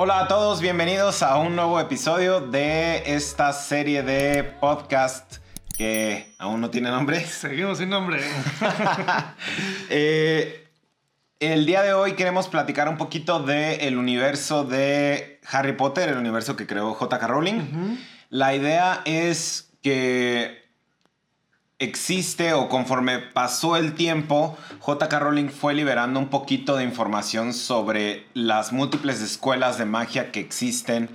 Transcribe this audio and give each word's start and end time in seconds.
Hola 0.00 0.20
a 0.20 0.28
todos, 0.28 0.60
bienvenidos 0.60 1.24
a 1.24 1.38
un 1.38 1.56
nuevo 1.56 1.80
episodio 1.80 2.40
de 2.40 3.02
esta 3.16 3.52
serie 3.52 4.04
de 4.04 4.44
podcast 4.44 5.38
que 5.76 6.36
aún 6.38 6.60
no 6.60 6.70
tiene 6.70 6.88
nombre. 6.88 7.18
Seguimos 7.26 7.78
sin 7.78 7.88
nombre. 7.88 8.20
Eh, 9.90 10.68
el 11.40 11.66
día 11.66 11.82
de 11.82 11.94
hoy 11.94 12.12
queremos 12.12 12.46
platicar 12.46 12.88
un 12.88 12.96
poquito 12.96 13.40
del 13.40 13.98
universo 13.98 14.62
de 14.62 15.40
Harry 15.50 15.72
Potter, 15.72 16.10
el 16.10 16.18
universo 16.18 16.54
que 16.54 16.68
creó 16.68 16.94
J.K. 16.94 17.26
Rowling. 17.26 17.98
La 18.30 18.54
idea 18.54 19.02
es 19.04 19.72
que 19.82 20.57
existe 21.78 22.54
o 22.54 22.68
conforme 22.68 23.18
pasó 23.18 23.76
el 23.76 23.94
tiempo, 23.94 24.56
J.K. 24.80 25.18
Rowling 25.18 25.48
fue 25.48 25.74
liberando 25.74 26.18
un 26.18 26.28
poquito 26.28 26.76
de 26.76 26.84
información 26.84 27.54
sobre 27.54 28.26
las 28.34 28.72
múltiples 28.72 29.20
escuelas 29.20 29.78
de 29.78 29.84
magia 29.84 30.32
que 30.32 30.40
existen 30.40 31.08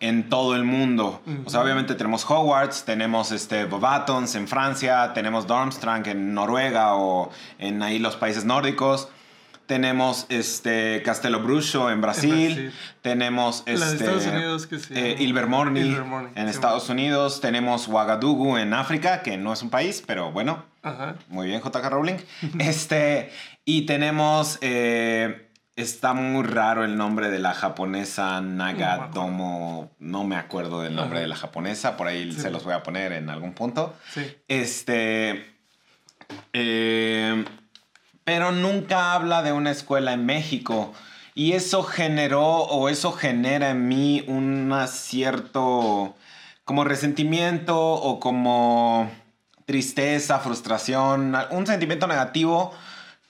en 0.00 0.28
todo 0.28 0.54
el 0.54 0.64
mundo. 0.64 1.20
O 1.44 1.50
sea, 1.50 1.60
obviamente 1.60 1.94
tenemos 1.94 2.28
Hogwarts, 2.28 2.84
tenemos 2.84 3.32
este 3.32 3.64
Bobatons 3.64 4.34
en 4.34 4.46
Francia, 4.46 5.12
tenemos 5.12 5.46
Dormstrang 5.46 6.06
en 6.06 6.34
Noruega 6.34 6.94
o 6.94 7.30
en 7.58 7.82
ahí 7.82 7.98
los 7.98 8.16
países 8.16 8.44
nórdicos. 8.44 9.08
Tenemos 9.68 10.26
este 10.30 11.02
Castelo 11.04 11.40
Bruxo 11.40 11.90
en 11.90 12.00
Brasil, 12.00 12.30
Brasil. 12.54 12.72
tenemos 13.02 13.62
La 13.66 13.72
de 13.72 13.74
este 13.92 14.04
Estados 14.04 14.26
Unidos, 14.26 14.66
que 14.66 14.76
eh, 14.76 14.78
llama- 14.80 15.22
Ilvermorny 15.22 15.80
Ilvermorny, 15.80 16.28
en 16.34 16.44
sí, 16.46 16.50
Estados 16.50 16.88
Unidos, 16.88 17.40
tenemos 17.40 17.86
Ouagadougou 17.86 18.56
en 18.56 18.72
África, 18.72 19.22
que 19.22 19.36
no 19.36 19.52
es 19.52 19.62
un 19.62 19.68
país, 19.70 20.02
pero 20.06 20.32
bueno, 20.32 20.64
Ajá. 20.82 21.16
muy 21.28 21.46
bien, 21.48 21.60
JK 21.60 21.88
Rowling. 21.90 22.16
este, 22.58 23.30
y 23.66 23.82
tenemos. 23.82 24.58
eh, 24.62 25.44
está 25.76 26.12
muy 26.12 26.42
raro 26.44 26.82
el 26.84 26.96
nombre 26.96 27.30
de 27.30 27.38
la 27.38 27.54
japonesa 27.54 28.40
Nagadomo. 28.40 29.92
No 30.00 30.24
me 30.24 30.34
acuerdo 30.34 30.82
del 30.82 30.96
nombre 30.96 31.18
Ajá. 31.18 31.22
de 31.22 31.28
la 31.28 31.36
japonesa. 31.36 31.96
Por 31.96 32.08
ahí 32.08 32.32
Sí. 32.32 32.40
se 32.40 32.50
los 32.50 32.64
voy 32.64 32.72
a 32.74 32.82
poner 32.82 33.12
en 33.12 33.30
algún 33.30 33.52
punto. 33.52 33.94
Sí. 34.12 34.22
Este. 34.48 35.46
eh, 36.52 37.44
pero 38.28 38.52
nunca 38.52 39.14
habla 39.14 39.42
de 39.42 39.52
una 39.52 39.70
escuela 39.70 40.12
en 40.12 40.26
México. 40.26 40.92
Y 41.34 41.52
eso 41.54 41.82
generó 41.82 42.44
o 42.44 42.90
eso 42.90 43.12
genera 43.12 43.70
en 43.70 43.88
mí 43.88 44.22
un 44.28 44.70
cierto 44.86 46.14
como 46.66 46.84
resentimiento 46.84 47.80
o 47.80 48.20
como 48.20 49.10
tristeza, 49.64 50.40
frustración, 50.40 51.34
un 51.52 51.66
sentimiento 51.66 52.06
negativo 52.06 52.74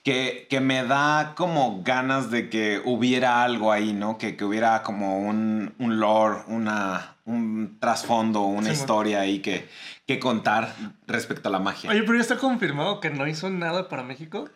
que, 0.03 0.47
que 0.49 0.59
me 0.59 0.83
da 0.83 1.31
como 1.37 1.81
ganas 1.81 2.29
de 2.29 2.49
que 2.49 2.81
hubiera 2.83 3.41
algo 3.41 3.71
ahí, 3.71 3.93
¿no? 3.93 4.17
Que, 4.17 4.35
que 4.35 4.43
hubiera 4.43 4.83
como 4.83 5.19
un, 5.19 5.75
un 5.79 5.99
lore, 6.01 6.39
una, 6.47 7.15
un 7.23 7.77
trasfondo, 7.79 8.41
una 8.41 8.73
Sí, 8.73 8.81
historia 8.81 9.21
ahí 9.21 9.39
que, 9.39 9.69
que 10.05 10.19
contar 10.19 10.75
respecto 11.07 11.47
a 11.47 11.53
la 11.53 11.59
magia. 11.59 11.89
Oye, 11.89 12.03
pero 12.03 12.15
ya 12.15 12.21
está 12.21 12.37
confirmado 12.37 12.99
que 12.99 13.09
no 13.11 13.27
hizo 13.27 13.49
nada 13.49 13.87
para 13.87 14.03
México. 14.03 14.49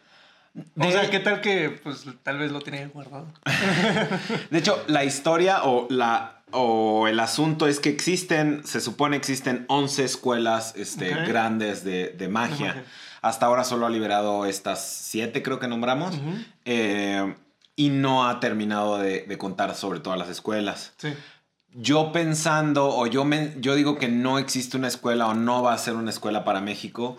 O 0.55 0.85
De- 0.85 0.91
sea, 0.91 1.09
¿qué 1.09 1.19
tal 1.19 1.41
que 1.41 1.69
pues 1.83 2.05
tal 2.23 2.37
vez 2.37 2.51
lo 2.51 2.61
tenía 2.61 2.87
guardado? 2.87 3.27
De 4.51 4.57
hecho, 4.59 4.83
la 4.87 5.03
historia 5.03 5.63
o, 5.63 5.87
la, 5.89 6.43
o 6.51 7.07
el 7.07 7.19
asunto 7.19 7.67
es 7.67 7.79
que 7.79 7.89
existen, 7.89 8.61
se 8.65 8.79
supone 8.79 9.17
existen 9.17 9.65
11 9.67 10.03
escuelas 10.03 10.73
este, 10.75 11.09
grandes 11.25 11.83
de, 11.83 12.09
de 12.09 12.27
magia. 12.27 12.83
Hasta 13.21 13.45
ahora 13.45 13.63
solo 13.63 13.85
ha 13.85 13.89
liberado 13.89 14.45
estas 14.45 14.85
7, 14.85 15.41
creo 15.41 15.59
que 15.59 15.67
nombramos. 15.67 16.15
Eh, 16.65 17.33
y 17.75 17.89
no 17.89 18.27
ha 18.27 18.39
terminado 18.39 18.99
de, 18.99 19.21
de 19.21 19.37
contar 19.37 19.73
sobre 19.75 19.99
todas 19.99 20.19
las 20.19 20.29
escuelas. 20.29 20.93
Sí. 20.97 21.09
Yo 21.75 22.11
pensando, 22.11 22.89
o 22.89 23.07
yo, 23.07 23.25
me, 23.25 23.55
yo 23.59 23.73
digo 23.73 23.97
que 23.97 24.07
no 24.07 24.37
existe 24.37 24.77
una 24.77 24.87
escuela 24.89 25.27
o 25.27 25.33
no 25.33 25.63
va 25.63 25.73
a 25.73 25.77
ser 25.79 25.95
una 25.95 26.11
escuela 26.11 26.43
para 26.43 26.61
México, 26.61 27.17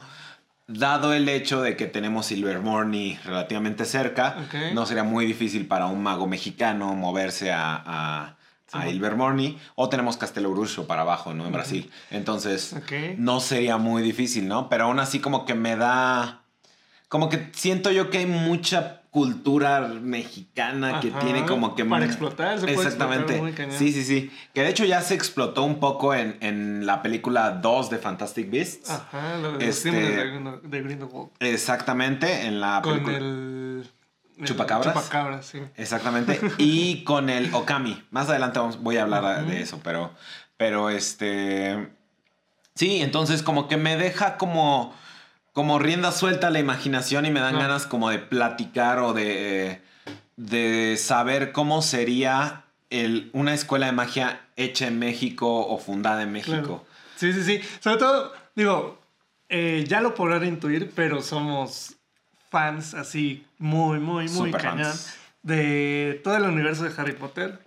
dado 0.67 1.13
el 1.13 1.29
hecho 1.29 1.61
de 1.63 1.77
que 1.77 1.87
tenemos 1.87 2.27
Silvermorny 2.27 3.19
relativamente 3.25 3.85
cerca, 3.85 4.37
no 4.73 4.87
sería 4.87 5.05
muy 5.05 5.27
difícil 5.27 5.67
para 5.67 5.87
un 5.87 6.03
mago 6.03 6.27
mexicano 6.27 6.95
moverse 6.95 7.53
a, 7.53 7.83
a, 7.85 8.37
Sí, 8.67 8.79
a 8.79 8.79
bueno. 8.79 8.93
Ilvermorny, 8.93 9.59
o 9.75 9.89
tenemos 9.91 10.17
Castelo 10.17 10.51
Bruxo 10.51 10.87
para 10.87 11.03
abajo, 11.03 11.35
¿no? 11.35 11.47
En 11.47 11.53
Brasil. 11.53 11.91
Entonces, 12.11 12.75
no 13.19 13.41
sería 13.41 13.77
muy 13.77 14.03
difícil, 14.03 14.49
¿no? 14.49 14.71
Pero 14.71 14.85
aún 14.85 14.99
así 15.01 15.21
como 15.21 15.45
que 15.45 15.55
me 15.55 15.77
da... 15.77 16.41
Como 17.09 17.29
que 17.29 17.51
siento 17.53 17.93
yo 17.93 18.09
que 18.11 18.19
hay 18.19 18.27
mucha 18.27 19.03
cultura 19.15 19.81
mexicana 20.03 20.99
que 20.99 21.13
tiene 21.13 21.47
como 21.47 21.77
que... 21.77 21.85
para 21.85 22.05
explotar, 22.05 22.59
se 22.59 22.67
puede 22.67 22.75
Exactamente. 22.75 23.37
explotar 23.37 23.69
muy 23.69 23.77
sí, 23.77 23.93
sí, 23.93 24.03
sí. 24.05 24.33
Que 24.53 24.63
de 24.63 24.71
hecho 24.71 24.85
ya 24.85 25.03
se 25.03 25.15
explotó 25.15 25.63
un 25.63 25.79
poco 25.79 26.17
en, 26.17 26.37
en 26.41 26.85
la 26.85 27.01
película 27.01 27.53
2 27.53 27.91
de 27.91 27.99
Fantastic 27.99 28.51
Beasts. 28.51 28.91
Ajá, 28.91 29.37
lo 29.37 29.53
de 29.57 29.69
Este- 29.69 29.93
de 29.93 30.83
Grindelwald. 30.83 31.29
Exactamente, 31.39 32.47
en 32.47 32.61
la 32.61 32.81
Con 32.83 32.95
película... 32.95 33.19
el... 33.19 33.89
el 34.37 34.45
¿Chupacabras? 34.47 34.93
Chupacabras, 34.93 35.47
sí. 35.47 35.61
Exactamente. 35.77 36.41
Y 36.59 37.05
con 37.05 37.31
el 37.31 37.55
Okami. 37.55 38.03
Más 38.11 38.29
adelante 38.29 38.59
vamos, 38.59 38.83
voy 38.83 38.97
a 38.97 39.03
hablar 39.03 39.47
de 39.47 39.61
eso, 39.61 39.79
pero, 39.85 40.11
pero 40.57 40.91
este... 40.91 41.89
Sí, 42.75 43.01
entonces 43.01 43.45
como 43.45 43.69
que 43.69 43.77
me 43.77 43.97
deja 43.97 44.37
como, 44.39 44.93
como 45.55 45.79
rienda 45.79 46.13
suelta 46.13 46.51
la 46.51 46.59
imaginación 46.59 47.25
y 47.25 47.31
me 47.31 47.41
dan 47.41 47.57
ganas 47.57 47.87
como 47.87 48.11
de 48.11 48.19
platicar 48.19 48.99
o 48.99 49.15
de, 49.15 49.81
de 50.37 50.97
saber 50.99 51.53
cómo 51.53 51.81
sería 51.81 52.65
el, 52.91 53.31
una 53.33 53.55
escuela 53.55 53.87
de 53.87 53.93
magia 53.93 54.41
hecha 54.57 54.89
en 54.89 54.99
México 54.99 55.67
o 55.67 55.79
fundada 55.79 56.23
en 56.23 56.33
México. 56.33 56.59
Claro. 56.59 56.85
Sí, 57.15 57.33
sí, 57.33 57.45
sí. 57.45 57.61
Sobre 57.79 57.99
todo, 57.99 58.33
digo, 58.57 58.99
eh, 59.49 59.85
ya 59.87 60.01
lo 60.01 60.17
podrán 60.17 60.45
intuir, 60.45 60.91
pero 60.95 61.23
somos 61.23 61.95
fans 62.51 62.95
así 62.95 63.47
muy, 63.59 64.01
muy, 64.01 64.25
muy 64.25 64.51
Super 64.51 64.61
cañón 64.61 64.87
fans. 64.87 65.17
de 65.43 66.21
todo 66.25 66.37
el 66.37 66.43
universo 66.45 66.83
de 66.83 67.01
Harry 67.01 67.13
Potter. 67.13 67.61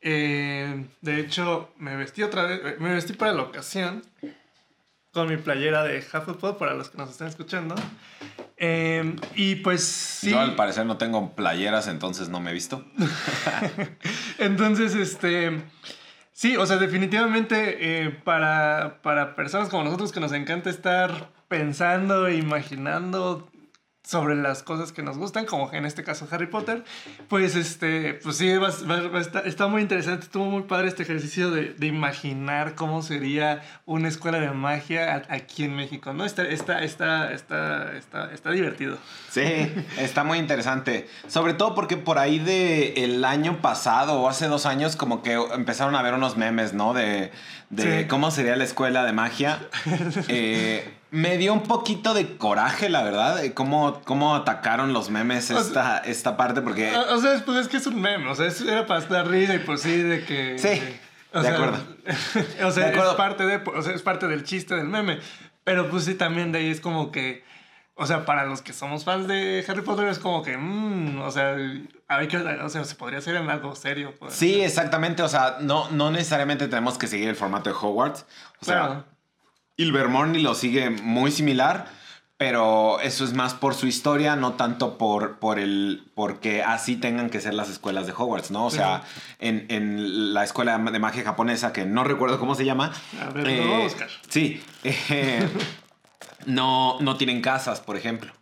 Eh, 0.00 0.86
de 1.02 1.20
hecho, 1.20 1.70
me 1.76 1.94
vestí 1.94 2.22
otra 2.22 2.44
vez, 2.44 2.80
me 2.80 2.94
vestí 2.94 3.12
para 3.12 3.32
la 3.32 3.42
ocasión 3.42 4.02
con 5.14 5.28
mi 5.28 5.36
playera 5.38 5.84
de 5.84 5.98
Hufflepuff 6.00 6.58
para 6.58 6.74
los 6.74 6.90
que 6.90 6.98
nos 6.98 7.08
están 7.08 7.28
escuchando. 7.28 7.74
Eh, 8.56 9.16
y 9.34 9.56
pues 9.56 9.82
sí. 9.84 10.30
Yo 10.30 10.40
al 10.40 10.56
parecer 10.56 10.84
no 10.84 10.98
tengo 10.98 11.34
playeras, 11.34 11.88
entonces 11.88 12.28
no 12.28 12.40
me 12.40 12.50
he 12.50 12.54
visto. 12.54 12.84
Entonces, 14.38 14.94
este. 14.94 15.62
Sí, 16.32 16.56
o 16.56 16.66
sea, 16.66 16.78
definitivamente 16.78 17.76
eh, 17.80 18.10
para, 18.10 19.00
para 19.02 19.36
personas 19.36 19.68
como 19.68 19.84
nosotros 19.84 20.10
que 20.10 20.18
nos 20.18 20.32
encanta 20.32 20.68
estar 20.68 21.30
pensando 21.46 22.26
e 22.26 22.36
imaginando 22.36 23.48
sobre 24.06 24.34
las 24.36 24.62
cosas 24.62 24.92
que 24.92 25.02
nos 25.02 25.16
gustan, 25.16 25.46
como 25.46 25.72
en 25.72 25.86
este 25.86 26.04
caso 26.04 26.28
Harry 26.30 26.46
Potter, 26.46 26.84
pues 27.28 27.56
este, 27.56 28.14
pues 28.22 28.36
sí, 28.36 28.52
va, 28.56 28.68
va- 28.68 29.08
va 29.08 29.18
a 29.18 29.22
estar- 29.22 29.46
está 29.46 29.66
muy 29.66 29.80
interesante, 29.80 30.24
estuvo 30.24 30.44
muy 30.44 30.64
padre 30.64 30.88
este 30.88 31.02
ejercicio 31.04 31.50
de, 31.50 31.72
de 31.72 31.86
imaginar 31.86 32.74
cómo 32.74 33.00
sería 33.02 33.62
una 33.86 34.08
escuela 34.08 34.38
de 34.40 34.50
magia 34.50 35.22
aquí 35.30 35.64
en 35.64 35.74
México, 35.74 36.12
¿no? 36.12 36.26
Está, 36.26 36.42
está, 36.42 36.82
está, 36.84 37.32
está, 37.32 37.96
está, 37.96 38.30
está 38.32 38.50
divertido. 38.50 38.98
Sí, 39.30 39.42
está 39.98 40.22
muy 40.22 40.38
interesante. 40.38 41.08
Sobre 41.28 41.54
todo 41.54 41.74
porque 41.74 41.96
por 41.96 42.18
ahí 42.18 42.38
de 42.38 42.92
el 43.04 43.24
año 43.24 43.62
pasado 43.62 44.20
o 44.20 44.28
hace 44.28 44.48
dos 44.48 44.66
años 44.66 44.96
como 44.96 45.22
que 45.22 45.32
empezaron 45.32 45.96
a 45.96 46.02
ver 46.02 46.12
unos 46.12 46.36
memes, 46.36 46.74
¿no? 46.74 46.92
De, 46.92 47.32
de 47.70 48.02
Sí. 48.02 48.08
cómo 48.08 48.30
sería 48.30 48.54
la 48.56 48.64
escuela 48.64 49.02
de 49.04 49.12
magia. 49.12 49.58
Eh, 50.28 50.92
me 51.14 51.38
dio 51.38 51.52
un 51.52 51.62
poquito 51.62 52.12
de 52.12 52.36
coraje, 52.36 52.88
la 52.88 53.02
verdad, 53.04 53.36
de 53.36 53.54
cómo, 53.54 54.00
cómo 54.04 54.34
atacaron 54.34 54.92
los 54.92 55.10
memes 55.10 55.50
O 55.52 55.58
esta, 55.60 55.98
esta 55.98 56.36
parte 56.36 56.60
porque... 56.60 56.94
O, 56.94 57.14
o 57.14 57.18
sea, 57.20 57.40
pues 57.44 57.58
es 57.58 57.68
que 57.68 57.76
es 57.76 57.86
un 57.86 58.00
meme, 58.00 58.28
o 58.28 58.34
sea, 58.34 58.46
es- 58.46 58.60
era 58.60 58.86
para 58.86 59.00
dar 59.06 59.28
risa 59.28 59.54
y 59.54 59.58
pues 59.60 59.80
sí, 59.82 59.96
de 60.02 60.24
que... 60.24 60.58
Sí, 60.58 60.82
o 61.32 61.40
de 61.40 61.46
sea, 61.48 61.54
acuerdo. 61.54 61.78
o 62.66 62.70
sea, 62.70 62.84
De 62.86 62.90
acuerdo. 62.90 63.10
es 63.12 63.16
parte 63.16 63.46
de, 63.46 63.56
o 63.56 63.82
sea, 63.82 63.94
es 63.94 64.02
parte 64.02 64.26
del 64.28 64.42
chiste 64.44 64.74
del 64.74 64.88
meme. 64.88 65.20
Pero 65.62 65.88
pues 65.88 66.04
sí, 66.04 66.14
también 66.14 66.52
de 66.52 66.58
ahí 66.58 66.68
es 66.70 66.80
como 66.80 67.10
que, 67.12 67.44
o 67.94 68.06
sea, 68.06 68.24
para 68.24 68.44
los 68.44 68.60
que 68.60 68.72
somos 68.72 69.04
fans 69.04 69.28
de 69.28 69.64
Harry 69.68 69.82
Potter 69.82 70.08
es 70.08 70.18
como 70.18 70.42
que, 70.42 70.56
mmm, 70.58 71.20
o 71.22 71.30
sea, 71.30 71.56
hay 72.08 72.28
que, 72.28 72.36
o 72.38 72.68
sea, 72.68 72.84
se 72.84 72.96
podría 72.96 73.20
hacer 73.20 73.36
en 73.36 73.48
algo 73.48 73.74
serio. 73.76 74.12
Sí, 74.28 74.60
exactamente. 74.62 75.22
O 75.22 75.28
sea, 75.28 75.58
no, 75.60 75.88
no 75.90 76.10
necesariamente 76.10 76.66
tenemos 76.68 76.98
que 76.98 77.06
seguir 77.06 77.28
el 77.28 77.36
formato 77.36 77.70
de 77.70 77.76
Hogwarts. 77.80 78.26
O 78.60 78.64
sea, 78.64 78.74
Claro. 78.78 79.04
Ilvermorny 79.76 80.40
lo 80.40 80.54
sigue 80.54 80.90
muy 80.90 81.30
similar, 81.30 81.86
pero 82.36 83.00
eso 83.00 83.24
es 83.24 83.32
más 83.32 83.54
por 83.54 83.74
su 83.74 83.86
historia, 83.86 84.36
no 84.36 84.54
tanto 84.54 84.98
por, 84.98 85.38
por 85.38 85.58
el 85.58 86.04
porque 86.14 86.62
así 86.62 86.96
tengan 86.96 87.30
que 87.30 87.40
ser 87.40 87.54
las 87.54 87.70
escuelas 87.70 88.06
de 88.06 88.12
Hogwarts, 88.12 88.50
¿no? 88.50 88.66
O 88.66 88.70
sea, 88.70 89.02
en, 89.38 89.66
en 89.68 90.34
la 90.34 90.44
escuela 90.44 90.78
de 90.78 90.98
magia 90.98 91.24
japonesa, 91.24 91.72
que 91.72 91.86
no 91.86 92.04
recuerdo 92.04 92.38
cómo 92.38 92.54
se 92.54 92.64
llama. 92.64 92.92
A 93.20 93.30
ver, 93.30 93.46
lo 93.46 93.66
voy 93.66 93.80
a 93.80 93.84
buscar. 93.84 94.08
Sí. 94.28 94.62
eh, 94.84 95.48
no, 96.46 96.98
no 97.00 97.16
tienen 97.16 97.40
casas, 97.40 97.80
por 97.80 97.96
ejemplo. 97.96 98.32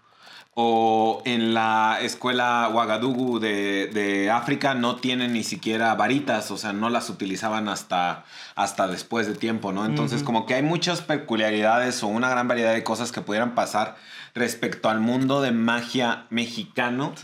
O 0.54 1.22
en 1.24 1.54
la 1.54 1.98
escuela 2.02 2.68
Ouagadougou 2.68 3.38
de, 3.38 3.86
de, 3.86 4.30
África 4.30 4.74
no 4.74 4.96
tienen 4.96 5.32
ni 5.32 5.44
siquiera 5.44 5.94
varitas, 5.94 6.50
o 6.50 6.58
sea, 6.58 6.74
no 6.74 6.90
las 6.90 7.08
utilizaban 7.08 7.70
hasta, 7.70 8.26
hasta 8.54 8.86
después 8.86 9.26
de 9.26 9.34
tiempo, 9.34 9.72
¿no? 9.72 9.86
Entonces, 9.86 10.22
como 10.22 10.44
que 10.44 10.52
hay 10.54 10.62
muchas 10.62 11.00
peculiaridades 11.00 12.02
o 12.02 12.08
una 12.08 12.28
gran 12.28 12.48
variedad 12.48 12.74
de 12.74 12.84
cosas 12.84 13.12
que 13.12 13.22
pudieran 13.22 13.54
pasar 13.54 13.96
respecto 14.34 14.90
al 14.90 15.00
mundo 15.00 15.40
de 15.40 15.52
magia 15.52 16.26
mexicano. 16.28 17.14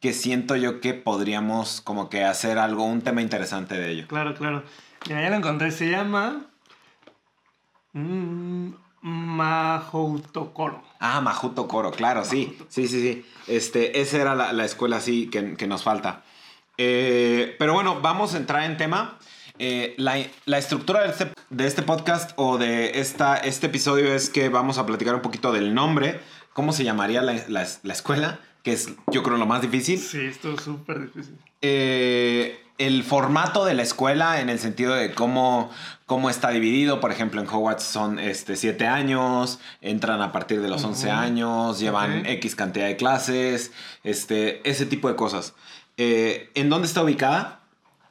Que 0.00 0.12
siento 0.12 0.54
yo 0.54 0.82
que 0.82 0.92
podríamos 0.92 1.80
como 1.80 2.10
que 2.10 2.24
hacer 2.24 2.58
algo, 2.58 2.84
un 2.84 3.00
tema 3.00 3.22
interesante 3.22 3.78
de 3.78 3.90
ello. 3.90 4.06
Claro, 4.08 4.34
claro. 4.34 4.62
Mira, 5.06 5.22
ya 5.22 5.30
lo 5.30 5.36
encontré. 5.36 5.70
Se 5.70 5.90
llama. 5.90 6.44
Mm, 7.94 8.72
Mahoutokoro. 9.04 10.82
Ah, 10.98 11.20
Mahoutokoro, 11.20 11.90
claro, 11.90 12.24
sí. 12.24 12.56
Sí, 12.68 12.88
sí, 12.88 13.02
sí. 13.02 13.26
Este, 13.46 14.00
esa 14.00 14.16
era 14.16 14.34
la, 14.34 14.64
escuela 14.64 14.96
así 14.96 15.28
que, 15.28 15.56
que 15.56 15.66
nos 15.66 15.84
falta. 15.84 16.24
Eh, 16.78 17.54
pero 17.58 17.74
bueno, 17.74 18.00
vamos 18.00 18.32
a 18.32 18.38
entrar 18.38 18.62
en 18.64 18.78
tema. 18.78 19.18
Eh, 19.58 19.94
la, 19.98 20.16
la, 20.46 20.56
estructura 20.56 21.02
de 21.02 21.10
este, 21.10 21.30
de 21.50 21.66
este, 21.66 21.82
podcast 21.82 22.32
o 22.36 22.56
de 22.56 22.98
esta, 22.98 23.36
este 23.36 23.66
episodio 23.66 24.12
es 24.14 24.30
que 24.30 24.48
vamos 24.48 24.78
a 24.78 24.86
platicar 24.86 25.14
un 25.14 25.20
poquito 25.20 25.52
del 25.52 25.74
nombre, 25.74 26.20
cómo 26.54 26.72
se 26.72 26.82
llamaría 26.82 27.20
la, 27.20 27.34
la, 27.48 27.66
la 27.82 27.92
escuela, 27.92 28.40
que 28.62 28.72
es 28.72 28.94
yo 29.12 29.22
creo 29.22 29.36
lo 29.36 29.44
más 29.44 29.60
difícil. 29.60 29.98
Sí, 29.98 30.20
esto 30.22 30.54
es 30.54 30.62
súper 30.62 31.02
difícil. 31.02 31.36
Eh, 31.60 32.63
el 32.78 33.04
formato 33.04 33.64
de 33.64 33.74
la 33.74 33.82
escuela 33.82 34.40
en 34.40 34.48
el 34.48 34.58
sentido 34.58 34.94
de 34.94 35.12
cómo, 35.12 35.70
cómo 36.06 36.30
está 36.30 36.50
dividido. 36.50 37.00
Por 37.00 37.12
ejemplo, 37.12 37.40
en 37.40 37.48
Hogwarts 37.48 37.84
son 37.84 38.18
este, 38.18 38.56
7 38.56 38.86
años, 38.86 39.60
entran 39.80 40.20
a 40.22 40.32
partir 40.32 40.60
de 40.60 40.68
los 40.68 40.82
11 40.84 41.10
años, 41.10 41.78
llevan 41.78 42.26
X 42.26 42.56
cantidad 42.56 42.86
de 42.86 42.96
clases, 42.96 43.72
este, 44.02 44.68
ese 44.68 44.86
tipo 44.86 45.08
de 45.08 45.16
cosas. 45.16 45.54
Eh, 45.96 46.50
¿En 46.54 46.68
dónde 46.68 46.88
está 46.88 47.02
ubicada? 47.02 47.60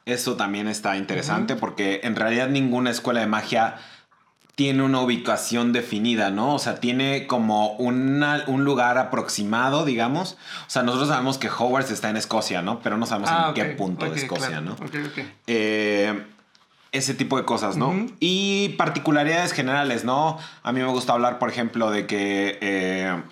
Eso 0.06 0.36
también 0.36 0.68
está 0.68 0.96
interesante 0.96 1.56
porque 1.56 2.00
en 2.04 2.14
realidad 2.14 2.48
ninguna 2.48 2.90
escuela 2.90 3.20
de 3.20 3.26
magia 3.26 3.76
tiene 4.54 4.84
una 4.84 5.00
ubicación 5.00 5.72
definida, 5.72 6.30
¿no? 6.30 6.54
O 6.54 6.58
sea, 6.58 6.76
tiene 6.76 7.26
como 7.26 7.72
un 7.72 8.64
lugar 8.64 8.98
aproximado, 8.98 9.84
digamos. 9.84 10.36
O 10.66 10.70
sea, 10.70 10.82
nosotros 10.82 11.08
sabemos 11.08 11.38
que 11.38 11.48
Hogwarts 11.48 11.90
está 11.90 12.10
en 12.10 12.16
Escocia, 12.16 12.62
¿no? 12.62 12.80
Pero 12.80 12.96
no 12.96 13.06
sabemos 13.06 13.30
ah, 13.32 13.48
en 13.48 13.54
qué 13.54 13.64
punto 13.74 14.08
de 14.08 14.16
Escocia, 14.16 14.60
¿no? 14.60 14.74
Okay, 14.74 15.32
eh, 15.48 16.24
ese 16.92 17.14
tipo 17.14 17.36
de 17.36 17.44
cosas, 17.44 17.76
¿no? 17.76 18.06
Y 18.20 18.70
particularidades 18.70 19.52
generales, 19.52 20.04
¿no? 20.04 20.38
A 20.62 20.72
mí 20.72 20.80
me 20.80 20.86
gusta 20.86 21.14
hablar, 21.14 21.38
por 21.38 21.48
ejemplo, 21.48 21.90
de 21.90 22.06
que... 22.06 22.58
Eh, 22.60 23.22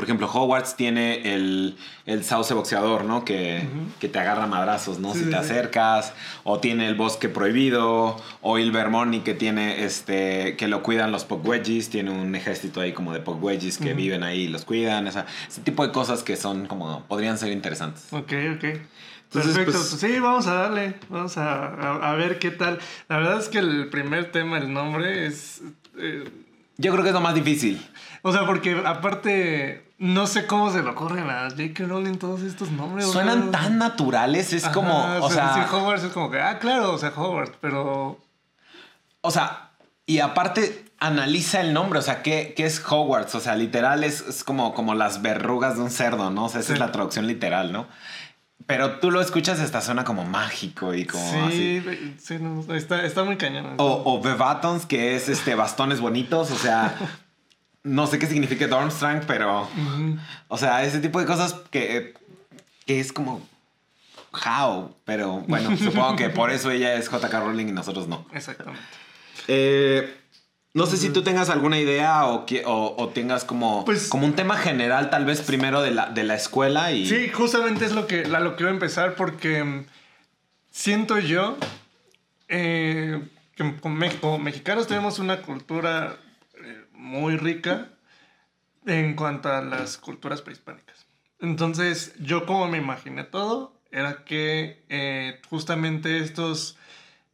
por 0.00 0.06
ejemplo, 0.06 0.30
Hogwarts 0.32 0.76
tiene 0.76 1.34
el, 1.34 1.76
el 2.06 2.24
sauce 2.24 2.54
boxeador, 2.54 3.04
¿no? 3.04 3.22
Que, 3.22 3.68
que 4.00 4.08
te 4.08 4.18
agarra 4.18 4.46
madrazos, 4.46 4.98
¿no? 4.98 5.12
si 5.12 5.26
te 5.26 5.36
acercas. 5.36 6.14
O 6.42 6.58
tiene 6.58 6.88
el 6.88 6.94
bosque 6.94 7.28
prohibido. 7.28 8.16
O 8.40 8.58
Ilvermorny 8.58 9.20
que 9.20 9.34
tiene 9.34 9.84
este. 9.84 10.56
que 10.56 10.68
lo 10.68 10.82
cuidan 10.82 11.12
los 11.12 11.26
Pogwedgies. 11.26 11.90
Tiene 11.90 12.12
un 12.12 12.34
ejército 12.34 12.80
ahí 12.80 12.94
como 12.94 13.12
de 13.12 13.20
Pogwedgies 13.20 13.76
que 13.76 13.92
viven 13.92 14.22
ahí 14.22 14.44
y 14.44 14.48
los 14.48 14.64
cuidan. 14.64 15.06
ese 15.06 15.22
tipo 15.64 15.86
de 15.86 15.92
cosas 15.92 16.22
que 16.22 16.38
son 16.38 16.64
como. 16.64 17.04
podrían 17.04 17.36
ser 17.36 17.52
interesantes. 17.52 18.10
Ok, 18.10 18.32
ok. 18.56 18.64
Perfecto, 19.30 19.72
pues, 19.72 20.00
sí, 20.00 20.18
vamos 20.18 20.46
a 20.46 20.54
darle, 20.54 20.94
vamos 21.10 21.36
a, 21.36 22.10
a, 22.10 22.14
ver 22.14 22.38
qué 22.38 22.50
tal. 22.50 22.80
La 23.08 23.18
verdad 23.18 23.38
es 23.38 23.48
que 23.50 23.58
el 23.58 23.90
primer 23.90 24.32
tema, 24.32 24.56
el 24.56 24.72
nombre, 24.72 25.26
es... 25.26 25.62
Eh, 25.98 26.24
Yo 26.80 26.92
creo 26.92 27.02
que 27.02 27.10
es 27.10 27.14
lo 27.14 27.20
más 27.20 27.34
difícil. 27.34 27.86
O 28.22 28.32
sea, 28.32 28.46
porque 28.46 28.82
aparte 28.84 29.90
no 29.98 30.26
sé 30.26 30.46
cómo 30.46 30.72
se 30.72 30.82
le 30.82 30.88
ocurren 30.88 31.28
a 31.28 31.50
J.K. 31.50 31.84
Rowling 31.84 32.16
todos 32.16 32.42
estos 32.42 32.70
nombres. 32.70 33.06
Suenan 33.06 33.50
tan 33.50 33.78
naturales, 33.78 34.52
es 34.52 34.66
como, 34.68 35.18
o, 35.20 35.30
sea... 35.30 35.68
Hogwarts 35.70 36.04
es 36.04 36.12
como 36.12 36.30
que, 36.30 36.40
ah, 36.40 36.58
claro, 36.58 36.94
o 36.94 36.98
sea, 36.98 37.12
Hogwarts, 37.14 37.56
pero... 37.60 38.18
O 39.20 39.30
sea, 39.30 39.72
y 40.06 40.20
aparte 40.20 40.86
analiza 40.98 41.60
el 41.60 41.72
nombre, 41.74 41.98
o 41.98 42.02
sea, 42.02 42.22
¿qué, 42.22 42.54
qué 42.56 42.64
es 42.64 42.82
Hogwarts? 42.84 43.34
O 43.34 43.40
sea, 43.40 43.56
literal 43.56 44.02
es, 44.02 44.42
como, 44.44 44.74
como 44.74 44.94
las 44.94 45.20
verrugas 45.22 45.76
de 45.76 45.82
un 45.82 45.90
cerdo, 45.90 46.30
¿no? 46.30 46.46
O 46.46 46.48
sea, 46.48 46.60
esa 46.60 46.72
es 46.72 46.78
la 46.78 46.92
traducción 46.92 47.26
literal, 47.26 47.70
¿no? 47.70 47.86
Pero 48.70 49.00
tú 49.00 49.10
lo 49.10 49.20
escuchas, 49.20 49.58
esta 49.60 49.80
suena 49.80 50.04
como 50.04 50.24
mágico 50.24 50.94
y 50.94 51.04
como 51.04 51.50
sí, 51.50 51.82
Sí, 52.18 52.38
no, 52.38 52.74
está, 52.74 53.04
está, 53.04 53.24
muy 53.24 53.36
cañón. 53.36 53.74
O, 53.78 54.02
o 54.04 54.22
Bevatons, 54.22 54.86
que 54.86 55.16
es 55.16 55.28
este 55.28 55.54
bastones 55.54 56.00
bonitos, 56.00 56.50
o 56.50 56.56
sea... 56.56 56.94
no 57.82 58.06
sé 58.06 58.18
qué 58.18 58.26
significa 58.26 58.66
Dormstrang, 58.66 59.24
pero. 59.26 59.68
O 60.48 60.58
sea, 60.58 60.84
ese 60.84 61.00
tipo 61.00 61.20
de 61.20 61.26
cosas 61.26 61.54
que, 61.70 62.14
que 62.86 63.00
es 63.00 63.12
como. 63.12 63.46
How, 64.32 64.94
pero 65.04 65.42
bueno, 65.48 65.76
supongo 65.76 66.16
que 66.16 66.30
por 66.30 66.50
eso 66.50 66.70
ella 66.70 66.94
es 66.94 67.10
JK 67.10 67.32
Rowling 67.32 67.66
y 67.66 67.72
nosotros 67.72 68.06
no. 68.06 68.26
Exactamente. 68.32 68.80
Eh, 69.48 70.19
no 70.72 70.86
sé 70.86 70.96
si 70.96 71.10
tú 71.10 71.22
tengas 71.22 71.50
alguna 71.50 71.78
idea 71.78 72.26
o, 72.26 72.46
o, 72.64 73.08
tengas 73.08 73.44
como, 73.44 73.84
pues, 73.84 74.08
como 74.08 74.26
un 74.26 74.34
tema 74.34 74.56
general, 74.56 75.10
tal 75.10 75.24
vez 75.24 75.40
primero 75.40 75.82
de 75.82 75.90
la, 75.90 76.10
de 76.10 76.24
la 76.24 76.34
escuela. 76.34 76.92
Y... 76.92 77.06
Sí, 77.06 77.28
justamente 77.30 77.84
es 77.84 77.92
lo 77.92 78.06
que, 78.06 78.24
la, 78.24 78.40
lo 78.40 78.56
que 78.56 78.64
a 78.64 78.70
empezar 78.70 79.16
porque 79.16 79.64
mm, 79.64 79.86
siento 80.70 81.18
yo 81.18 81.56
eh, 82.48 83.20
que 83.56 83.76
como 83.80 84.38
mexicanos 84.38 84.86
tenemos 84.86 85.18
una 85.18 85.42
cultura 85.42 86.18
muy 86.92 87.36
rica 87.36 87.88
en 88.86 89.14
cuanto 89.14 89.52
a 89.52 89.62
las 89.62 89.96
culturas 89.96 90.42
prehispánicas. 90.42 91.06
Entonces, 91.40 92.14
yo 92.20 92.46
como 92.46 92.68
me 92.68 92.78
imaginé 92.78 93.24
todo, 93.24 93.80
era 93.90 94.24
que 94.24 94.84
eh, 94.88 95.40
justamente 95.48 96.18
estos, 96.18 96.76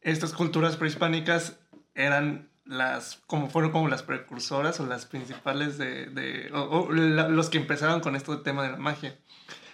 estas 0.01 0.33
culturas 0.33 0.77
prehispánicas 0.77 1.57
eran 1.93 2.49
las, 2.67 3.21
como 3.27 3.49
fueron 3.49 3.71
como 3.71 3.87
las 3.87 4.03
precursoras 4.03 4.79
o 4.79 4.85
las 4.85 5.05
principales 5.05 5.77
de, 5.77 6.07
de 6.07 6.51
o, 6.53 6.91
los 6.91 7.49
que 7.49 7.57
empezaron 7.57 8.01
con 8.01 8.15
este 8.15 8.35
tema 8.37 8.63
de 8.63 8.71
la 8.71 8.77
magia. 8.77 9.17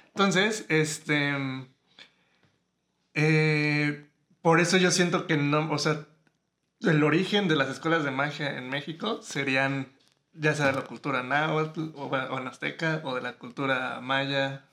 Entonces, 0.07 0.65
este, 0.69 1.33
eh, 3.13 4.05
por 4.41 4.59
eso 4.59 4.77
yo 4.77 4.91
siento 4.91 5.27
que 5.27 5.37
no, 5.37 5.71
o 5.71 5.77
sea, 5.77 6.05
el 6.81 7.03
origen 7.03 7.47
de 7.47 7.55
las 7.55 7.69
escuelas 7.69 8.03
de 8.03 8.11
magia 8.11 8.57
en 8.57 8.69
México 8.69 9.21
serían 9.21 9.87
ya 10.33 10.55
sea 10.55 10.67
de 10.67 10.73
la 10.73 10.81
cultura 10.81 11.23
náhuatl 11.23 11.91
o, 11.95 12.07
o 12.07 12.37
azteca 12.37 13.01
o 13.03 13.15
de 13.15 13.21
la 13.21 13.33
cultura 13.33 13.99
maya, 14.01 14.65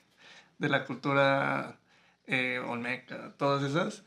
de 0.57 0.69
la 0.69 0.85
cultura 0.85 1.79
eh, 2.27 2.59
olmeca, 2.65 3.33
todas 3.37 3.63
esas. 3.63 4.03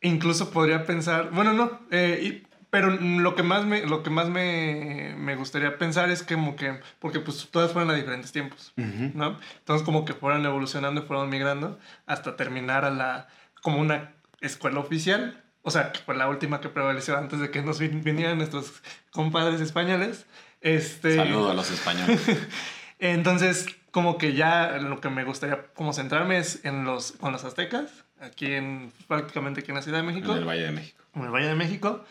Incluso 0.00 0.50
podría 0.50 0.84
pensar, 0.84 1.30
bueno, 1.30 1.52
no, 1.52 1.80
eh, 1.90 2.44
pero 2.74 2.90
lo 2.90 3.36
que 3.36 3.44
más, 3.44 3.64
me, 3.64 3.86
lo 3.86 4.02
que 4.02 4.10
más 4.10 4.28
me, 4.30 5.14
me, 5.16 5.36
gustaría 5.36 5.78
pensar 5.78 6.10
es 6.10 6.24
que 6.24 6.34
como 6.34 6.56
que, 6.56 6.80
porque 6.98 7.20
pues 7.20 7.46
todas 7.48 7.70
fueron 7.70 7.88
a 7.92 7.94
diferentes 7.94 8.32
tiempos, 8.32 8.72
¿no? 8.74 9.38
Entonces 9.58 9.84
como 9.84 10.04
que 10.04 10.12
fueron 10.12 10.44
evolucionando 10.44 11.02
y 11.02 11.04
fueron 11.04 11.28
migrando 11.28 11.78
hasta 12.04 12.34
terminar 12.34 12.84
a 12.84 12.90
la, 12.90 13.28
como 13.62 13.78
una 13.78 14.14
escuela 14.40 14.80
oficial 14.80 15.40
o 15.62 15.70
sea, 15.70 15.92
que 15.92 16.00
fue 16.00 16.16
la 16.16 16.28
última 16.28 16.60
que 16.60 16.68
prevaleció 16.68 17.16
antes 17.16 17.38
de 17.38 17.52
que 17.52 17.62
nos 17.62 17.78
vinieran 17.78 18.38
nuestros 18.38 18.82
compadres 19.12 19.60
españoles. 19.60 20.26
Este... 20.60 21.14
Saludo 21.14 21.52
a 21.52 21.54
los 21.54 21.70
españoles. 21.70 22.20
Entonces, 22.98 23.68
como 23.92 24.18
que 24.18 24.34
ya 24.34 24.78
lo 24.78 25.00
que 25.00 25.10
me 25.10 25.22
gustaría 25.22 25.68
como 25.74 25.92
centrarme 25.92 26.38
es 26.38 26.64
en 26.64 26.84
los, 26.84 27.12
con 27.12 27.30
los 27.30 27.44
aztecas, 27.44 28.04
aquí 28.20 28.52
en, 28.52 28.92
prácticamente 29.06 29.60
aquí 29.60 29.70
en 29.70 29.76
la 29.76 29.82
Ciudad 29.82 29.98
de 29.98 30.04
México. 30.04 30.32
En 30.32 30.38
el 30.38 30.44
Valle 30.44 30.64
de 30.64 30.72
México. 30.72 31.04
En 31.14 31.22
el 31.22 31.30
Valle 31.30 31.46
de 31.46 31.54
México. 31.54 32.04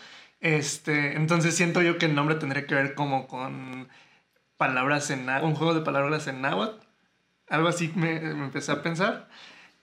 Este, 0.43 1.15
entonces 1.15 1.55
siento 1.55 1.81
yo 1.81 1.97
que 1.97 2.05
el 2.05 2.15
nombre 2.15 2.35
tendría 2.35 2.67
que 2.67 2.75
ver 2.75 2.95
como 2.95 3.27
con 3.27 3.88
palabras 4.57 5.09
en 5.09 5.29
un 5.41 5.55
juego 5.55 5.73
de 5.73 5.79
palabras 5.79 6.27
en 6.27 6.41
náhuatl. 6.41 6.85
Algo 7.47 7.69
así 7.69 7.93
me, 7.95 8.19
me 8.19 8.43
empecé 8.43 8.73
a 8.73 8.83
pensar. 8.83 9.29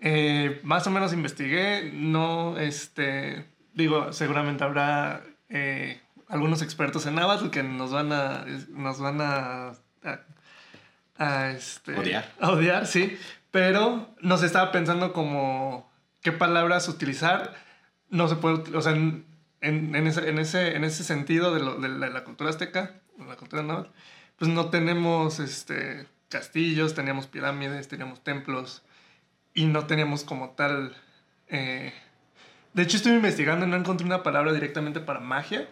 Eh, 0.00 0.60
más 0.62 0.86
o 0.86 0.90
menos 0.90 1.14
investigué, 1.14 1.90
no, 1.94 2.58
este, 2.58 3.46
digo, 3.72 4.12
seguramente 4.12 4.62
habrá 4.62 5.22
eh, 5.48 5.98
algunos 6.28 6.60
expertos 6.60 7.06
en 7.06 7.14
náhuatl 7.14 7.48
que 7.48 7.62
nos 7.62 7.90
van 7.90 8.12
a, 8.12 8.44
nos 8.68 9.00
van 9.00 9.22
a, 9.22 9.72
a, 11.16 11.50
este, 11.52 11.98
odiar. 11.98 12.30
A 12.38 12.50
odiar, 12.50 12.86
sí. 12.86 13.18
Pero 13.50 14.14
nos 14.20 14.42
estaba 14.42 14.72
pensando 14.72 15.14
como 15.14 15.90
qué 16.20 16.32
palabras 16.32 16.86
utilizar. 16.86 17.54
No 18.10 18.28
se 18.28 18.36
puede, 18.36 18.76
o 18.76 18.82
sea, 18.82 18.94
en, 19.60 19.94
en, 19.94 20.06
ese, 20.06 20.28
en, 20.28 20.38
ese, 20.38 20.76
en 20.76 20.84
ese 20.84 21.04
sentido 21.04 21.54
de, 21.54 21.60
lo, 21.60 21.76
de, 21.76 21.88
la, 21.88 22.24
cultura 22.24 22.50
azteca, 22.50 22.94
la 23.26 23.36
cultura 23.36 23.62
náhuatl, 23.62 23.90
pues 24.38 24.50
no 24.50 24.70
tenemos 24.70 25.38
este, 25.40 26.06
castillos, 26.28 26.94
teníamos 26.94 27.26
pirámides, 27.26 27.88
teníamos 27.88 28.22
templos 28.24 28.82
y 29.54 29.66
no 29.66 29.86
teníamos 29.86 30.24
como 30.24 30.50
tal... 30.50 30.96
Eh, 31.48 31.92
de 32.72 32.82
hecho, 32.82 32.96
estoy 32.96 33.12
investigando 33.12 33.66
y 33.66 33.68
no 33.68 33.76
encontré 33.76 34.06
una 34.06 34.22
palabra 34.22 34.52
directamente 34.52 35.00
para 35.00 35.18
magia. 35.20 35.68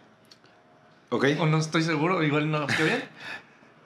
Ok. 1.11 1.27
O 1.39 1.47
no 1.47 1.59
estoy 1.59 1.83
seguro, 1.83 2.23
igual 2.23 2.51
no 2.51 2.59
lo 2.59 2.67
estoy 2.69 2.87
bien. 2.87 3.03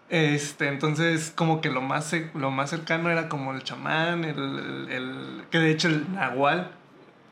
Este, 0.08 0.68
entonces, 0.68 1.32
como 1.34 1.60
que 1.60 1.70
lo 1.70 1.80
más, 1.80 2.14
lo 2.34 2.50
más 2.50 2.70
cercano 2.70 3.10
era 3.10 3.28
como 3.28 3.52
el 3.54 3.62
chamán, 3.62 4.24
el, 4.24 4.38
el- 4.38 4.88
el- 4.90 5.44
que 5.50 5.58
de 5.58 5.70
hecho 5.70 5.88
el 5.88 6.12
nahual 6.12 6.70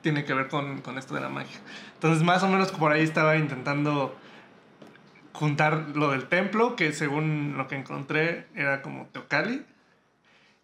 tiene 0.02 0.24
que 0.24 0.32
ver 0.32 0.48
con, 0.48 0.80
con 0.80 0.96
esto 0.98 1.14
de 1.14 1.20
la 1.20 1.28
magia. 1.28 1.58
Entonces, 2.00 2.22
más 2.22 2.42
o 2.42 2.48
menos 2.48 2.72
por 2.72 2.92
ahí 2.92 3.02
estaba 3.02 3.36
intentando 3.36 4.16
juntar 5.34 5.88
lo 5.94 6.12
del 6.12 6.28
templo, 6.28 6.74
que 6.74 6.94
según 6.94 7.58
lo 7.58 7.68
que 7.68 7.76
encontré 7.76 8.46
era 8.54 8.80
como 8.80 9.04
Teocali 9.08 9.66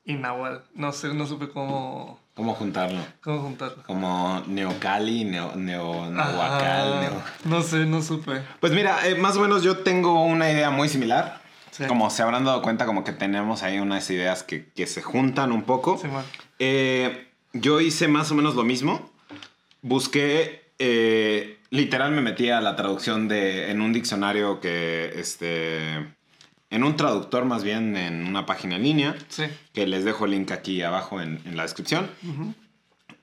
y 0.06 0.14
Nahual. 0.14 0.64
No 0.74 0.92
sé, 0.92 1.12
no 1.12 1.26
supe 1.26 1.50
cómo, 1.50 2.18
¿Cómo 2.32 2.54
juntarlo? 2.54 3.00
cómo 3.20 3.40
juntarlo. 3.40 3.82
Como 3.82 4.44
Neocali, 4.46 5.24
Neo, 5.24 5.54
Neo, 5.56 6.10
Nahuacal. 6.10 7.00
Neo... 7.02 7.22
No 7.44 7.60
sé, 7.60 7.84
no 7.84 8.00
supe. 8.00 8.40
Pues 8.60 8.72
mira, 8.72 9.06
eh, 9.06 9.14
más 9.14 9.36
o 9.36 9.40
menos 9.40 9.62
yo 9.62 9.80
tengo 9.80 10.24
una 10.24 10.50
idea 10.50 10.70
muy 10.70 10.88
similar. 10.88 11.42
Sí. 11.70 11.84
Como 11.84 12.08
se 12.08 12.22
habrán 12.22 12.46
dado 12.46 12.62
cuenta, 12.62 12.86
como 12.86 13.04
que 13.04 13.12
tenemos 13.12 13.62
ahí 13.62 13.78
unas 13.78 14.08
ideas 14.08 14.42
que, 14.42 14.70
que 14.70 14.86
se 14.86 15.02
juntan 15.02 15.52
un 15.52 15.64
poco. 15.64 15.98
Simón. 15.98 16.24
Eh, 16.58 17.28
yo 17.52 17.82
hice 17.82 18.08
más 18.08 18.30
o 18.30 18.34
menos 18.34 18.54
lo 18.54 18.64
mismo. 18.64 19.10
Busqué, 19.82 20.65
eh, 20.78 21.58
literal 21.70 22.12
me 22.12 22.20
metí 22.22 22.50
a 22.50 22.60
la 22.60 22.76
traducción 22.76 23.28
de, 23.28 23.70
en 23.70 23.80
un 23.80 23.92
diccionario 23.92 24.60
que, 24.60 25.12
este, 25.16 25.94
en 26.70 26.84
un 26.84 26.96
traductor 26.96 27.44
más 27.44 27.64
bien, 27.64 27.96
en 27.96 28.26
una 28.26 28.44
página 28.46 28.76
en 28.76 28.82
línea, 28.82 29.16
Sí. 29.28 29.44
que 29.72 29.86
les 29.86 30.04
dejo 30.04 30.24
el 30.26 30.32
link 30.32 30.50
aquí 30.52 30.82
abajo 30.82 31.20
en, 31.20 31.40
en 31.44 31.56
la 31.56 31.62
descripción. 31.62 32.10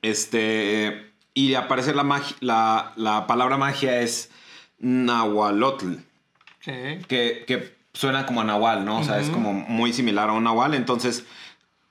Este, 0.01 1.12
y 1.33 1.53
aparece 1.55 1.93
la, 1.93 2.03
magi- 2.03 2.36
la, 2.41 2.93
la 2.95 3.27
palabra 3.27 3.57
magia 3.57 4.01
es 4.01 4.29
Nahualotl 4.79 5.93
Ok. 5.93 7.05
que, 7.07 7.43
que 7.48 7.75
suena 7.93 8.25
como 8.25 8.41
a 8.41 8.43
Nahual, 8.43 8.86
¿no? 8.86 9.00
O 9.00 9.03
sea, 9.03 9.19
es 9.19 9.29
como 9.29 9.53
muy 9.53 9.93
similar 9.93 10.29
a 10.29 10.33
un 10.33 10.43
Nahual. 10.43 10.74
Entonces, 10.74 11.25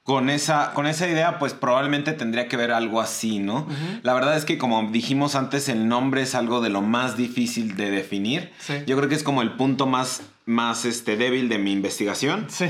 con 0.04 0.30
esa, 0.30 0.72
con 0.74 0.86
esa 0.86 1.08
idea, 1.08 1.38
pues 1.38 1.52
probablemente 1.54 2.12
tendría 2.12 2.48
que 2.48 2.56
ver 2.56 2.72
algo 2.72 3.00
así, 3.00 3.38
¿no? 3.38 3.66
La 4.02 4.14
verdad 4.14 4.36
es 4.36 4.44
que, 4.44 4.58
como 4.58 4.90
dijimos 4.90 5.36
antes, 5.36 5.68
el 5.68 5.86
nombre 5.86 6.22
es 6.22 6.34
algo 6.34 6.60
de 6.60 6.70
lo 6.70 6.82
más 6.82 7.16
difícil 7.16 7.76
de 7.76 7.90
definir. 7.90 8.50
Sí. 8.58 8.74
Yo 8.86 8.96
creo 8.96 9.08
que 9.08 9.14
es 9.14 9.22
como 9.22 9.42
el 9.42 9.52
punto 9.52 9.86
más, 9.86 10.22
más 10.44 10.84
este, 10.86 11.16
débil 11.16 11.48
de 11.48 11.58
mi 11.58 11.70
investigación. 11.72 12.46
Sí. 12.48 12.66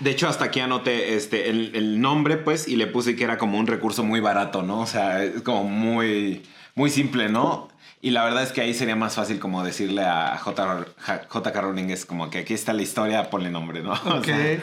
De 0.00 0.10
hecho, 0.10 0.28
hasta 0.28 0.46
aquí 0.46 0.58
anoté 0.58 1.14
este, 1.14 1.50
el, 1.50 1.70
el 1.76 2.00
nombre, 2.00 2.36
pues, 2.36 2.66
y 2.66 2.74
le 2.74 2.88
puse 2.88 3.14
que 3.14 3.22
era 3.22 3.38
como 3.38 3.58
un 3.58 3.68
recurso 3.68 4.02
muy 4.02 4.18
barato, 4.18 4.62
¿no? 4.64 4.80
O 4.80 4.86
sea, 4.86 5.22
es 5.22 5.42
como 5.42 5.62
muy, 5.64 6.42
muy 6.74 6.90
simple, 6.90 7.28
¿no? 7.28 7.68
Y 8.00 8.10
la 8.10 8.24
verdad 8.24 8.42
es 8.42 8.50
que 8.50 8.60
ahí 8.60 8.74
sería 8.74 8.96
más 8.96 9.14
fácil 9.14 9.38
como 9.38 9.62
decirle 9.62 10.02
a 10.02 10.36
J. 10.36 10.86
J.K. 11.28 11.60
Rowling, 11.60 11.90
es 11.90 12.04
como 12.04 12.28
que 12.30 12.38
aquí 12.38 12.54
está 12.54 12.72
la 12.72 12.82
historia, 12.82 13.30
ponle 13.30 13.50
nombre, 13.50 13.82
¿no? 13.82 13.92
O 14.06 14.16
Ok. 14.18 14.24
sea, 14.24 14.58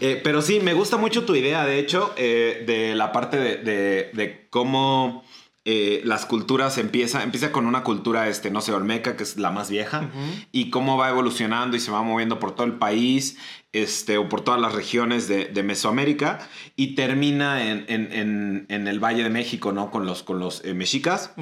eh, 0.00 0.20
pero 0.22 0.40
sí, 0.42 0.60
me 0.60 0.74
gusta 0.74 0.96
mucho 0.96 1.24
tu 1.24 1.34
idea, 1.34 1.64
de 1.66 1.78
hecho, 1.78 2.12
eh, 2.16 2.64
de 2.66 2.94
la 2.94 3.12
parte 3.12 3.38
de, 3.38 3.56
de- 3.56 4.10
de 4.12 4.46
cómo 4.50 5.24
eh, 5.66 6.00
las 6.04 6.24
culturas 6.24 6.78
empieza, 6.78 7.22
empieza 7.22 7.52
con 7.52 7.66
una 7.66 7.82
cultura, 7.84 8.28
este, 8.28 8.50
no 8.50 8.62
sé, 8.62 8.72
olmeca, 8.72 9.16
que 9.16 9.24
es 9.24 9.36
la 9.36 9.50
más 9.50 9.68
vieja, 9.70 10.10
y 10.52 10.70
cómo 10.70 10.96
va 10.96 11.10
evolucionando 11.10 11.76
y 11.76 11.80
se 11.80 11.90
va 11.90 12.02
moviendo 12.02 12.38
por 12.40 12.54
todo 12.54 12.66
el 12.66 12.74
país, 12.78 13.36
este, 13.72 14.16
o 14.16 14.26
por 14.28 14.40
todas 14.40 14.58
las 14.60 14.74
regiones 14.74 15.28
de, 15.28 15.44
de 15.46 15.62
Mesoamérica, 15.62 16.48
y 16.76 16.94
termina 16.94 17.68
en, 17.70 17.84
en- 17.88 18.10
en- 18.12 18.66
en 18.70 18.88
el 18.88 19.00
Valle 19.00 19.22
de 19.22 19.28
México, 19.30 19.70
¿no? 19.72 19.90
Con 19.90 20.06
los, 20.06 20.22
con 20.22 20.38
los 20.38 20.64
mexicas. 20.64 21.34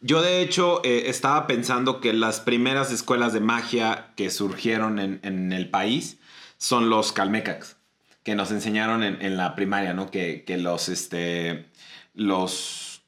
Yo 0.00 0.20
de 0.20 0.42
hecho 0.42 0.82
estaba 0.82 1.46
pensando 1.46 2.00
que 2.00 2.12
las 2.12 2.40
primeras 2.40 2.90
escuelas 2.90 3.32
de 3.32 3.40
magia 3.40 4.12
que 4.16 4.30
surgieron 4.30 4.98
en, 4.98 5.20
en 5.22 5.52
el 5.52 5.70
país 5.70 6.18
son 6.58 6.90
los 6.90 7.12
calmecacs, 7.12 7.76
que 8.22 8.34
nos 8.34 8.50
enseñaron 8.50 9.02
en, 9.02 9.20
en 9.22 9.36
la 9.36 9.54
primaria, 9.54 9.92
¿no? 9.94 10.10
Que, 10.10 10.44
que 10.44 10.58
los, 10.58 10.88
este, 10.88 11.66
los, 12.14 13.02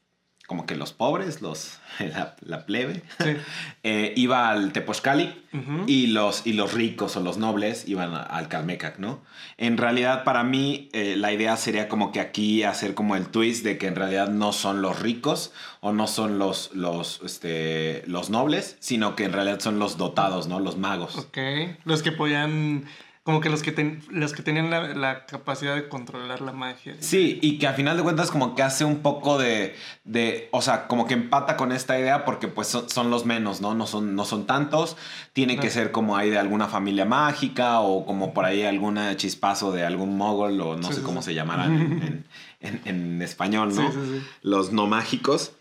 como 0.46 0.66
que 0.66 0.74
los 0.76 0.92
pobres, 0.92 1.42
los, 1.42 1.78
la, 1.98 2.36
la 2.40 2.66
plebe, 2.66 3.02
Sí. 3.22 3.36
eh, 3.82 4.12
iba 4.16 4.48
al 4.50 4.72
Tepozcali 4.72 5.44
Ujú. 5.52 5.84
y, 5.86 6.08
los, 6.08 6.46
y 6.46 6.54
los 6.54 6.72
ricos 6.72 7.16
o 7.16 7.20
los 7.20 7.36
nobles 7.38 7.86
iban 7.88 8.14
al 8.14 8.48
Calmecac, 8.48 8.98
¿no? 8.98 9.22
En 9.58 9.76
realidad, 9.76 10.24
para 10.24 10.44
mí, 10.44 10.88
eh, 10.92 11.14
la 11.16 11.32
idea 11.32 11.56
sería 11.56 11.88
como 11.88 12.10
que 12.10 12.20
aquí 12.20 12.62
hacer 12.62 12.94
como 12.94 13.14
el 13.16 13.26
twist 13.28 13.64
de 13.64 13.76
que 13.78 13.86
en 13.88 13.96
realidad 13.96 14.28
no 14.28 14.52
son 14.52 14.80
los 14.82 14.98
ricos 15.00 15.52
o 15.80 15.92
no 15.92 16.06
son 16.06 16.38
los, 16.38 16.70
los, 16.74 17.20
este, 17.24 18.02
los 18.06 18.30
nobles, 18.30 18.76
sino 18.80 19.14
que 19.14 19.24
en 19.24 19.32
realidad 19.32 19.60
son 19.60 19.78
los 19.78 19.98
dotados, 19.98 20.48
¿no? 20.48 20.58
Los 20.58 20.76
magos. 20.78 21.16
Ok. 21.16 21.38
Los 21.84 22.02
que 22.02 22.12
podían. 22.12 22.86
Como 23.24 23.40
que 23.40 23.48
los 23.50 23.62
que, 23.62 23.70
ten- 23.70 24.02
los 24.10 24.32
que 24.32 24.42
tenían 24.42 24.68
la, 24.68 24.88
la 24.94 25.26
capacidad 25.26 25.76
de 25.76 25.88
controlar 25.88 26.40
la 26.40 26.50
magia. 26.50 26.96
Sí, 26.98 27.38
y 27.40 27.56
que 27.58 27.68
a 27.68 27.72
final 27.72 27.96
de 27.96 28.02
cuentas 28.02 28.32
como 28.32 28.56
que 28.56 28.64
hace 28.64 28.84
un 28.84 28.98
poco 28.98 29.38
de, 29.38 29.76
de 30.02 30.48
o 30.50 30.60
sea, 30.60 30.88
como 30.88 31.06
que 31.06 31.14
empata 31.14 31.56
con 31.56 31.70
esta 31.70 31.96
idea 32.00 32.24
porque 32.24 32.48
pues 32.48 32.66
son, 32.66 32.90
son 32.90 33.10
los 33.10 33.24
menos, 33.24 33.60
¿no? 33.60 33.74
No 33.76 33.86
son, 33.86 34.16
no 34.16 34.24
son 34.24 34.44
tantos. 34.46 34.96
Tiene 35.34 35.56
que 35.56 35.70
ser 35.70 35.92
como 35.92 36.16
ahí 36.16 36.30
de 36.30 36.38
alguna 36.40 36.66
familia 36.66 37.04
mágica 37.04 37.78
o 37.78 38.04
como 38.04 38.34
por 38.34 38.44
ahí 38.44 38.64
alguna 38.64 39.16
chispazo 39.16 39.70
de 39.70 39.84
algún 39.86 40.16
mogol 40.16 40.60
o 40.60 40.76
no 40.76 40.88
Sí, 40.88 40.94
sé 40.94 40.98
sí, 40.98 41.04
cómo 41.06 41.22
sí. 41.22 41.26
se 41.26 41.34
llamarán 41.34 41.72
en, 41.74 41.92
en- 42.60 42.80
en- 42.84 42.96
en 43.14 43.22
español, 43.22 43.72
¿no? 43.72 43.92
Sí, 43.92 43.98
sí, 44.04 44.18
sí. 44.18 44.26
Los 44.42 44.72
no 44.72 44.88
mágicos. 44.88 45.52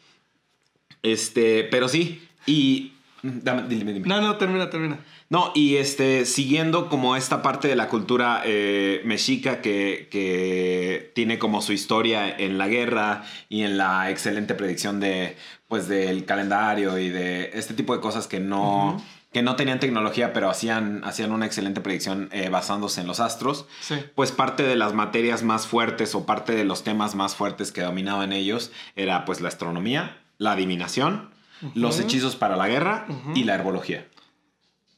Este, 1.03 1.63
pero 1.65 1.87
sí, 1.87 2.27
y... 2.45 2.93
Dame, 3.23 3.63
dime, 3.69 3.93
dime. 3.93 4.07
No, 4.07 4.19
no, 4.19 4.35
termina, 4.37 4.71
termina. 4.71 4.97
No, 5.31 5.53
y 5.55 5.77
este, 5.77 6.25
siguiendo 6.25 6.89
como 6.89 7.15
esta 7.15 7.41
parte 7.41 7.69
de 7.69 7.77
la 7.77 7.87
cultura 7.87 8.41
eh, 8.43 9.01
mexica 9.05 9.61
que, 9.61 10.09
que 10.11 11.13
tiene 11.15 11.39
como 11.39 11.61
su 11.61 11.71
historia 11.71 12.29
en 12.29 12.57
la 12.57 12.67
guerra 12.67 13.23
y 13.47 13.63
en 13.63 13.77
la 13.77 14.09
excelente 14.09 14.55
predicción 14.55 14.99
de, 14.99 15.37
pues, 15.69 15.87
del 15.87 16.25
calendario 16.25 16.97
y 16.97 17.07
de 17.07 17.51
este 17.53 17.73
tipo 17.73 17.95
de 17.95 18.01
cosas 18.01 18.27
que 18.27 18.41
no, 18.41 19.01
que 19.31 19.41
no 19.41 19.55
tenían 19.55 19.79
tecnología, 19.79 20.33
pero 20.33 20.49
hacían, 20.49 21.01
hacían 21.05 21.31
una 21.31 21.45
excelente 21.45 21.79
predicción 21.79 22.27
eh, 22.33 22.49
basándose 22.49 22.99
en 22.99 23.07
los 23.07 23.21
astros. 23.21 23.67
Sí. 23.79 23.95
Pues 24.15 24.33
parte 24.33 24.63
de 24.63 24.75
las 24.75 24.93
materias 24.93 25.43
más 25.43 25.65
fuertes 25.65 26.13
o 26.13 26.25
parte 26.25 26.55
de 26.55 26.65
los 26.65 26.83
temas 26.83 27.15
más 27.15 27.35
fuertes 27.35 27.71
que 27.71 27.83
dominaban 27.83 28.33
ellos 28.33 28.73
era 28.97 29.23
pues 29.23 29.39
la 29.39 29.47
astronomía, 29.47 30.17
la 30.39 30.51
adivinación, 30.51 31.29
los 31.73 32.01
hechizos 32.01 32.35
para 32.35 32.57
la 32.57 32.67
guerra 32.67 33.05
y 33.33 33.45
la 33.45 33.55
herbología. 33.55 34.05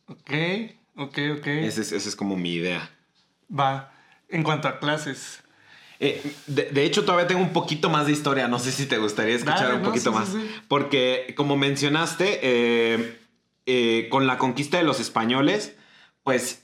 Ok, 0.08 0.32
ok, 0.96 1.18
ok. 1.38 1.48
Esa 1.48 1.82
es, 1.82 1.92
esa 1.92 2.10
es 2.10 2.16
como 2.16 2.36
mi 2.36 2.54
idea. 2.54 2.90
Va. 3.50 3.94
En 4.30 4.44
cuanto 4.44 4.68
a 4.68 4.80
clases. 4.80 5.44
Eh, 6.00 6.22
de, 6.48 6.64
de 6.72 6.84
hecho, 6.84 7.06
todavía 7.06 7.28
tengo 7.28 7.42
un 7.42 7.54
poquito 7.54 7.90
más 7.90 8.08
de 8.08 8.14
historia. 8.14 8.48
No 8.48 8.60
sé 8.60 8.72
si 8.72 8.86
te 8.86 8.98
gustaría 8.98 9.36
escuchar 9.36 9.64
Dale, 9.64 9.76
un 9.76 9.84
poquito 9.84 10.12
sí, 10.12 10.18
más. 10.18 10.30
sí. 10.30 10.52
Porque, 10.68 11.34
como 11.38 11.56
mencionaste, 11.56 12.40
eh, 12.42 13.20
eh, 13.66 14.08
con 14.10 14.28
la 14.28 14.38
conquista 14.38 14.78
de 14.78 14.84
los 14.84 15.00
españoles, 15.00 15.76
pues 16.24 16.63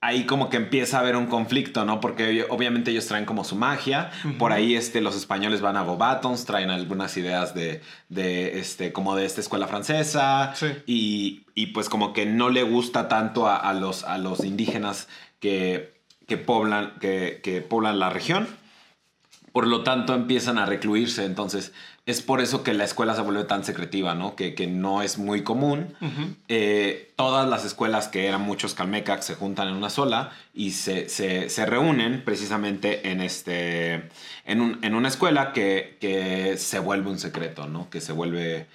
ahí 0.00 0.24
como 0.24 0.50
que 0.50 0.56
empieza 0.56 0.98
a 0.98 1.00
haber 1.00 1.16
un 1.16 1.26
conflicto, 1.26 1.84
¿no? 1.84 2.00
Porque 2.00 2.46
obviamente 2.48 2.90
ellos 2.90 3.06
traen 3.06 3.24
como 3.24 3.44
su 3.44 3.56
magia. 3.56 4.10
Por 4.38 4.52
ahí 4.52 4.74
este, 4.74 5.00
los 5.00 5.16
españoles 5.16 5.60
van 5.60 5.76
a 5.76 5.82
Bobatons, 5.82 6.44
traen 6.44 6.70
algunas 6.70 7.16
ideas 7.16 7.54
de, 7.54 7.82
de 8.08 8.58
este, 8.60 8.92
como 8.92 9.16
de 9.16 9.24
esta 9.24 9.40
escuela 9.40 9.66
francesa. 9.66 10.54
Sí. 10.54 10.66
Y, 10.86 11.46
y 11.54 11.66
pues 11.68 11.88
como 11.88 12.12
que 12.12 12.26
no 12.26 12.50
le 12.50 12.62
gusta 12.62 13.08
tanto 13.08 13.46
a, 13.46 13.56
a 13.56 13.74
los, 13.74 14.04
a 14.04 14.18
los 14.18 14.44
indígenas 14.44 15.08
que, 15.40 15.94
que, 16.26 16.36
poblan, 16.36 16.94
que, 17.00 17.40
que 17.42 17.60
poblan 17.62 17.98
la 17.98 18.10
región. 18.10 18.46
Por 19.56 19.66
lo 19.68 19.82
tanto, 19.84 20.12
empiezan 20.12 20.58
a 20.58 20.66
recluirse. 20.66 21.24
Entonces, 21.24 21.72
es 22.04 22.20
por 22.20 22.42
eso 22.42 22.62
que 22.62 22.74
la 22.74 22.84
escuela 22.84 23.14
se 23.14 23.22
vuelve 23.22 23.44
tan 23.44 23.64
secretiva, 23.64 24.14
¿no? 24.14 24.36
Que, 24.36 24.54
que 24.54 24.66
no 24.66 25.00
es 25.00 25.16
muy 25.16 25.44
común. 25.44 25.94
Eh, 26.48 27.10
todas 27.16 27.48
las 27.48 27.64
escuelas, 27.64 28.08
que 28.08 28.26
eran 28.26 28.42
muchos 28.42 28.74
calmecacs, 28.74 29.24
se 29.24 29.34
juntan 29.34 29.68
en 29.68 29.74
una 29.76 29.88
sola 29.88 30.30
y 30.52 30.72
se, 30.72 31.08
se- 31.08 31.48
se 31.48 31.64
reúnen 31.64 32.22
precisamente 32.22 33.10
en, 33.10 33.22
este, 33.22 34.10
en, 34.44 34.60
un- 34.60 34.78
en 34.82 34.94
una 34.94 35.08
escuela 35.08 35.54
que, 35.54 35.96
que 36.02 36.58
se 36.58 36.78
vuelve 36.78 37.08
un 37.08 37.18
secreto, 37.18 37.66
¿no? 37.66 37.88
Que 37.88 38.02
se 38.02 38.12
vuelve 38.12 38.66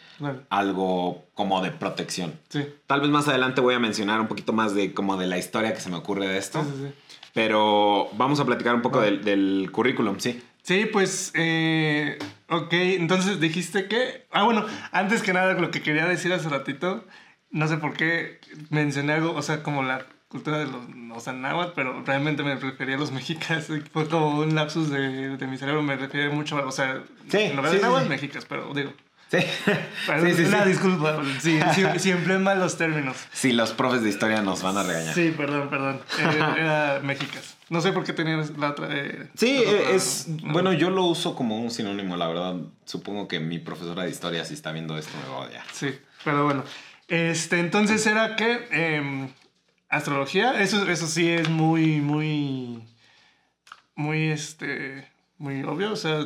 algo 0.50 1.26
como 1.36 1.62
de 1.62 1.70
protección. 1.70 2.34
Sí. 2.50 2.66
Tal 2.88 3.02
vez 3.02 3.12
más 3.12 3.28
adelante 3.28 3.62
voy 3.62 3.76
a 3.76 3.80
mencionar 3.80 4.20
un 4.20 4.28
poquito 4.28 4.52
más 4.52 4.74
de 4.74 4.96
como 4.96 5.16
de 5.18 5.28
la 5.28 5.38
historia 5.38 5.76
que 5.76 5.80
se 5.80 5.92
me 5.92 5.98
ocurre 5.98 6.28
de 6.28 6.40
esto. 6.40 6.64
Sí, 6.64 6.70
sí, 6.76 6.84
sí. 6.88 6.94
Pero 7.34 8.10
vamos 8.18 8.40
a 8.42 8.46
platicar 8.46 8.76
un 8.76 8.82
poco 8.82 9.00
del, 9.00 9.24
del 9.24 9.70
currículum, 9.72 10.20
sí. 10.20 10.42
Sí, 10.64 10.86
pues, 10.86 11.32
eh, 11.36 12.20
ok, 12.50 12.72
entonces 12.74 13.40
dijiste 13.40 13.88
que... 13.88 14.26
Ah, 14.32 14.44
bueno, 14.44 14.66
antes 14.92 15.22
que 15.24 15.34
nada, 15.34 15.54
lo 15.54 15.72
que 15.72 15.82
quería 15.82 16.06
decir 16.06 16.32
hace 16.34 16.50
ratito, 16.50 17.06
no 17.50 17.68
sé 17.68 17.78
por 17.78 17.94
qué 17.94 18.40
mencioné 18.70 19.14
algo, 19.14 19.34
o 19.34 19.42
sea, 19.42 19.64
como 19.64 19.82
la 19.84 20.06
cultura 20.28 20.60
de 20.60 20.66
los, 20.68 20.82
o 21.14 21.20
sea, 21.20 21.34
náhuatl, 21.34 21.74
pero 21.76 22.04
realmente 22.06 22.44
me 22.44 22.56
refería 22.56 22.96
a 22.96 23.00
los 23.00 23.12
mexicas, 23.20 23.68
fue 23.92 24.08
como 24.08 24.40
un 24.40 24.56
lapsus 24.56 24.90
de, 24.90 25.36
de 25.38 25.48
mi 25.48 25.58
cerebro, 25.58 25.82
me 25.82 25.96
refiere 25.98 26.30
mucho, 26.30 26.58
a- 26.58 26.66
o 26.66 26.72
sea, 26.72 27.04
Sí, 27.28 27.38
en 27.40 27.56
lugar 27.58 27.72
sí, 27.72 27.78
de 27.78 27.82
náhuatl, 27.84 28.04
sí. 28.04 28.10
mexicas, 28.10 28.46
pero 28.46 28.72
digo, 28.74 28.94
Sí. 29.32 29.38
Sí, 29.40 30.34
sí, 30.36 30.44
una 30.44 30.64
sí. 30.64 30.70
disculpa. 30.70 31.22
Sí, 31.40 31.60
sí, 31.76 31.84
sí 32.00 32.12
empleé 32.12 32.38
los 32.40 32.78
términos. 32.78 33.16
Sí, 33.32 33.54
los 33.54 33.72
profes 33.72 34.04
de 34.04 34.10
historia 34.10 34.42
nos 34.42 34.62
van 34.62 34.78
a 34.78 34.84
regañar. 34.84 35.16
Sí, 35.16 35.34
perdón, 35.36 35.70
perdón. 35.70 36.02
Era, 36.20 36.56
era 36.58 37.00
mexicas. 37.02 37.56
No 37.70 37.80
sé 37.80 37.94
por 37.94 38.04
qué 38.04 38.12
tenías 38.12 38.50
la 38.58 38.72
otra. 38.72 38.88
eh, 38.92 39.30
Sí, 39.36 39.54
la 39.56 39.62
otra- 39.62 39.72
eh, 39.92 39.96
es. 39.96 40.28
no. 40.28 40.52
Bueno, 40.52 40.74
yo 40.74 40.90
lo 40.90 41.06
uso 41.06 41.34
como 41.36 41.58
un 41.62 41.72
sinónimo, 41.72 42.18
la 42.18 42.28
verdad. 42.28 42.56
Supongo 42.84 43.30
que 43.30 43.40
mi 43.40 43.58
profesora 43.60 44.04
de 44.04 44.10
historia, 44.10 44.44
si 44.44 44.54
está 44.54 44.74
viendo 44.74 44.98
esto, 44.98 45.14
me 45.24 45.30
va 45.34 45.44
a 45.46 45.48
odiar. 45.48 45.64
Sí, 45.72 45.98
pero 46.26 46.44
bueno. 46.44 46.66
Este, 47.08 47.60
entonces 47.62 48.06
era 48.06 48.36
que. 48.36 48.68
em, 48.72 49.30
astrología, 49.88 50.62
eso, 50.62 50.86
eso 50.90 51.08
sí 51.08 51.30
es 51.30 51.48
muy, 51.50 52.02
muy. 52.02 52.84
Muy, 53.96 54.28
este. 54.30 55.08
Muy 55.38 55.64
obvio, 55.64 55.94
o 55.94 55.96
sea. 55.96 56.26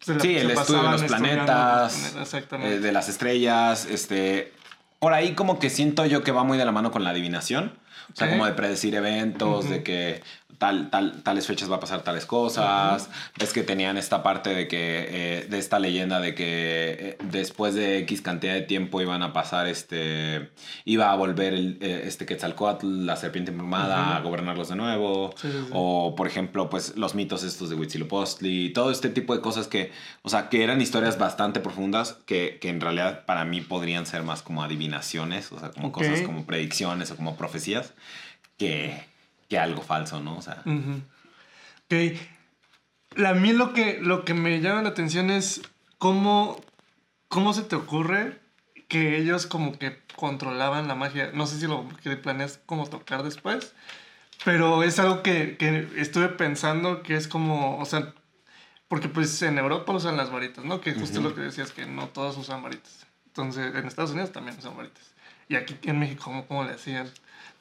Se 0.00 0.14
la- 0.14 0.20
Sí, 0.20 0.34
se 0.34 0.40
el 0.40 0.50
estudio 0.50 0.82
de 0.82 0.88
los 0.90 1.02
planetas, 1.04 1.92
los 1.92 2.00
planetas, 2.02 2.16
Exactamente. 2.22 2.74
eh, 2.74 2.78
de 2.80 2.92
las 2.92 3.08
estrellas, 3.08 3.86
este. 3.86 4.52
Por 4.98 5.14
ahí 5.14 5.32
como 5.34 5.58
que 5.58 5.70
siento 5.70 6.04
yo 6.04 6.22
que 6.22 6.30
va 6.32 6.44
muy 6.44 6.58
de 6.58 6.64
la 6.66 6.72
mano 6.72 6.90
con 6.90 7.04
la 7.04 7.10
adivinación. 7.10 7.78
O 8.12 8.16
sea, 8.16 8.28
como 8.28 8.44
de 8.44 8.52
predecir 8.54 8.94
eventos, 8.96 9.70
de 9.70 9.82
que 9.84 10.20
tal, 10.60 10.90
tal, 10.90 11.22
tales 11.22 11.46
fechas 11.46 11.70
va 11.70 11.76
a 11.76 11.80
pasar 11.80 12.02
tales 12.02 12.26
cosas. 12.26 13.08
Ves 13.38 13.52
que 13.54 13.62
tenían 13.62 13.96
esta 13.96 14.22
parte 14.22 14.50
de 14.50 14.68
que, 14.68 15.06
eh, 15.08 15.46
de 15.48 15.58
esta 15.58 15.78
leyenda 15.78 16.20
de 16.20 16.34
que 16.34 16.44
eh, 16.46 17.18
después 17.24 17.74
de 17.74 17.96
X 18.00 18.20
cantidad 18.20 18.52
de 18.52 18.60
tiempo 18.60 19.00
iban 19.00 19.22
a 19.22 19.32
pasar, 19.32 19.66
este, 19.66 20.50
iba 20.84 21.10
a 21.10 21.16
volver 21.16 21.54
el, 21.54 21.78
eh, 21.80 22.02
este 22.04 22.26
Quetzalcoatl, 22.26 23.06
la 23.06 23.16
serpiente 23.16 23.50
emplumada, 23.52 24.18
a 24.18 24.20
gobernarlos 24.20 24.68
de 24.68 24.76
nuevo. 24.76 25.32
Sí, 25.40 25.48
sí, 25.50 25.58
sí. 25.64 25.70
O, 25.72 26.14
por 26.14 26.26
ejemplo, 26.26 26.68
pues 26.68 26.94
los 26.94 27.14
mitos 27.14 27.42
estos 27.42 27.70
de 27.70 27.76
Huitzilopochtli, 27.76 28.74
todo 28.74 28.90
este 28.90 29.08
tipo 29.08 29.34
de 29.34 29.40
cosas 29.40 29.66
que, 29.66 29.92
o 30.20 30.28
sea, 30.28 30.50
que 30.50 30.62
eran 30.62 30.82
historias 30.82 31.18
bastante 31.18 31.60
profundas 31.60 32.18
que, 32.26 32.58
que 32.60 32.68
en 32.68 32.82
realidad 32.82 33.24
para 33.24 33.46
mí 33.46 33.62
podrían 33.62 34.04
ser 34.04 34.24
más 34.24 34.42
como 34.42 34.62
adivinaciones, 34.62 35.50
o 35.52 35.58
sea, 35.58 35.70
como 35.70 35.88
Ok. 35.88 35.94
cosas 35.94 36.20
como 36.20 36.44
predicciones 36.44 37.10
o 37.12 37.16
como 37.16 37.36
profecías, 37.36 37.94
que, 38.58 39.08
que 39.50 39.58
algo 39.58 39.82
falso, 39.82 40.20
¿no? 40.20 40.38
O 40.38 40.42
sea, 40.42 40.62
Ujú. 40.64 41.02
Ok. 41.84 43.18
A 43.26 43.34
mí 43.34 43.52
lo 43.52 43.74
que, 43.74 43.98
lo 44.00 44.24
que 44.24 44.32
me 44.32 44.60
llama 44.60 44.82
la 44.82 44.90
atención 44.90 45.30
es 45.30 45.60
cómo, 45.98 46.58
cómo 47.28 47.52
se 47.52 47.62
te 47.62 47.74
ocurre 47.74 48.38
que 48.88 49.18
ellos 49.18 49.46
como 49.46 49.76
que 49.76 49.98
controlaban 50.14 50.86
la 50.86 50.94
magia. 50.94 51.32
No 51.34 51.46
sé 51.46 51.58
si 51.58 51.66
lo 51.66 51.88
que 52.02 52.16
planeas 52.16 52.60
como 52.64 52.88
tocar 52.88 53.24
después, 53.24 53.74
pero 54.44 54.84
es 54.84 55.00
algo 55.00 55.22
que, 55.22 55.56
que 55.56 55.88
estuve 55.96 56.28
pensando 56.28 57.02
que 57.02 57.16
es 57.16 57.26
como, 57.26 57.78
o 57.78 57.84
sea, 57.84 58.14
porque 58.86 59.08
pues 59.08 59.42
en 59.42 59.58
Europa 59.58 59.92
usan 59.92 60.16
las 60.16 60.30
varitas, 60.30 60.64
¿no? 60.64 60.80
Que 60.80 60.94
justo 60.94 61.20
lo 61.20 61.34
que 61.34 61.40
decías, 61.40 61.72
que 61.72 61.86
no 61.86 62.08
todos 62.08 62.36
usan 62.36 62.62
varitas. 62.62 63.06
Entonces, 63.26 63.74
en 63.74 63.86
Estados 63.86 64.12
Unidos 64.12 64.30
también 64.30 64.56
usan 64.56 64.76
varitas. 64.76 65.12
Y 65.48 65.56
aquí 65.56 65.76
en 65.82 65.98
México, 65.98 66.22
¿cómo, 66.24 66.46
cómo 66.46 66.64
le 66.64 66.72
hacían? 66.72 67.10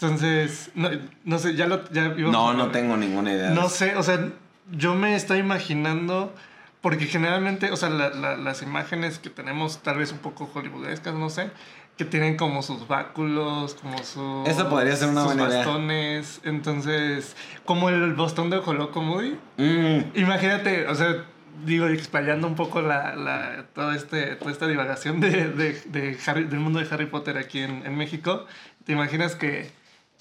Entonces, 0.01 0.71
no, 0.75 0.89
no 1.25 1.39
sé, 1.39 1.55
ya 1.55 1.67
lo... 1.67 1.83
Ya 1.91 2.07
no, 2.09 2.49
a- 2.51 2.53
no 2.53 2.69
tengo 2.71 2.95
ninguna 2.95 3.33
idea. 3.33 3.49
de 3.49 3.55
no 3.55 3.65
eso. 3.67 3.69
sé, 3.75 3.95
o 3.97 4.03
sea, 4.03 4.29
yo 4.71 4.95
me 4.95 5.13
estoy 5.15 5.39
imaginando, 5.39 6.33
porque 6.79 7.05
generalmente, 7.05 7.69
o 7.71 7.75
sea, 7.75 7.89
la- 7.89 8.09
la- 8.11 8.37
las 8.37 8.61
imágenes 8.61 9.19
que 9.19 9.29
tenemos 9.29 9.79
tal 9.83 9.97
vez 9.97 10.13
un 10.13 10.19
poco 10.19 10.49
hollywoodescas, 10.53 11.13
no 11.15 11.29
sé, 11.29 11.51
que 11.97 12.05
tienen 12.05 12.37
como 12.37 12.61
sus 12.63 12.87
báculos, 12.87 13.73
como 13.73 13.97
sus... 13.97 14.47
Esa 14.47 14.69
podría 14.69 14.95
ser 14.95 15.09
una 15.09 15.23
sus 15.23 15.33
buena 15.33 15.49
idea. 15.49 15.57
bastones, 15.65 16.39
entonces, 16.45 17.35
como 17.65 17.89
el 17.89 18.13
bastón 18.13 18.49
de 18.49 18.55
Ojoloco 18.57 19.01
Moody. 19.01 19.37
Mm, 19.57 20.17
Imagínate, 20.17 20.87
o 20.87 20.95
sea, 20.95 21.25
digo, 21.65 21.87
explayando 21.87 22.47
un 22.47 22.55
poco 22.55 22.81
la, 22.81 23.17
la, 23.17 23.65
todo 23.75 23.91
este, 23.91 24.37
toda 24.37 24.49
esta 24.51 24.65
divagación 24.65 25.19
de, 25.19 25.49
de, 25.49 25.73
de 25.87 26.17
Harry- 26.25 26.45
del 26.45 26.59
mundo 26.61 26.79
de 26.79 26.87
Harry 26.89 27.07
Potter 27.07 27.37
aquí 27.37 27.59
en, 27.59 27.85
en 27.85 27.97
México, 27.97 28.45
¿te 28.85 28.93
imaginas 28.93 29.35
que, 29.35 29.69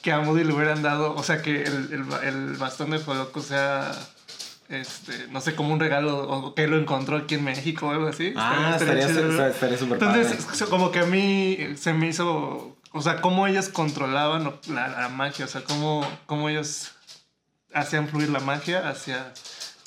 que 0.03 0.13
a 0.13 0.21
Moody 0.21 0.45
le 0.45 0.53
hubieran 0.53 0.83
dado, 0.83 1.15
o 1.15 1.23
sea, 1.23 1.43
que 1.43 1.63
el, 1.65 1.91
el, 1.93 2.29
el 2.29 2.57
bastón 2.57 2.91
de 2.91 2.99
Joloco 2.99 3.43
sea, 3.43 3.91
este, 4.69 5.27
no 5.31 5.41
sé, 5.41 5.55
como 5.55 5.73
un 5.73 5.81
regalo, 5.81 6.29
o 6.29 6.55
que 6.55 6.67
lo 6.69 6.79
encontró 6.79 7.17
aquí 7.17 7.35
en 7.37 7.45
México 7.45 7.89
o 7.89 7.91
algo 7.91 8.07
así? 8.09 8.33
Ah, 8.37 8.77
estaría 8.79 9.09
¿no? 9.09 9.47
estaría 9.47 9.79
súper 9.79 9.95
Entonces, 10.03 10.45
padre. 10.45 10.67
como 10.71 10.91
que 10.93 11.01
a 11.01 11.07
mí 11.07 11.59
se 11.77 11.93
me 11.95 12.09
hizo, 12.09 12.77
o 12.93 13.03
sea, 13.03 13.21
cómo 13.21 13.47
ellos 13.47 13.69
controlaban 13.71 14.53
la, 14.69 14.89
la 14.89 15.09
magia, 15.09 15.47
o 15.47 15.49
sea, 15.49 15.63
cómo, 15.65 16.07
cómo 16.27 16.49
ellos 16.49 16.93
hacían 17.75 18.09
fluir 18.09 18.29
la 18.31 18.41
magia 18.41 18.89
hacia, 18.89 19.33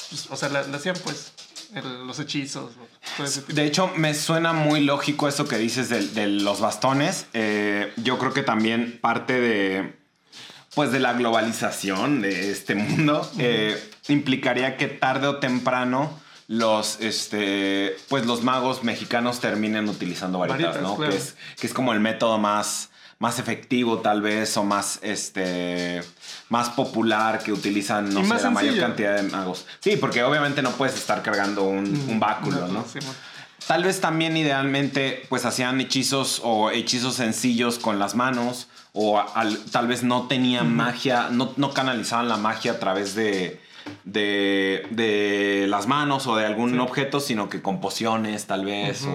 pues, 0.10 0.28
o 0.30 0.36
sea, 0.36 0.50
la, 0.50 0.64
la 0.64 0.78
hacían 0.78 0.96
pues, 1.04 1.32
el- 1.74 2.06
los 2.06 2.20
hechizos, 2.20 2.72
o 2.76 2.88
todo 3.18 3.26
ese 3.28 3.42
tipo. 3.42 3.54
De 3.54 3.66
hecho, 3.66 3.88
me 3.96 4.14
suena 4.14 4.52
muy 4.52 4.82
lógico 4.82 5.28
eso 5.28 5.48
que 5.48 5.58
dices 5.58 5.90
de, 5.90 6.06
de 6.08 6.28
los 6.28 6.60
bastones. 6.60 7.28
Eh, 7.34 7.94
yo 7.98 8.18
creo 8.20 8.34
que 8.34 8.44
también 8.44 9.00
parte 9.02 9.40
de, 9.40 10.01
pues, 10.76 10.92
de 10.92 11.00
la 11.00 11.14
globalización 11.14 12.22
de 12.22 12.52
este 12.52 12.76
mundo 12.76 13.30
eh, 13.40 13.82
implicaría 14.08 14.78
que 14.78 14.88
tarde 14.88 15.28
o 15.28 15.38
temprano 15.38 16.20
los, 16.48 17.00
este, 17.00 17.96
pues, 18.10 18.26
los 18.26 18.44
magos 18.44 18.84
mexicanos 18.84 19.40
terminen 19.40 19.88
utilizando 19.90 20.40
varitas, 20.40 20.62
Varitas, 20.76 20.82
¿no? 20.84 20.96
claro. 20.98 21.12
Que, 21.12 21.18
es, 21.18 21.36
que 21.60 21.68
es 21.68 21.74
como 21.74 21.94
el 21.94 22.00
método 22.02 22.38
más, 22.38 22.90
más 23.20 23.40
efectivo 23.40 24.00
tal 24.00 24.22
vez 24.22 24.58
o 24.58 24.64
más, 24.64 25.00
este, 25.02 26.02
más 26.50 26.70
popular 26.70 27.40
que 27.44 27.54
utilizan, 27.54 28.14
no 28.14 28.26
sé, 28.26 28.44
la 28.44 28.50
mayor 28.50 28.78
cantidad 28.80 29.16
de 29.16 29.24
magos. 29.24 29.66
Sí, 29.80 29.96
porque 29.96 30.24
obviamente 30.24 30.62
no 30.62 30.72
puedes 30.72 30.96
estar 30.96 31.22
cargando 31.22 31.64
un, 31.64 31.86
un 32.10 32.20
báculo, 32.20 32.68
¿no? 32.68 32.84
Sí, 32.92 33.00
mo- 33.06 33.14
Tal 33.68 33.84
vez 33.84 34.02
también 34.02 34.36
idealmente 34.38 35.24
pues 35.30 35.46
hacían 35.46 35.80
hechizos 35.80 36.42
o 36.44 36.72
hechizos 36.72 37.16
sencillos 37.16 37.80
con 37.80 38.00
las 38.00 38.16
manos 38.16 38.68
o 38.94 39.20
al- 39.36 39.58
tal 39.72 39.88
vez 39.88 40.04
no 40.04 40.28
tenían 40.28 40.76
magia, 40.76 41.30
no, 41.32 41.54
no 41.58 41.74
canalizaban 41.74 42.28
la 42.28 42.38
magia 42.38 42.74
a 42.74 42.80
través 42.80 43.16
de, 43.16 43.62
de, 44.04 44.86
de 44.90 45.66
las 45.70 45.88
manos 45.88 46.28
o 46.28 46.36
de 46.36 46.46
algún 46.46 46.78
objeto, 46.80 47.20
sino 47.20 47.48
que 47.50 47.62
con 47.62 47.80
pociones 47.80 48.48
tal 48.48 48.66
vez 48.66 49.06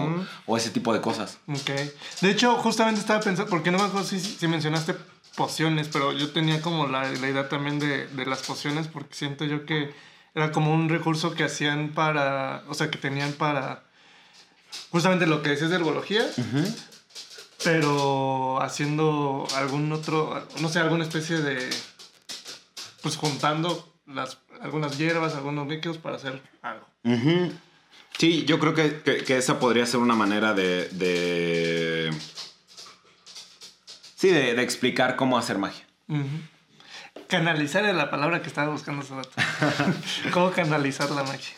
o- 0.47 0.57
ese 0.57 0.71
tipo 0.71 0.95
de 0.95 1.01
cosas. 1.01 1.39
Ok. 1.49 1.71
De 2.23 2.31
hecho, 2.31 2.55
justamente 2.57 3.01
estaba 3.01 3.21
pensando, 3.21 3.51
porque 3.51 3.71
no 3.71 3.79
me 3.79 3.85
acuerdo 3.85 4.07
si, 4.09 4.19
si 4.21 4.49
mencionaste 4.49 4.95
pociones, 5.35 5.89
pero 5.93 6.13
yo 6.13 6.31
tenía 6.31 6.63
como 6.63 6.87
la, 6.87 7.11
la 7.11 7.29
idea 7.29 7.49
también 7.49 7.79
de, 7.79 8.07
de 8.07 8.25
las 8.27 8.43
pociones, 8.43 8.87
porque 8.89 9.15
siento 9.15 9.45
yo 9.45 9.67
que 9.67 9.93
era 10.35 10.53
como 10.53 10.73
un 10.73 10.89
recurso 10.89 11.35
que 11.35 11.45
hacían 11.45 11.91
para, 11.91 12.63
o 12.69 12.75
sea, 12.75 12.91
que 12.91 12.97
tenían 12.99 13.33
para 13.33 13.83
justamente 14.97 15.27
lo 15.27 15.43
que 15.43 15.51
decías 15.51 15.69
de 15.71 15.77
herbología, 15.77 16.25
pero 17.65 18.61
haciendo 18.63 19.47
algún 19.57 19.93
otro, 19.93 20.47
no 20.61 20.69
sé, 20.69 20.79
alguna 20.79 21.05
especie 21.05 21.39
de, 21.39 21.69
pues 23.03 23.17
juntando 23.17 23.93
las, 24.07 24.39
algunas 24.61 24.97
hierbas, 24.99 25.35
algunos 25.35 25.67
líquidos 25.69 25.99
para 25.99 26.17
hacer 26.17 26.43
algo. 26.63 26.87
Sí, 28.19 28.45
yo 28.47 28.59
creo 28.59 28.75
que, 28.75 29.03
que- 29.03 29.19
que 29.25 29.37
esa 29.37 29.59
podría 29.59 29.85
ser 29.85 30.01
una 30.01 30.15
manera 30.15 30.55
de... 30.55 30.89
de... 30.89 32.11
Sí, 34.17 34.29
de, 34.29 34.55
de 34.55 34.63
explicar 34.63 35.17
cómo 35.17 35.37
hacer 35.37 35.59
magia. 35.59 35.85
Canalizar 37.29 37.85
era 37.85 37.93
la 37.93 38.11
palabra 38.11 38.41
que 38.41 38.49
estaba 38.49 38.71
buscando 38.73 39.03
hace 39.03 39.15
rato. 39.15 39.31
¿Cómo 40.33 40.51
canalizar 40.53 41.11
la 41.11 41.23
magia? 41.25 41.55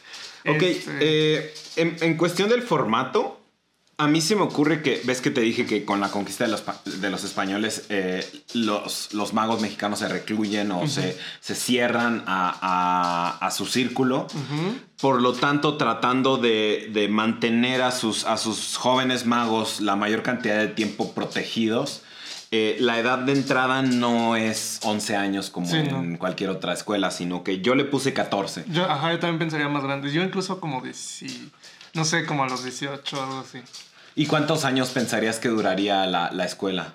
Ok, 0.50 0.62
Este, 0.62 0.92
eh, 1.00 1.54
en, 1.76 1.96
en 2.00 2.16
cuestión 2.16 2.48
del 2.48 2.62
formato, 2.62 3.34
a 4.00 4.06
mí 4.06 4.20
se 4.20 4.36
me 4.36 4.42
ocurre 4.42 4.80
que, 4.82 5.00
ves 5.04 5.20
que 5.20 5.30
te 5.32 5.40
dije 5.40 5.66
que 5.66 5.84
con 5.84 6.00
la 6.00 6.08
conquista 6.12 6.44
de 6.44 6.50
los, 6.52 6.62
de 7.00 7.10
los 7.10 7.24
españoles, 7.24 7.86
eh, 7.88 8.24
los, 8.54 9.12
los 9.12 9.32
magos 9.32 9.60
mexicanos 9.60 9.98
se 9.98 10.06
recluyen 10.08 10.70
o 10.70 10.86
se, 10.86 11.18
se 11.40 11.54
cierran 11.56 12.22
a, 12.26 12.56
a- 13.40 13.44
a 13.46 13.50
su 13.50 13.66
círculo. 13.66 14.28
Por 15.00 15.20
lo 15.20 15.32
tanto, 15.32 15.76
tratando 15.76 16.36
de, 16.36 16.90
de 16.92 17.08
mantener 17.08 17.82
a 17.82 17.90
sus, 17.90 18.24
a 18.24 18.36
sus 18.36 18.76
jóvenes 18.76 19.26
magos 19.26 19.80
la 19.80 19.96
mayor 19.96 20.22
cantidad 20.22 20.58
de 20.58 20.68
tiempo 20.68 21.12
protegidos, 21.12 22.02
eh, 22.50 22.76
la 22.80 22.98
edad 22.98 23.18
de 23.18 23.32
entrada 23.32 23.82
no 23.82 24.34
es 24.34 24.80
11 24.82 25.16
años 25.16 25.50
como 25.50 25.66
Sí, 25.66 25.76
en 25.76 26.16
cualquier 26.16 26.48
otra 26.48 26.72
escuela, 26.72 27.10
sino 27.10 27.44
que 27.44 27.60
yo 27.60 27.74
le 27.74 27.84
puse 27.84 28.14
14. 28.14 28.64
Yo, 28.68 28.90
ajá, 28.90 29.12
yo 29.12 29.18
también 29.18 29.38
pensaría 29.38 29.68
más 29.68 29.82
grandes. 29.82 30.12
Yo 30.12 30.22
incluso 30.22 30.58
como 30.58 30.80
de 30.80 30.94
no 31.94 32.04
sé, 32.04 32.24
como 32.24 32.44
a 32.44 32.48
los 32.48 32.64
18 32.64 33.18
o 33.18 33.22
algo 33.22 33.38
así. 33.40 33.60
¿Y 34.14 34.26
cuántos 34.26 34.64
años 34.64 34.90
pensarías 34.90 35.38
que 35.38 35.48
duraría 35.48 36.06
la, 36.06 36.30
la 36.32 36.44
escuela? 36.44 36.94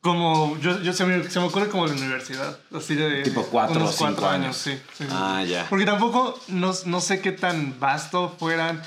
Como, 0.00 0.56
yo, 0.60 0.80
yo 0.80 0.92
se, 0.92 1.04
me, 1.04 1.28
se 1.28 1.40
me 1.40 1.46
ocurre 1.46 1.68
como 1.68 1.86
la 1.86 1.92
universidad, 1.92 2.56
así 2.72 2.94
de... 2.94 3.22
Tipo 3.22 3.42
cuatro 3.44 3.84
o 3.84 3.92
cinco 3.92 4.26
años. 4.26 4.56
sí. 4.56 4.80
sí, 4.96 5.04
sí. 5.04 5.10
Ah, 5.10 5.42
ya. 5.44 5.66
Porque 5.68 5.84
tampoco, 5.84 6.38
no, 6.48 6.72
no 6.86 7.00
sé 7.00 7.20
qué 7.20 7.32
tan 7.32 7.78
vasto 7.80 8.34
fueran 8.38 8.80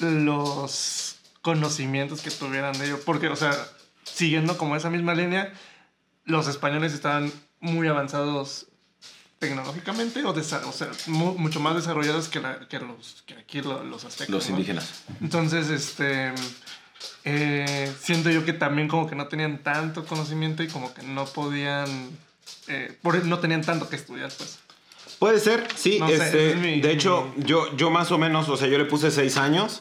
los 0.00 1.16
conocimientos 1.42 2.22
que 2.22 2.30
tuvieran 2.30 2.76
de 2.78 2.86
ello. 2.86 3.00
Porque, 3.04 3.28
o 3.28 3.36
sea, 3.36 3.52
siguiendo 4.14 4.56
como 4.58 4.76
esa 4.76 4.90
misma 4.90 5.14
línea, 5.14 5.52
los 6.24 6.46
españoles 6.48 6.92
estaban 6.92 7.32
muy 7.60 7.88
avanzados 7.88 8.66
tecnológicamente 9.38 10.24
o, 10.24 10.30
o 10.30 10.42
sea, 10.72 10.90
mu- 11.06 11.38
mucho 11.38 11.60
más 11.60 11.76
desarrollados 11.76 12.28
que, 12.28 12.40
la- 12.40 12.66
que 12.68 12.80
los, 12.80 13.22
que 13.26 13.34
aquí 13.34 13.60
lo- 13.62 13.84
los 13.84 14.04
aztecas. 14.04 14.30
Los 14.30 14.44
¿no? 14.50 14.56
indígenas. 14.56 15.04
Entonces, 15.20 15.70
este, 15.70 16.32
eh, 17.24 17.92
siento 18.00 18.30
yo 18.30 18.44
que 18.44 18.52
también 18.52 18.88
como 18.88 19.08
que 19.08 19.14
no 19.14 19.28
tenían 19.28 19.62
tanto 19.62 20.04
conocimiento 20.06 20.62
y 20.62 20.68
como 20.68 20.92
que 20.92 21.02
no 21.02 21.24
podían, 21.26 22.10
eh, 22.66 22.96
por, 23.02 23.24
no 23.24 23.38
tenían 23.38 23.62
tanto 23.62 23.88
que 23.88 23.96
estudiar, 23.96 24.30
pues. 24.36 24.58
Puede 25.18 25.40
ser, 25.40 25.66
sí. 25.76 25.98
No 25.98 26.08
sé, 26.08 26.14
este, 26.14 26.26
ese 26.28 26.50
es 26.52 26.56
mi- 26.56 26.80
de 26.80 26.92
hecho, 26.92 27.32
yo, 27.38 27.74
yo 27.76 27.90
más 27.90 28.10
o 28.12 28.18
menos, 28.18 28.48
o 28.48 28.56
sea, 28.56 28.68
yo 28.68 28.78
le 28.78 28.84
puse 28.84 29.10
seis 29.10 29.36
años, 29.36 29.80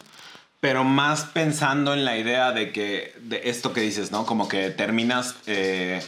pero 0.60 0.84
más 0.84 1.26
pensando 1.26 1.94
en 1.94 2.04
la 2.06 2.18
idea 2.18 2.52
de 2.52 2.72
que, 2.72 3.14
de 3.22 3.42
esto 3.46 3.74
que 3.74 3.82
dices, 3.82 4.12
¿no? 4.12 4.26
Como 4.26 4.48
que 4.48 4.70
terminas, 4.72 5.36
eh, 5.46 6.02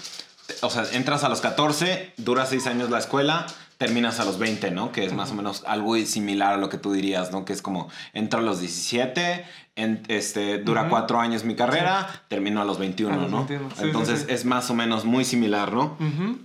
o 0.61 0.69
sea, 0.69 0.85
entras 0.93 1.23
a 1.23 1.29
los 1.29 1.41
14, 1.41 2.13
dura 2.17 2.45
seis 2.45 2.65
años 2.67 2.89
la 2.89 2.99
escuela, 2.99 3.45
terminas 3.77 4.19
a 4.19 4.25
los 4.25 4.39
20, 4.39 4.71
¿no? 4.71 4.91
Que 4.91 5.05
es 5.05 5.13
más 5.13 5.31
o 5.31 5.35
menos 5.35 5.63
algo 5.67 5.95
similar 5.97 6.55
a 6.55 6.57
lo 6.57 6.67
que 6.69 6.77
tú 6.77 6.91
dirías, 6.91 7.31
¿no? 7.31 7.45
Que 7.45 7.53
es 7.53 7.61
como, 7.61 7.89
entro 8.13 8.39
a 8.39 8.43
los 8.43 8.59
17, 8.59 9.45
en- 9.77 10.03
este, 10.09 10.57
dura 10.57 10.89
cuatro 10.89 11.19
años 11.21 11.43
mi 11.45 11.55
carrera, 11.55 12.23
termino 12.27 12.61
a 12.61 12.65
los 12.65 12.77
21, 12.79 13.13
A 13.13 13.17
los 13.17 13.31
¿no? 13.31 13.45
21, 13.45 13.69
sí, 13.75 13.81
Entonces 13.83 14.21
sí. 14.21 14.25
es 14.33 14.43
más 14.45 14.69
o 14.69 14.73
menos 14.73 15.05
muy 15.05 15.23
similar, 15.23 15.71
¿no? 15.71 15.95
Ujú. 15.99 16.39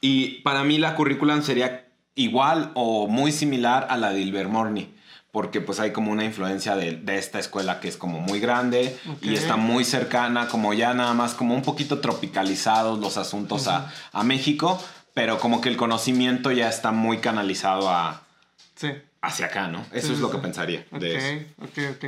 Y 0.00 0.38
para 0.42 0.64
mí 0.64 0.78
la 0.78 0.94
currículum 0.94 1.42
sería 1.42 1.86
igual 2.14 2.70
o 2.74 3.08
muy 3.08 3.32
similar 3.32 3.88
a 3.90 3.96
la 3.98 4.12
de 4.12 4.20
Ilvermorny. 4.20 4.94
Porque 5.32 5.60
pues 5.60 5.78
hay 5.78 5.92
como 5.92 6.10
una 6.10 6.24
influencia 6.24 6.74
de, 6.74 6.96
de 6.96 7.16
esta 7.18 7.38
escuela 7.38 7.78
que 7.78 7.86
es 7.88 7.96
como 7.96 8.18
muy 8.18 8.40
grande 8.40 8.98
y 9.22 9.34
está 9.34 9.56
muy 9.56 9.84
cercana, 9.84 10.48
como 10.48 10.74
ya 10.74 10.92
nada 10.92 11.14
más 11.14 11.34
como 11.34 11.54
un 11.54 11.62
poquito 11.62 12.00
tropicalizados 12.00 12.98
los 12.98 13.16
asuntos 13.16 13.68
a, 13.68 13.92
a 14.12 14.24
México, 14.24 14.82
pero 15.14 15.38
como 15.38 15.60
que 15.60 15.68
el 15.68 15.76
conocimiento 15.76 16.50
ya 16.50 16.68
está 16.68 16.90
muy 16.90 17.18
canalizado 17.18 17.88
a, 17.90 18.22
Sí. 18.74 18.88
hacia 19.22 19.46
acá, 19.46 19.68
¿no? 19.68 19.80
Eso 19.92 20.08
Sí, 20.08 20.12
es 20.14 20.16
sí, 20.18 20.22
lo 20.22 20.30
que 20.30 20.38
pensaría 20.38 20.84
de 20.90 21.16
eso. 21.16 21.44
Ok, 21.62 21.68
ok, 21.68 21.96
ok. 21.96 22.04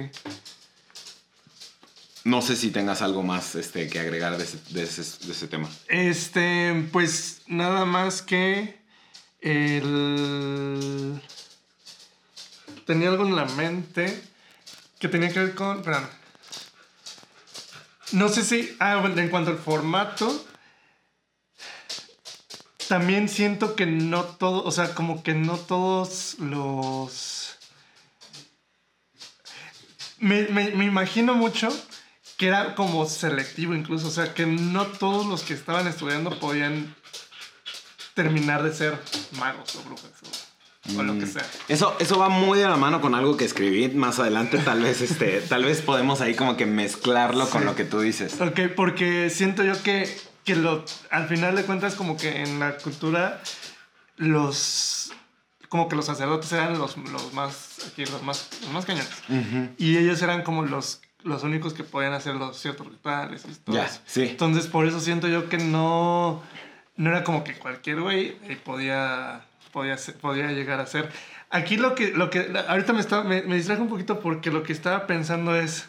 No 2.24 2.40
sé 2.40 2.54
si 2.56 2.70
tengas 2.70 3.02
algo 3.02 3.22
más 3.22 3.54
este, 3.56 3.88
que 3.88 3.98
agregar 4.00 4.36
de 4.36 4.44
ese, 4.44 4.58
de 4.70 4.82
ese- 4.84 5.26
de 5.26 5.32
ese 5.32 5.48
tema. 5.48 5.68
Este, 5.88 6.88
pues 6.92 7.42
nada 7.46 7.84
más 7.84 8.22
que 8.22 8.80
el... 9.40 11.20
Tenía 12.86 13.08
algo 13.08 13.26
en 13.26 13.36
la 13.36 13.44
mente 13.44 14.22
que 14.98 15.08
tenía 15.08 15.32
que 15.32 15.40
ver 15.40 15.54
con... 15.54 15.78
Espérame. 15.78 16.08
No 18.12 18.28
sé 18.28 18.44
si... 18.44 18.76
Ah, 18.80 19.02
en 19.16 19.28
cuanto 19.28 19.50
al 19.50 19.58
formato, 19.58 20.44
también 22.88 23.28
siento 23.28 23.74
que 23.74 23.86
no 23.86 24.24
todo, 24.24 24.64
o 24.64 24.70
sea, 24.70 24.94
como 24.94 25.22
que 25.22 25.34
no 25.34 25.56
todos 25.56 26.36
los... 26.38 27.56
Me, 30.18 30.42
me- 30.48 30.70
me 30.72 30.84
imagino 30.84 31.34
mucho 31.34 31.68
que 32.36 32.48
era 32.48 32.74
como 32.74 33.06
selectivo 33.06 33.74
incluso, 33.74 34.08
o 34.08 34.10
sea, 34.10 34.34
que 34.34 34.46
no 34.46 34.86
todos 34.86 35.26
los 35.26 35.42
que 35.42 35.54
estaban 35.54 35.86
estudiando 35.86 36.38
podían 36.38 36.94
terminar 38.14 38.62
de 38.62 38.74
ser 38.74 39.00
magos 39.32 39.74
o 39.76 39.82
brujas 39.82 40.10
o 40.98 41.02
lo 41.02 41.12
que 41.18 41.26
Mm. 41.26 41.32
sea. 41.32 41.46
Eso, 41.68 41.96
eso 42.00 42.18
va 42.18 42.28
muy 42.28 42.58
de 42.58 42.64
la 42.68 42.76
mano 42.76 43.00
con 43.00 43.14
algo 43.14 43.36
que 43.36 43.44
escribí 43.44 43.88
más 43.88 44.18
adelante. 44.18 44.58
Tal 44.58 44.82
vez, 44.82 45.00
este, 45.00 45.40
tal 45.48 45.64
vez 45.64 45.80
podemos 45.82 46.20
ahí 46.20 46.34
como 46.34 46.56
que 46.56 46.66
mezclarlo 46.66 47.48
con 47.50 47.64
lo 47.64 47.74
que 47.76 47.84
tú 47.84 48.00
dices. 48.00 48.40
Ok, 48.40 48.60
porque 48.74 49.30
siento 49.30 49.62
yo 49.62 49.80
que, 49.82 50.12
que 50.44 50.56
lo, 50.56 50.84
al 51.10 51.28
final 51.28 51.54
de 51.56 51.62
cuentas 51.64 51.94
como 51.94 52.16
que 52.16 52.42
en 52.42 52.58
la 52.58 52.76
cultura 52.78 53.40
los... 54.16 55.12
Como 55.68 55.88
que 55.88 55.96
los 55.96 56.04
sacerdotes 56.04 56.52
eran 56.52 56.78
los, 56.78 56.98
los 56.98 57.32
más, 57.32 57.78
aquí, 57.90 58.04
los 58.04 58.22
más, 58.22 58.48
los 58.60 58.70
más 58.72 58.84
cañones. 58.84 59.08
Y 59.78 59.96
ellos 59.96 60.20
eran 60.20 60.42
como 60.42 60.64
los, 60.66 61.00
los 61.22 61.44
únicos 61.44 61.72
que 61.72 61.82
podían 61.82 62.12
hacer 62.12 62.34
los 62.34 62.58
ciertos 62.60 62.86
rituales 62.88 63.42
y 63.50 63.54
todo 63.54 63.78
eso. 63.82 64.00
sí. 64.04 64.22
Entonces, 64.22 64.66
por 64.66 64.86
eso 64.86 65.00
siento 65.00 65.28
yo 65.28 65.48
que 65.48 65.56
no, 65.56 66.42
no 66.96 67.08
era 67.08 67.24
como 67.24 67.42
que 67.42 67.54
cualquier 67.54 68.02
güey 68.02 68.36
eh, 68.42 68.60
podía, 68.62 69.46
podía, 69.72 69.96
ser- 69.98 70.14
podía 70.16 70.48
llegar 70.52 70.78
a 70.80 70.86
ser. 70.86 71.08
Aquí 71.50 71.76
lo 71.76 71.94
que, 71.94 72.10
lo 72.12 72.30
que 72.30 72.50
ahorita 72.68 72.92
me, 72.92 73.00
está, 73.00 73.24
me, 73.24 73.42
me 73.42 73.56
distraje 73.56 73.80
un 73.82 73.88
poquito 73.88 74.20
porque 74.20 74.50
lo 74.50 74.62
que 74.62 74.72
estaba 74.72 75.06
pensando 75.06 75.56
es, 75.56 75.86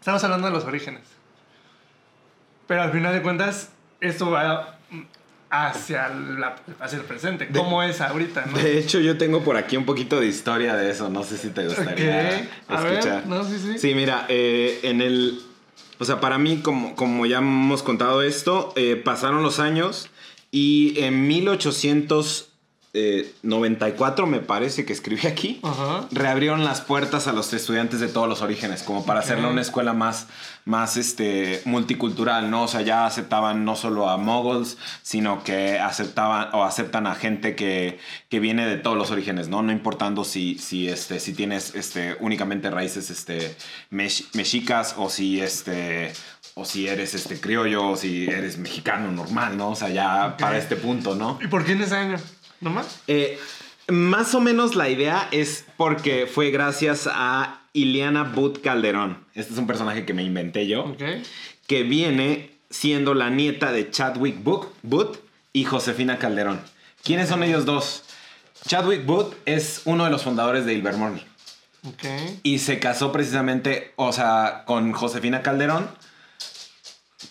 estamos 0.00 0.22
hablando 0.24 0.46
de 0.46 0.52
los 0.52 0.64
orígenes. 0.64 1.02
Pero 2.66 2.82
al 2.82 2.92
final 2.92 3.12
de 3.12 3.22
cuentas, 3.22 3.70
esto 4.00 4.30
va 4.30 4.78
hacia, 5.50 6.08
la, 6.08 6.56
hacia 6.80 6.98
el 6.98 7.04
presente. 7.04 7.46
De- 7.46 7.58
¿Cómo 7.58 7.82
es 7.82 8.00
ahorita? 8.00 8.46
¿no? 8.46 8.56
De 8.58 8.78
hecho, 8.78 9.00
yo 9.00 9.18
tengo 9.18 9.42
por 9.42 9.56
aquí 9.56 9.76
un 9.76 9.84
poquito 9.84 10.20
de 10.20 10.26
historia 10.26 10.74
de 10.74 10.90
eso. 10.90 11.08
No 11.10 11.22
sé 11.24 11.36
si 11.36 11.50
te 11.50 11.66
gustaría 11.66 12.48
a 12.68 12.80
ver, 12.80 12.92
escuchar. 12.94 13.26
no, 13.26 13.44
sí, 13.44 13.58
sí. 13.58 13.78
Sí, 13.78 13.94
mira, 13.94 14.26
eh, 14.28 14.80
en 14.84 15.02
el. 15.02 15.40
O 15.98 16.04
sea, 16.04 16.20
para 16.20 16.38
mí, 16.38 16.60
como, 16.62 16.96
como 16.96 17.26
ya 17.26 17.38
hemos 17.38 17.82
contado 17.82 18.22
esto, 18.22 18.72
eh, 18.76 18.96
pasaron 18.96 19.42
los 19.42 19.60
años 19.60 20.08
y 20.50 20.98
en 21.00 21.28
1894, 22.94 24.26
me 24.26 24.40
parece 24.40 24.84
que 24.84 24.92
escribí 24.92 25.26
aquí, 25.26 25.60
Ajá. 25.62 26.06
reabrieron 26.10 26.64
las 26.64 26.80
puertas 26.80 27.26
a 27.26 27.32
los 27.32 27.52
estudiantes 27.52 28.00
de 28.00 28.08
todos 28.08 28.28
los 28.28 28.42
orígenes, 28.42 28.82
como 28.82 29.04
para 29.06 29.20
hacerla 29.20 29.46
Ok. 29.46 29.52
una 29.52 29.62
escuela 29.62 29.92
más, 29.92 30.26
más 30.64 30.96
este, 30.96 31.62
multicultural, 31.64 32.50
¿no? 32.50 32.64
O 32.64 32.68
sea, 32.68 32.82
ya 32.82 33.06
aceptaban 33.06 33.64
no 33.64 33.76
solo 33.76 34.08
a 34.10 34.16
moguls, 34.18 34.76
sino 35.02 35.42
que 35.42 35.78
aceptaban 35.78 36.48
o 36.54 36.64
aceptan 36.64 37.06
a 37.06 37.14
gente 37.14 37.56
que, 37.56 37.98
que 38.28 38.40
viene 38.40 38.66
de 38.66 38.76
todos 38.76 38.96
los 38.96 39.10
orígenes, 39.10 39.48
¿no? 39.48 39.62
No 39.62 39.72
importando 39.72 40.24
si, 40.24 40.58
si, 40.58 40.88
este, 40.88 41.20
si 41.20 41.32
tienes 41.32 41.74
este, 41.74 42.16
únicamente 42.20 42.70
raíces 42.70 43.10
este, 43.10 43.56
mex- 43.90 44.26
mexicas 44.34 44.94
o 44.98 45.08
si, 45.10 45.40
este, 45.40 46.12
o 46.54 46.64
si 46.64 46.88
eres 46.88 47.14
este, 47.14 47.40
criollo 47.40 47.88
o 47.90 47.96
si 47.96 48.26
eres 48.26 48.58
mexicano 48.58 49.10
normal, 49.10 49.56
¿no? 49.56 49.70
O 49.70 49.76
sea, 49.76 49.88
ya 49.88 50.36
para 50.36 50.58
este 50.58 50.76
punto, 50.76 51.14
¿no? 51.14 51.38
¿Y 51.42 51.48
por 51.48 51.64
qué 51.64 51.72
en 51.72 51.82
ese 51.82 51.96
año? 51.96 52.16
¿Nomás? 52.62 53.00
Eh, 53.08 53.38
más 53.88 54.34
o 54.34 54.40
menos 54.40 54.74
la 54.76 54.88
idea 54.88 55.28
es 55.32 55.66
porque 55.76 56.26
fue 56.26 56.50
gracias 56.50 57.06
a 57.12 57.60
Ileana 57.74 58.22
Booth 58.24 58.60
Calderón. 58.62 59.24
Este 59.34 59.52
es 59.52 59.58
un 59.58 59.66
personaje 59.66 60.06
que 60.06 60.14
me 60.14 60.22
inventé 60.22 60.66
yo, 60.66 60.84
Ok. 60.84 61.02
que 61.66 61.82
viene 61.82 62.50
siendo 62.70 63.12
la 63.12 63.28
nieta 63.28 63.70
de 63.72 63.90
Chadwick 63.90 64.42
Booth, 64.42 64.68
Booth 64.82 65.18
y 65.52 65.64
Josefina 65.64 66.18
Calderón. 66.18 66.60
¿Quiénes 67.04 67.28
son 67.28 67.42
ellos 67.42 67.64
dos? 67.66 68.04
Chadwick 68.66 69.04
Booth 69.04 69.34
es 69.44 69.82
uno 69.84 70.04
de 70.04 70.10
los 70.10 70.22
fundadores 70.22 70.64
de 70.64 70.72
Ilvermorny 70.74 71.22
Ok. 71.86 72.04
y 72.44 72.60
se 72.60 72.78
casó 72.78 73.10
precisamente, 73.10 73.92
o 73.96 74.12
sea, 74.12 74.62
con 74.66 74.92
Josefina 74.92 75.42
Calderón, 75.42 75.88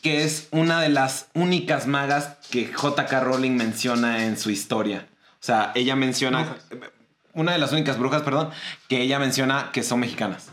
que 0.01 0.23
es 0.23 0.47
una 0.51 0.81
de 0.81 0.89
las 0.89 1.27
únicas 1.33 1.87
magas 1.87 2.37
que 2.49 2.71
J.K. 2.71 3.19
Rowling 3.21 3.51
menciona 3.51 4.25
en 4.25 4.37
su 4.37 4.49
historia. 4.49 5.07
O 5.41 5.43
sea, 5.43 5.71
ella 5.73 5.95
menciona, 5.95 6.43
Brujas. 6.43 6.89
una 7.33 7.53
de 7.53 7.57
las 7.57 7.71
únicas 7.71 7.97
brujas, 7.97 8.21
perdón, 8.21 8.51
que 8.87 9.01
ella 9.01 9.17
menciona 9.17 9.71
que 9.71 9.81
son 9.81 9.99
mexicanas. 9.99 10.51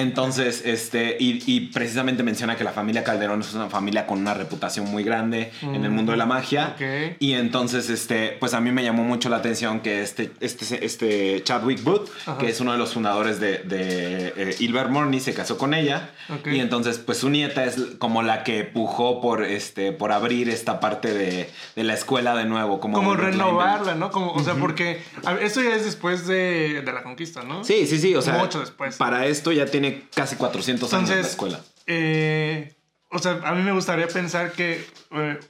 Entonces, 0.00 0.62
este, 0.66 1.16
y, 1.18 1.42
y 1.46 1.60
precisamente 1.72 2.22
menciona 2.22 2.54
que 2.54 2.64
la 2.64 2.72
familia 2.72 3.02
Calderón 3.02 3.40
es 3.40 3.54
una 3.54 3.70
familia 3.70 4.06
con 4.06 4.18
una 4.18 4.34
reputación 4.34 4.86
muy 4.90 5.02
grande 5.02 5.52
en 5.62 5.82
el 5.84 5.90
mundo 5.90 6.12
de 6.12 6.18
la 6.18 6.26
magia. 6.26 6.74
Ok. 6.76 7.16
Y 7.18 7.32
entonces, 7.32 7.88
este, 7.88 8.36
pues 8.38 8.52
a 8.52 8.60
mí 8.60 8.70
me 8.72 8.84
llamó 8.84 9.04
mucho 9.04 9.30
la 9.30 9.38
atención 9.38 9.80
que 9.80 10.02
este, 10.02 10.32
este, 10.40 10.84
este 10.84 11.42
Chadwick 11.44 11.82
Booth, 11.82 12.10
Ajá. 12.26 12.36
que 12.36 12.48
es 12.50 12.60
uno 12.60 12.72
de 12.72 12.78
los 12.78 12.92
fundadores 12.92 13.40
de, 13.40 13.58
de 13.60 14.34
eh, 14.36 14.56
Ilvermorny, 14.58 15.18
se 15.18 15.32
casó 15.32 15.56
con 15.56 15.72
ella. 15.72 16.10
Ok. 16.28 16.48
Y 16.48 16.60
entonces, 16.60 16.98
pues 16.98 17.16
su 17.16 17.30
nieta 17.30 17.64
es 17.64 17.76
como 17.98 18.22
la 18.22 18.44
que 18.44 18.64
pujó 18.64 19.22
por, 19.22 19.44
este, 19.44 19.92
por 19.92 20.12
abrir 20.12 20.50
esta 20.50 20.78
parte 20.78 21.14
de, 21.14 21.48
de 21.74 21.84
la 21.84 21.94
escuela 21.94 22.36
de 22.36 22.44
nuevo. 22.44 22.80
Como, 22.80 22.98
Como 22.98 23.16
renovarla, 23.16 23.94
¿no? 23.94 24.10
Como, 24.10 24.32
o 24.32 24.44
sea, 24.44 24.56
porque 24.56 25.00
a 25.24 25.32
ver, 25.32 25.44
esto 25.44 25.62
ya 25.62 25.74
es 25.74 25.86
después 25.86 26.26
de, 26.26 26.82
de 26.82 26.92
la 26.92 27.02
conquista, 27.02 27.42
¿no? 27.44 27.64
Sí, 27.64 27.86
sí, 27.86 27.98
sí. 27.98 28.14
O 28.14 28.20
sea, 28.20 28.34
Mucho 28.34 28.60
después. 28.60 28.96
para 28.96 29.24
esto 29.26 29.52
ya 29.52 29.64
tiene 29.64 29.85
casi 30.14 30.36
400 30.36 30.92
años 30.94 31.08
la 31.08 31.14
Entonces, 31.16 31.32
escuela. 31.32 31.60
eh, 31.86 32.74
o 33.10 33.18
sea, 33.18 33.40
a 33.44 33.52
mí 33.54 33.62
me 33.62 33.72
gustaría 33.72 34.08
pensar 34.08 34.52
que 34.52 34.84
eh, 35.12 35.40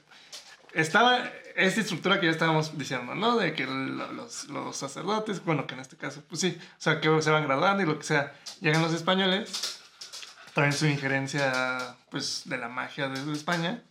estaba 0.73 1.29
esta 1.55 1.81
estructura 1.81 2.19
que 2.19 2.27
ya 2.27 2.31
estábamos 2.31 2.77
diciendo, 2.77 3.15
¿no? 3.15 3.35
De 3.37 3.53
que 3.53 3.65
lo- 3.65 4.11
los, 4.13 4.47
los 4.49 4.77
sacerdotes, 4.77 5.43
bueno, 5.43 5.65
que 5.65 5.73
en 5.73 5.79
este 5.81 5.97
caso, 5.97 6.21
pues 6.29 6.41
sí, 6.41 6.55
o 6.61 6.81
sea, 6.81 7.01
que 7.01 7.21
se 7.21 7.31
van 7.31 7.45
graduando 7.47 7.81
y 7.81 7.85
lo 7.87 7.97
que 7.97 8.05
sea, 8.05 8.33
llegan 8.61 8.81
los 8.83 8.93
españoles, 8.93 9.79
traen 10.53 10.73
su 10.73 10.85
injerencia, 10.85 11.95
pues, 12.11 12.43
de 12.45 12.57
la 12.59 12.67
magia 12.69 13.09
de 13.09 13.33
España, 13.33 13.81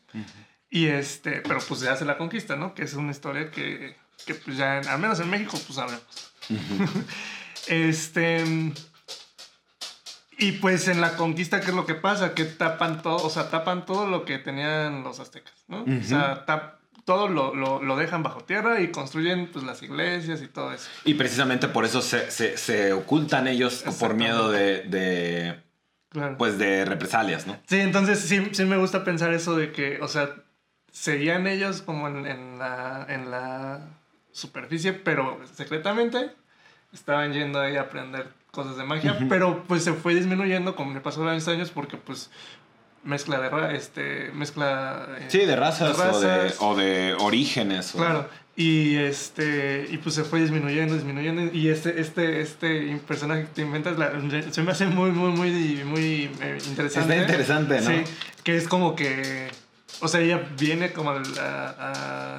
y 0.70 0.86
este, 0.86 1.40
pero 1.42 1.58
pues 1.60 1.80
se 1.80 1.88
hace 1.88 2.04
la 2.04 2.16
conquista, 2.18 2.54
¿no? 2.56 2.72
Que 2.74 2.84
es 2.84 2.94
una 2.94 3.10
historia 3.10 3.50
que, 3.50 3.96
que 4.26 4.34
pues 4.34 4.56
ya, 4.56 4.78
en- 4.78 4.86
al 4.88 4.98
menos 5.00 5.18
en 5.20 5.28
México, 5.30 5.58
pues 5.66 5.74
sabemos. 5.74 6.02
este... 7.66 8.72
Y 10.38 10.52
pues 10.52 10.86
en 10.88 11.00
la 11.00 11.16
conquista, 11.16 11.60
¿qué 11.60 11.68
es 11.70 11.74
lo 11.74 11.86
que 11.86 11.94
pasa? 11.94 12.34
Que 12.34 12.44
tapan 12.44 13.02
todo, 13.02 13.16
o 13.24 13.30
sea, 13.30 13.48
tapan 13.50 13.86
todo 13.86 14.06
lo 14.06 14.24
que 14.24 14.38
tenían 14.38 15.02
los 15.02 15.18
aztecas, 15.20 15.54
¿no? 15.68 15.82
O 15.84 16.02
sea, 16.04 16.44
tap- 16.46 16.74
todo 17.04 17.28
lo, 17.28 17.54
lo, 17.54 17.82
lo 17.82 17.96
dejan 17.96 18.22
bajo 18.22 18.40
tierra 18.44 18.80
y 18.80 18.90
construyen 18.90 19.48
pues 19.52 19.64
las 19.64 19.82
iglesias 19.82 20.42
y 20.42 20.48
todo 20.48 20.72
eso. 20.72 20.88
Y 21.04 21.14
precisamente 21.14 21.68
por 21.68 21.84
eso 21.84 22.02
se, 22.02 22.30
se, 22.30 22.56
se 22.58 22.92
ocultan 22.92 23.46
ellos 23.48 23.84
por 24.00 24.14
miedo 24.14 24.50
de, 24.50 24.82
de 24.82 25.62
Claro. 26.10 26.36
pues 26.38 26.56
de 26.58 26.84
represalias, 26.84 27.46
¿no? 27.46 27.58
Sí, 27.66 27.78
entonces 27.78 28.18
sí, 28.20 28.48
sí 28.52 28.64
me 28.64 28.76
gusta 28.78 29.04
pensar 29.04 29.32
eso 29.34 29.56
de 29.56 29.70
que, 29.72 29.98
o 30.00 30.08
sea, 30.08 30.30
seguían 30.90 31.46
ellos 31.46 31.82
como 31.82 32.08
en, 32.08 32.26
en 32.26 32.58
la, 32.58 33.04
en 33.08 33.30
la 33.30 33.80
superficie, 34.32 34.92
pero 34.94 35.38
secretamente 35.54 36.30
estaban 36.92 37.32
yendo 37.32 37.60
ahí 37.60 37.76
a 37.76 37.82
aprender 37.82 38.28
cosas 38.56 38.76
de 38.76 38.82
magia, 38.82 39.16
pero 39.28 39.62
pues 39.68 39.84
se 39.84 39.92
fue 39.92 40.14
disminuyendo 40.16 40.74
como 40.74 40.92
le 40.94 41.00
pasó 41.00 41.22
a 41.28 41.32
los 41.34 41.46
años 41.46 41.70
porque 41.70 41.96
pues 41.96 42.30
mezcla 43.04 43.38
de 43.40 43.48
ra- 43.48 43.72
este 43.72 44.32
mezcla 44.34 45.06
eh, 45.20 45.26
Sí, 45.28 45.38
de 45.38 45.54
razas, 45.54 45.96
O, 45.96 46.20
de, 46.20 46.52
o 46.58 46.74
de 46.74 47.14
orígenes. 47.20 47.94
o- 47.94 47.98
Claro. 47.98 48.28
Y 48.58 48.96
este. 48.96 49.86
Y 49.90 49.98
pues 49.98 50.14
se 50.14 50.24
fue 50.24 50.40
disminuyendo, 50.40 50.94
disminuyendo. 50.94 51.42
Y 51.54 51.68
este, 51.68 52.00
este, 52.00 52.40
este 52.40 52.98
personaje 53.06 53.42
que 53.42 53.48
te 53.48 53.62
inventas 53.62 53.98
la- 53.98 54.12
se 54.50 54.62
me 54.62 54.72
hace 54.72 54.86
muy, 54.86 55.10
muy, 55.10 55.30
muy, 55.30 55.84
muy 55.84 56.30
eh, 56.40 56.58
interesante. 56.66 57.12
Está 57.12 57.16
interesante, 57.30 57.80
¿no? 57.82 57.90
Sí. 57.90 58.02
Que 58.42 58.56
es 58.56 58.66
como 58.66 58.96
que. 58.96 59.50
O 60.00 60.08
sea, 60.08 60.20
ella 60.20 60.40
viene 60.58 60.92
como 60.92 61.10
a, 61.10 61.22
a, 61.38 62.38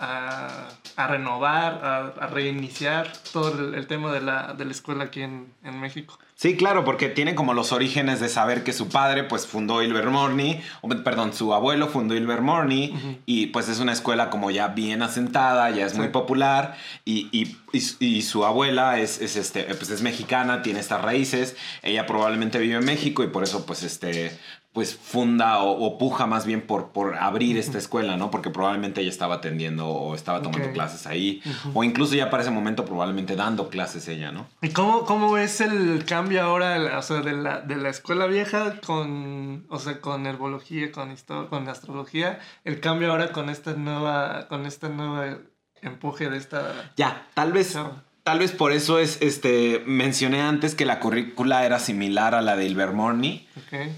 a, 0.00 0.68
a 0.96 1.06
renovar, 1.06 1.80
a, 1.84 2.24
a 2.24 2.26
reiniciar 2.28 3.12
todo 3.32 3.58
el, 3.58 3.74
el 3.74 3.86
tema 3.86 4.12
de 4.12 4.20
la, 4.20 4.54
de 4.54 4.64
la 4.64 4.70
escuela 4.70 5.04
aquí 5.04 5.22
en, 5.22 5.52
en 5.64 5.80
México. 5.80 6.18
Sí, 6.36 6.56
claro, 6.56 6.84
porque 6.84 7.08
tiene 7.08 7.36
como 7.36 7.54
los 7.54 7.70
orígenes 7.72 8.18
de 8.18 8.28
saber 8.28 8.64
que 8.64 8.72
su 8.72 8.88
padre 8.88 9.22
pues 9.24 9.46
fundó 9.46 9.82
Ilvermorny, 9.82 10.60
o 10.80 10.88
perdón, 10.88 11.32
su 11.32 11.54
abuelo 11.54 11.86
fundó 11.88 12.14
Ilvermorny 12.16 13.20
y 13.24 13.46
pues 13.46 13.68
es 13.68 13.78
una 13.78 13.92
escuela 13.92 14.30
como 14.30 14.50
ya 14.50 14.68
bien 14.68 15.02
asentada, 15.02 15.70
ya 15.70 15.86
es 15.86 15.94
muy 15.96 16.08
popular 16.08 16.76
y, 17.04 17.28
y- 17.30 17.56
y- 17.72 18.06
y 18.16 18.22
su 18.22 18.44
abuela 18.44 18.98
es, 18.98 19.20
es, 19.20 19.36
este, 19.36 19.62
pues 19.76 19.90
es 19.90 20.02
mexicana, 20.02 20.62
tiene 20.62 20.80
estas 20.80 21.02
raíces, 21.02 21.56
ella 21.82 22.04
probablemente 22.04 22.58
vive 22.58 22.74
en 22.76 22.84
México 22.84 23.22
y 23.22 23.28
por 23.28 23.44
eso 23.44 23.64
pues 23.64 23.84
este 23.84 24.36
pues 24.74 24.94
funda 24.96 25.62
o, 25.62 25.70
o 25.86 25.96
puja 25.98 26.26
más 26.26 26.44
bien 26.44 26.60
por, 26.66 26.88
por 26.88 27.14
abrir 27.14 27.56
esta 27.56 27.78
escuela, 27.78 28.16
¿no? 28.16 28.30
Porque 28.32 28.50
probablemente 28.50 29.00
ella 29.00 29.08
estaba 29.08 29.36
atendiendo 29.36 29.88
o 29.88 30.14
estaba 30.16 30.42
tomando 30.42 30.66
clases 30.72 31.06
ahí, 31.06 31.40
o 31.72 31.84
incluso 31.84 32.14
ya 32.16 32.28
para 32.28 32.42
ese 32.42 32.50
momento 32.50 32.84
probablemente 32.84 33.36
dando 33.36 33.68
clases 33.68 34.08
ella, 34.08 34.32
¿no? 34.32 34.48
¿Y 34.60 34.70
cómo, 34.70 35.04
cómo 35.06 35.38
es 35.38 35.60
el 35.60 36.04
cambio 36.04 36.42
ahora, 36.42 36.98
o 36.98 37.02
sea, 37.02 37.20
de 37.20 37.32
la, 37.34 37.60
de 37.60 37.76
la 37.76 37.88
escuela 37.88 38.26
vieja 38.26 38.80
con, 38.84 39.64
o 39.70 39.78
sea, 39.78 40.00
con 40.00 40.26
herbología, 40.26 40.90
con 40.90 41.12
histo- 41.12 41.48
con 41.48 41.68
astrología, 41.68 42.40
el 42.64 42.80
cambio 42.80 43.12
ahora 43.12 43.30
con 43.30 43.48
esta 43.50 43.74
nueva, 43.74 44.48
con 44.48 44.66
esta 44.66 44.88
nueva 44.88 45.38
empuje 45.82 46.28
de 46.30 46.36
esta... 46.38 46.90
Ya, 46.96 47.26
tal 47.34 47.52
vez. 47.52 47.78
Tal 48.24 48.38
vez 48.38 48.52
por 48.52 48.72
eso 48.72 48.98
es, 48.98 49.18
este, 49.20 49.82
mencioné 49.86 50.40
antes 50.40 50.74
que 50.74 50.84
la 50.86 50.98
currícula 50.98 51.64
era 51.66 51.78
similar 51.78 52.34
a 52.34 52.40
la 52.40 52.56
de 52.56 52.64
Ilvermorny, 52.64 53.46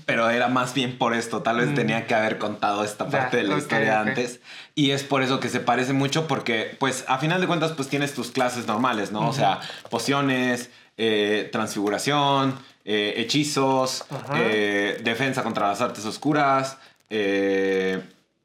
pero 0.05 0.29
era 0.31 0.49
más 0.49 0.75
bien 0.75 0.99
por 0.99 1.15
esto. 1.15 1.43
Tal 1.43 1.59
vez 1.59 1.69
Mm. 1.71 1.75
tenía 1.75 2.07
que 2.07 2.15
haber 2.15 2.37
contado 2.39 2.83
esta 2.85 3.09
parte 3.09 3.37
de 3.39 3.45
la 3.45 3.57
historia 3.57 4.01
antes. 4.01 4.41
Y 4.75 4.91
es 4.91 5.05
por 5.05 5.23
eso 5.23 5.39
que 5.41 5.49
se 5.49 5.61
parece 5.61 5.93
mucho 5.93 6.27
porque, 6.27 6.77
pues, 6.81 7.05
a 7.09 7.19
final 7.19 7.41
de 7.41 7.47
cuentas, 7.47 7.73
pues 7.73 7.89
tienes 7.89 8.15
tus 8.15 8.31
clases 8.33 8.67
normales, 8.67 9.13
¿no? 9.13 9.29
O 9.29 9.33
sea, 9.33 9.61
pociones, 9.91 10.71
eh, 10.99 11.49
transfiguración, 11.53 12.59
eh, 12.85 13.15
hechizos, 13.19 14.05
eh, 14.35 15.01
defensa 15.05 15.43
contra 15.45 15.69
las 15.69 15.81
artes 15.81 16.05
oscuras, 16.05 16.79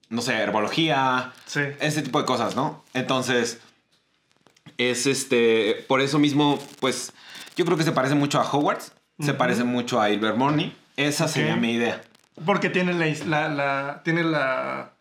no 0.10 0.22
sé, 0.22 0.34
herbología, 0.36 1.32
Sí. 1.46 1.62
ese 1.80 2.02
tipo 2.04 2.20
de 2.20 2.26
cosas, 2.26 2.56
¿no? 2.56 2.84
Entonces, 2.94 3.60
es 4.77 5.07
este, 5.07 5.86
por 5.88 6.01
eso 6.01 6.19
mismo, 6.19 6.60
pues, 6.79 7.13
yo 7.55 7.65
creo 7.65 7.77
que 7.77 7.84
se 7.84 7.91
parece 7.91 8.15
mucho 8.15 8.39
a 8.39 8.49
Hogwarts, 8.49 8.93
se 9.19 9.34
parece 9.34 9.63
mucho 9.63 10.01
a 10.01 10.10
Ilvermorny. 10.10 10.75
Esa 10.97 11.27
sería 11.27 11.55
mi 11.55 11.73
idea. 11.73 12.01
Porque 12.45 12.69
tiene 12.69 12.93
la, 12.93 13.07
is- 13.07 13.25
la, 13.27 13.49
la- 13.49 14.01
tiene 14.03 14.23
la, 14.23 14.93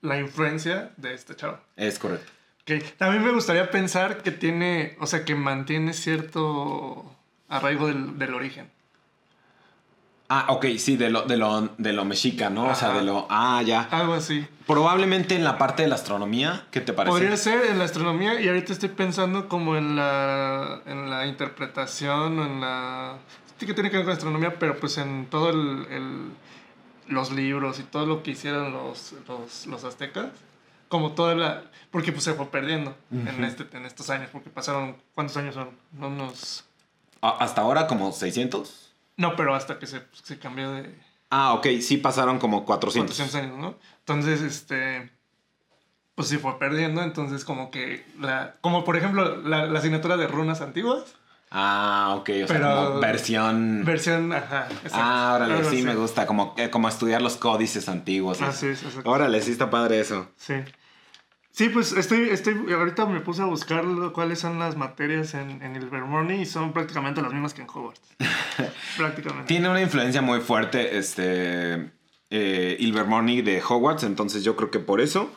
la 0.00 0.18
influencia 0.18 0.90
de 0.96 1.14
este 1.14 1.36
chavo. 1.36 1.58
Es 1.76 1.98
correcto. 1.98 2.30
También 2.98 3.24
me 3.24 3.30
gustaría 3.30 3.70
pensar 3.70 4.22
que 4.22 4.30
tiene, 4.30 4.96
o 5.00 5.06
sea, 5.06 5.24
que 5.24 5.34
mantiene 5.34 5.92
cierto 5.94 7.14
arraigo 7.48 7.86
del, 7.86 8.18
del 8.18 8.34
origen. 8.34 8.70
Ah, 10.30 10.46
ok, 10.50 10.66
sí, 10.78 10.96
de 10.98 11.08
lo, 11.08 11.22
de 11.22 11.38
lo, 11.38 11.70
de 11.78 11.92
lo 11.94 12.04
mexica, 12.04 12.50
¿no? 12.50 12.66
O 12.68 12.74
sea, 12.74 12.92
de 12.92 13.02
lo. 13.02 13.26
Ah, 13.30 13.62
ya. 13.62 13.88
Algo 13.90 14.12
así. 14.12 14.46
Probablemente 14.66 15.34
en 15.34 15.42
la 15.42 15.56
parte 15.56 15.82
de 15.84 15.88
la 15.88 15.94
astronomía, 15.94 16.66
¿qué 16.70 16.82
te 16.82 16.92
parece? 16.92 17.12
Podría 17.12 17.36
ser 17.38 17.64
en 17.64 17.78
la 17.78 17.84
astronomía 17.84 18.38
y 18.38 18.46
ahorita 18.48 18.74
estoy 18.74 18.90
pensando 18.90 19.48
como 19.48 19.76
en 19.76 19.96
la, 19.96 20.82
en 20.84 21.08
la 21.08 21.26
interpretación 21.26 22.38
o 22.38 22.44
en 22.44 22.60
la... 22.60 23.16
Sí 23.58 23.64
que 23.64 23.72
tiene 23.72 23.90
que 23.90 23.96
ver 23.96 24.04
con 24.04 24.12
astronomía, 24.14 24.58
pero 24.58 24.78
pues 24.78 24.98
en 24.98 25.26
todo 25.30 25.48
el, 25.50 25.86
el- 25.90 26.30
los 27.06 27.30
libros 27.32 27.78
y 27.80 27.84
todo 27.84 28.04
lo 28.04 28.22
que 28.22 28.32
hicieron 28.32 28.70
los, 28.74 29.14
los, 29.26 29.66
los 29.66 29.84
aztecas. 29.84 30.26
Como 30.88 31.12
toda 31.12 31.34
la... 31.34 31.62
Porque 31.90 32.12
pues 32.12 32.24
se 32.24 32.34
fue 32.34 32.50
perdiendo 32.50 32.94
en, 33.10 33.42
este, 33.44 33.66
en 33.74 33.86
estos 33.86 34.10
años, 34.10 34.28
porque 34.30 34.50
pasaron... 34.50 34.98
¿Cuántos 35.14 35.38
años 35.38 35.54
son? 35.54 35.70
Unos... 35.98 36.64
Ah, 37.22 37.36
Hasta 37.40 37.62
ahora 37.62 37.86
como 37.86 38.12
600. 38.12 38.87
No, 39.18 39.36
pero 39.36 39.54
hasta 39.54 39.78
que 39.78 39.86
se, 39.86 40.00
se 40.12 40.38
cambió 40.38 40.72
de... 40.72 40.98
Ah, 41.28 41.52
ok, 41.52 41.66
sí 41.82 41.98
pasaron 41.98 42.38
como 42.38 42.64
400. 42.64 43.14
400 43.14 43.34
años, 43.34 43.58
¿no? 43.58 43.78
Entonces, 43.98 44.40
este, 44.40 45.10
pues 46.14 46.28
sí 46.28 46.38
fue 46.38 46.58
perdiendo, 46.58 47.02
entonces 47.02 47.44
como 47.44 47.70
que, 47.70 48.06
la, 48.18 48.56
como 48.62 48.84
por 48.84 48.96
ejemplo 48.96 49.36
la, 49.42 49.66
la 49.66 49.78
asignatura 49.78 50.16
de 50.16 50.26
runas 50.26 50.62
antiguas, 50.62 51.04
Ah, 51.50 52.14
ok, 52.18 52.30
o 52.44 52.46
sea, 52.46 52.60
como 52.60 53.00
versión. 53.00 53.82
versión, 53.84 54.32
ajá, 54.32 54.68
exacto. 54.70 54.98
Ah, 55.00 55.32
órale, 55.34 55.64
sí 55.64 55.82
me 55.82 55.94
gusta, 55.94 56.26
como, 56.26 56.54
eh, 56.58 56.68
como 56.68 56.88
estudiar 56.88 57.22
los 57.22 57.36
códices 57.36 57.88
antiguos. 57.88 58.42
Así 58.42 58.66
eso. 58.66 58.72
es, 58.72 58.82
exacto. 58.84 59.10
Órale, 59.10 59.40
sí 59.40 59.52
está 59.52 59.70
padre 59.70 60.00
eso. 60.00 60.28
Sí. 60.36 60.54
Sí, 61.58 61.70
pues 61.70 61.90
estoy, 61.92 62.28
estoy, 62.30 62.54
ahorita 62.72 63.04
me 63.06 63.18
puse 63.18 63.42
a 63.42 63.46
buscar 63.46 63.84
cuáles 64.12 64.38
son 64.38 64.60
las 64.60 64.76
materias 64.76 65.34
en, 65.34 65.60
en 65.60 65.74
el 65.74 65.90
Vermont 65.90 66.30
y 66.30 66.46
son 66.46 66.72
prácticamente 66.72 67.20
las 67.20 67.32
mismas 67.32 67.52
que 67.52 67.62
en 67.62 67.68
Hogwarts. 67.68 68.00
prácticamente. 68.96 69.48
Tiene 69.48 69.68
una 69.68 69.80
influencia 69.80 70.22
muy 70.22 70.38
fuerte, 70.38 70.96
este, 70.96 71.90
eh, 72.30 72.76
Ilvermorny 72.78 73.42
de 73.42 73.60
Hogwarts, 73.60 74.04
entonces 74.04 74.44
yo 74.44 74.54
creo 74.54 74.70
que 74.70 74.78
por 74.78 75.00
eso, 75.00 75.32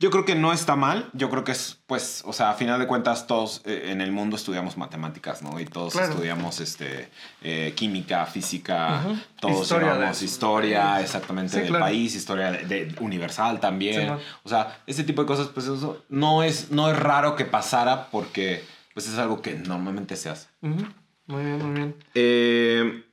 yo 0.00 0.10
creo 0.10 0.24
que 0.24 0.34
no 0.34 0.52
está 0.52 0.74
mal, 0.76 1.08
yo 1.12 1.28
creo 1.30 1.44
que 1.44 1.52
es, 1.52 1.78
pues, 1.86 2.22
o 2.26 2.32
sea, 2.32 2.50
a 2.50 2.54
final 2.54 2.80
de 2.80 2.86
cuentas 2.86 3.26
todos 3.26 3.60
eh, 3.66 3.90
en 3.92 4.00
el 4.00 4.10
mundo 4.10 4.34
estudiamos 4.34 4.76
matemáticas, 4.76 5.42
¿no? 5.42 5.60
Y 5.60 5.66
todos 5.66 5.92
Claro. 5.92 6.08
estudiamos, 6.10 6.58
este, 6.58 7.08
eh, 7.42 7.74
química, 7.76 8.24
física, 8.26 9.04
todos 9.38 9.60
Historia 9.62 9.92
llevamos 9.94 10.18
de- 10.20 10.24
historia, 10.26 11.00
exactamente, 11.02 11.52
Sí, 11.52 11.58
del 11.60 11.68
claro. 11.68 11.84
país, 11.84 12.14
historia 12.14 12.50
de, 12.50 12.64
de- 12.66 12.94
universal 13.00 13.60
también, 13.60 14.16
Sí, 14.18 14.24
o 14.42 14.48
sea, 14.48 14.80
ese 14.86 15.04
tipo 15.04 15.20
de 15.22 15.26
cosas, 15.28 15.48
pues 15.48 15.66
eso 15.66 16.02
no 16.08 16.42
es, 16.42 16.70
no 16.70 16.90
es 16.90 16.98
raro 16.98 17.36
que 17.36 17.44
pasara 17.44 18.08
porque, 18.10 18.64
pues 18.94 19.06
es 19.06 19.18
algo 19.18 19.42
que 19.42 19.54
normalmente 19.54 20.16
se 20.16 20.30
hace. 20.30 20.48
Muy 20.62 21.44
bien, 21.44 21.58
muy 21.64 21.74
bien. 21.78 21.94
Eh, 22.14 23.04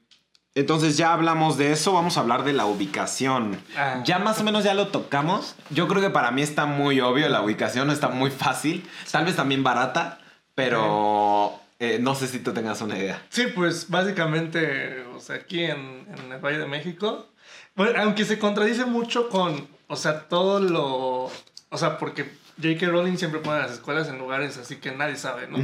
entonces 0.60 0.98
ya 0.98 1.14
hablamos 1.14 1.58
de 1.58 1.72
eso, 1.72 1.94
vamos 1.94 2.18
a 2.18 2.22
hablar 2.22 2.44
de 2.44 2.54
la 2.54 2.66
ubicación. 2.66 3.60
Ah. 3.78 4.02
Ya 4.04 4.18
más 4.18 4.40
o 4.40 4.44
menos 4.44 4.64
ya 4.64 4.74
lo 4.74 4.88
tocamos. 4.88 5.56
Yo 5.70 5.88
creo 5.88 6.02
que 6.02 6.10
para 6.10 6.32
mí 6.32 6.42
está 6.42 6.66
muy 6.66 7.00
obvio, 7.00 7.30
la 7.30 7.42
ubicación 7.42 7.92
está 7.92 8.10
muy 8.10 8.32
fácil, 8.32 8.88
tal 9.12 9.26
vez 9.26 9.36
también 9.36 9.64
barata, 9.64 10.20
pero 10.56 11.60
eh, 11.80 12.00
no 12.02 12.16
sé 12.16 12.28
si 12.28 12.40
tú 12.40 12.54
tengas 12.54 12.82
una 12.82 12.98
idea. 12.98 13.22
Sí, 13.30 13.46
pues 13.54 13.90
básicamente, 13.90 15.06
o 15.16 15.20
sea, 15.20 15.36
aquí 15.36 15.64
en, 15.64 16.08
en 16.18 16.32
el 16.32 16.40
Valle 16.40 16.58
de 16.58 16.68
México, 16.68 17.28
bueno, 17.76 18.02
aunque 18.02 18.26
se 18.26 18.40
contradice 18.40 18.86
mucho 18.86 19.30
con, 19.30 19.68
o 19.88 19.96
sea, 19.96 20.22
todo 20.28 20.60
lo, 20.60 21.32
o 21.70 21.78
sea, 21.78 22.00
porque 22.00 22.24
J.K. 22.60 22.88
Rowling 22.88 23.18
siempre 23.18 23.40
pone 23.42 23.60
las 23.60 23.72
escuelas 23.72 24.08
en 24.08 24.18
lugares 24.18 24.58
así 24.58 24.78
que 24.78 24.92
nadie 24.92 25.18
sabe, 25.18 25.48
¿no? 25.48 25.60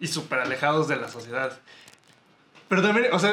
Y 0.00 0.08
súper 0.08 0.40
alejados 0.40 0.88
de 0.88 0.96
la 0.96 1.08
sociedad. 1.08 1.56
Pero 2.68 2.82
también, 2.82 3.06
o 3.12 3.18
sea, 3.20 3.32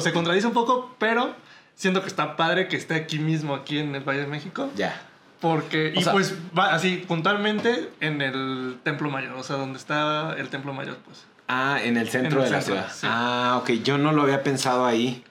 se 0.00 0.12
contradice 0.12 0.46
un 0.46 0.52
poco, 0.52 0.94
pero 0.98 1.34
siento 1.74 2.02
que 2.02 2.08
está 2.08 2.36
padre 2.36 2.68
que 2.68 2.76
esté 2.76 2.94
aquí 2.94 3.18
mismo, 3.18 3.54
aquí 3.54 3.78
en 3.78 3.94
el 3.94 4.02
Valle 4.02 4.20
de 4.20 4.26
México. 4.26 4.70
Ya. 4.76 5.00
Porque, 5.40 5.92
O 5.96 6.00
y 6.00 6.02
sea- 6.04 6.12
pues 6.12 6.34
va 6.56 6.72
así, 6.72 7.04
puntualmente 7.08 7.90
en 8.00 8.22
el 8.22 8.78
Templo 8.84 9.10
Mayor, 9.10 9.32
o 9.34 9.42
sea, 9.42 9.56
donde 9.56 9.78
está 9.78 10.34
el 10.38 10.48
Templo 10.48 10.72
Mayor, 10.72 10.98
pues. 11.04 11.24
Ah, 11.48 11.78
en 11.82 11.96
el 11.96 12.08
centro 12.08 12.38
En 12.40 12.44
el 12.46 12.50
de 12.52 12.56
la 12.56 12.62
ciudad. 12.62 12.88
sí. 12.92 13.06
Ah, 13.10 13.58
ok, 13.60 13.70
yo 13.82 13.98
no 13.98 14.12
lo 14.12 14.22
había 14.22 14.42
pensado 14.44 14.86
ahí. 14.86 15.24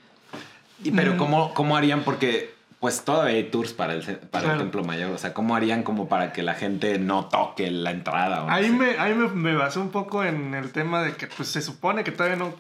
Y, 0.84 0.92
pero 0.92 1.14
Mm. 1.14 1.18
¿cómo, 1.18 1.54
¿cómo 1.54 1.78
harían? 1.78 2.02
Porque 2.04 2.54
pues 2.82 3.06
todavía 3.06 3.36
hay 3.36 3.44
tours 3.46 3.74
para 3.74 3.94
el, 3.94 4.02
para 4.18 4.54
el. 4.54 4.58
Templo 4.58 4.84
Mayor. 4.84 5.12
O 5.12 5.18
sea, 5.20 5.34
¿cómo 5.34 5.56
harían 5.56 5.84
como 5.84 6.10
para 6.10 6.34
que 6.34 6.42
la 6.44 6.56
gente 6.56 6.98
no 7.00 7.26
toque 7.26 7.70
la 7.72 7.92
entrada? 7.92 8.44
o 8.44 8.48
no 8.48 8.52
Ahí, 8.54 8.66
sé? 8.66 8.72
me, 8.72 8.98
ahí 9.00 9.14
me, 9.14 9.28
me 9.30 9.56
basé 9.56 9.78
un 9.80 9.92
poco 9.92 10.24
en 10.24 10.56
el 10.56 10.72
tema 10.72 11.04
de 11.04 11.14
que 11.16 11.28
pues, 11.28 11.48
se 11.50 11.62
supone 11.62 12.04
que 12.04 12.12
todavía 12.12 12.38
no 12.38 12.54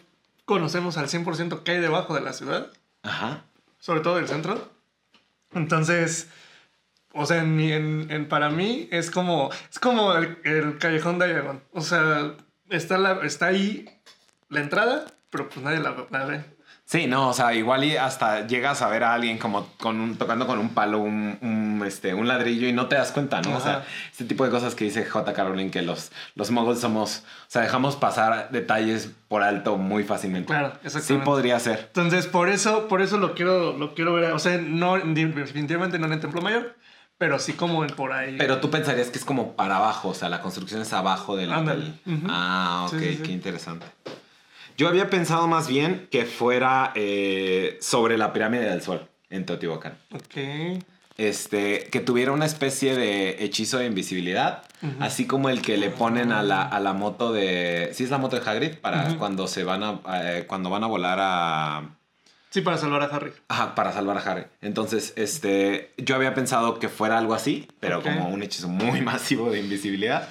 conocemos 0.51 0.97
al 0.97 1.07
100% 1.07 1.63
qué 1.63 1.71
hay 1.71 1.79
debajo 1.79 2.13
de 2.13 2.21
la 2.21 2.33
ciudad, 2.33 2.71
Ajá. 3.03 3.43
sobre 3.79 4.01
todo 4.01 4.17
del 4.17 4.27
centro. 4.27 4.69
Entonces, 5.53 6.27
o 7.13 7.25
sea, 7.25 7.37
en, 7.43 7.55
mi- 7.55 7.71
en- 7.71 8.07
en- 8.11 8.27
para 8.29 8.49
mí 8.49 8.87
es 8.91 9.11
como, 9.11 9.49
es 9.71 9.79
como 9.79 10.13
el, 10.13 10.37
el 10.43 10.77
callejón 10.77 11.19
de 11.19 11.27
Diagon. 11.27 11.63
O 11.71 11.81
sea, 11.81 12.35
está, 12.69 12.97
la, 12.97 13.21
está 13.25 13.47
ahí 13.47 13.85
la 14.49 14.61
entrada, 14.61 15.05
pero 15.29 15.47
pues 15.49 15.63
nadie 15.63 15.79
la, 15.79 16.07
la 16.09 16.25
ve. 16.25 16.45
Sí, 16.91 17.07
no, 17.07 17.29
o 17.29 17.33
sea, 17.33 17.53
igual 17.53 17.85
y 17.85 17.95
hasta 17.95 18.45
llegas 18.47 18.81
a 18.81 18.89
ver 18.89 19.05
a 19.05 19.13
alguien 19.13 19.37
como 19.37 19.65
con 19.79 20.01
un- 20.01 20.17
tocando 20.17 20.45
con 20.45 20.59
un 20.59 20.73
palo, 20.73 20.99
un, 20.99 21.37
un, 21.41 21.81
este, 21.87 22.13
un 22.13 22.27
ladrillo 22.27 22.67
y 22.67 22.73
no 22.73 22.87
te 22.87 22.95
das 22.97 23.13
cuenta, 23.13 23.41
¿no? 23.41 23.55
O 23.55 23.61
sea, 23.61 23.85
este 24.11 24.25
tipo 24.25 24.43
de 24.43 24.49
cosas 24.51 24.75
que 24.75 24.83
dice 24.83 25.05
J. 25.05 25.31
Rowling 25.41 25.69
que 25.69 25.83
los, 25.83 26.11
los 26.35 26.51
muggles 26.51 26.81
somos, 26.81 27.19
o 27.19 27.45
sea, 27.47 27.61
dejamos 27.61 27.95
pasar 27.95 28.49
detalles 28.51 29.09
por 29.29 29.41
alto 29.41 29.77
muy 29.77 30.03
fácilmente. 30.03 30.47
Claro, 30.47 30.73
Sí 30.81 30.87
exactamente. 30.87 31.23
podría 31.25 31.57
ser. 31.61 31.79
Entonces, 31.79 32.27
por 32.27 32.49
eso, 32.49 32.89
por 32.89 33.01
eso 33.01 33.17
lo 33.17 33.35
quiero, 33.35 33.71
lo 33.77 33.93
quiero 33.93 34.11
ver. 34.13 34.33
O 34.33 34.39
sea, 34.39 34.57
no, 34.57 34.97
definitivamente 34.97 35.97
no 35.97 36.07
en 36.07 36.11
el 36.11 36.19
Templo 36.19 36.41
Mayor, 36.41 36.75
pero 37.17 37.39
sí 37.39 37.53
como 37.53 37.85
en 37.85 37.91
por 37.91 38.11
ahí. 38.11 38.35
Pero 38.37 38.57
tú 38.59 38.69
pensarías 38.69 39.07
que 39.07 39.17
es 39.17 39.23
como 39.23 39.53
para 39.53 39.77
abajo, 39.77 40.09
o 40.09 40.13
sea, 40.13 40.27
la 40.27 40.41
construcción 40.41 40.81
es 40.81 40.91
abajo 40.91 41.37
del... 41.37 41.53
Ándale. 41.53 41.93
Ah, 42.27 42.87
ok, 42.89 42.99
Sí, 42.99 43.05
sí, 43.11 43.15
sí. 43.15 43.23
qué 43.23 43.31
interesante. 43.31 43.85
Yo 44.81 44.87
había 44.87 45.11
pensado 45.11 45.47
más 45.47 45.67
bien 45.67 46.07
que 46.09 46.25
fuera 46.25 46.91
eh, 46.95 47.77
sobre 47.81 48.17
la 48.17 48.33
pirámide 48.33 48.67
del 48.67 48.81
sol 48.81 49.07
en 49.29 49.45
Teotihuacán. 49.45 49.95
Ok. 50.11 50.81
Este, 51.19 51.83
que 51.91 51.99
tuviera 51.99 52.31
una 52.31 52.47
especie 52.47 52.95
de 52.95 53.45
hechizo 53.45 53.77
de 53.77 53.85
invisibilidad, 53.85 54.63
así 54.99 55.27
como 55.27 55.49
el 55.49 55.61
que 55.61 55.77
le 55.77 55.91
ponen 55.91 56.31
a 56.31 56.41
la, 56.41 56.63
a 56.63 56.79
la 56.79 56.93
moto 56.93 57.31
de... 57.31 57.91
Sí 57.93 58.05
es 58.05 58.09
la 58.09 58.17
moto 58.17 58.39
de 58.39 58.49
Hagrid 58.49 58.73
para 58.77 59.19
cuando 59.19 59.47
se 59.47 59.63
van 59.63 59.83
a... 59.83 59.99
eh, 60.15 60.45
cuando 60.47 60.71
van 60.71 60.83
a 60.83 60.87
volar 60.87 61.19
a... 61.21 61.97
Sí, 62.49 62.61
para 62.61 62.79
salvar 62.79 63.03
a 63.03 63.15
Harry. 63.15 63.33
Ajá, 63.49 63.75
para 63.75 63.93
salvar 63.93 64.17
a 64.17 64.21
Harry. 64.21 64.45
Entonces, 64.63 65.13
este, 65.15 65.91
yo 65.97 66.15
había 66.15 66.33
pensado 66.33 66.79
que 66.79 66.89
fuera 66.89 67.19
algo 67.19 67.35
así, 67.35 67.67
pero 67.79 68.01
como 68.01 68.29
un 68.29 68.41
hechizo 68.41 68.67
muy 68.67 69.01
masivo 69.01 69.51
de 69.51 69.59
invisibilidad. 69.59 70.27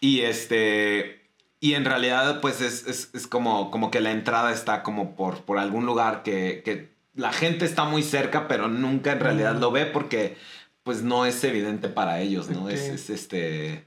Y 0.00 0.22
este, 0.22 1.23
y 1.64 1.74
en 1.76 1.86
realidad, 1.86 2.42
pues 2.42 2.60
es, 2.60 2.86
es, 2.86 3.08
es 3.14 3.26
como, 3.26 3.70
como 3.70 3.90
que 3.90 4.00
la 4.00 4.10
entrada 4.10 4.52
está 4.52 4.82
como 4.82 5.16
por, 5.16 5.44
por 5.46 5.58
algún 5.58 5.86
lugar 5.86 6.22
que, 6.22 6.60
que 6.62 6.90
la 7.14 7.32
gente 7.32 7.64
está 7.64 7.84
muy 7.84 8.02
cerca, 8.02 8.48
pero 8.48 8.68
nunca 8.68 9.12
en 9.12 9.20
realidad 9.20 9.54
Mm. 9.54 9.60
lo 9.60 9.70
ve 9.70 9.86
porque, 9.86 10.36
pues 10.82 11.02
no 11.02 11.24
es 11.24 11.42
evidente 11.42 11.88
para 11.88 12.20
ellos, 12.20 12.50
¿no? 12.50 12.68
Es, 12.68 12.80
es 12.82 13.08
este, 13.08 13.86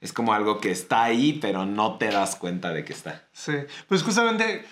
es 0.00 0.14
como 0.14 0.32
algo 0.32 0.58
que 0.58 0.70
está 0.70 1.04
ahí, 1.04 1.38
pero 1.38 1.66
no 1.66 1.98
te 1.98 2.06
das 2.06 2.34
cuenta 2.34 2.72
de 2.72 2.82
que 2.86 2.94
está. 2.94 3.28
Sí. 3.32 3.52
Pues 3.88 4.02
justamente 4.02 4.64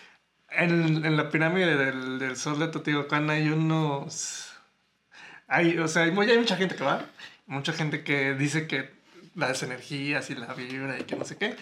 en, 0.49 1.05
en 1.05 1.15
la 1.19 1.29
pirámide 1.29 1.77
del, 1.77 2.19
del 2.19 2.39
sol 2.39 2.59
de 2.59 2.69
Teotihuacán 2.69 3.29
hay 3.29 3.51
unos. 3.51 4.51
Hay, 5.47 5.77
o 5.77 5.89
sea, 5.89 6.05
hay 6.05 6.11
mucha 6.13 6.57
gente 6.57 6.75
que 6.75 6.85
va. 6.85 7.05
Mucha 7.47 7.75
gente 7.75 8.03
que 8.03 8.33
dice 8.33 8.67
que 8.67 8.97
las 9.35 9.63
energías 9.63 10.31
y 10.31 10.35
la 10.35 10.55
vibra 10.55 10.99
y 10.99 11.03
que 11.03 11.17
no 11.17 11.27
sé 11.27 11.37
qué. 11.37 11.55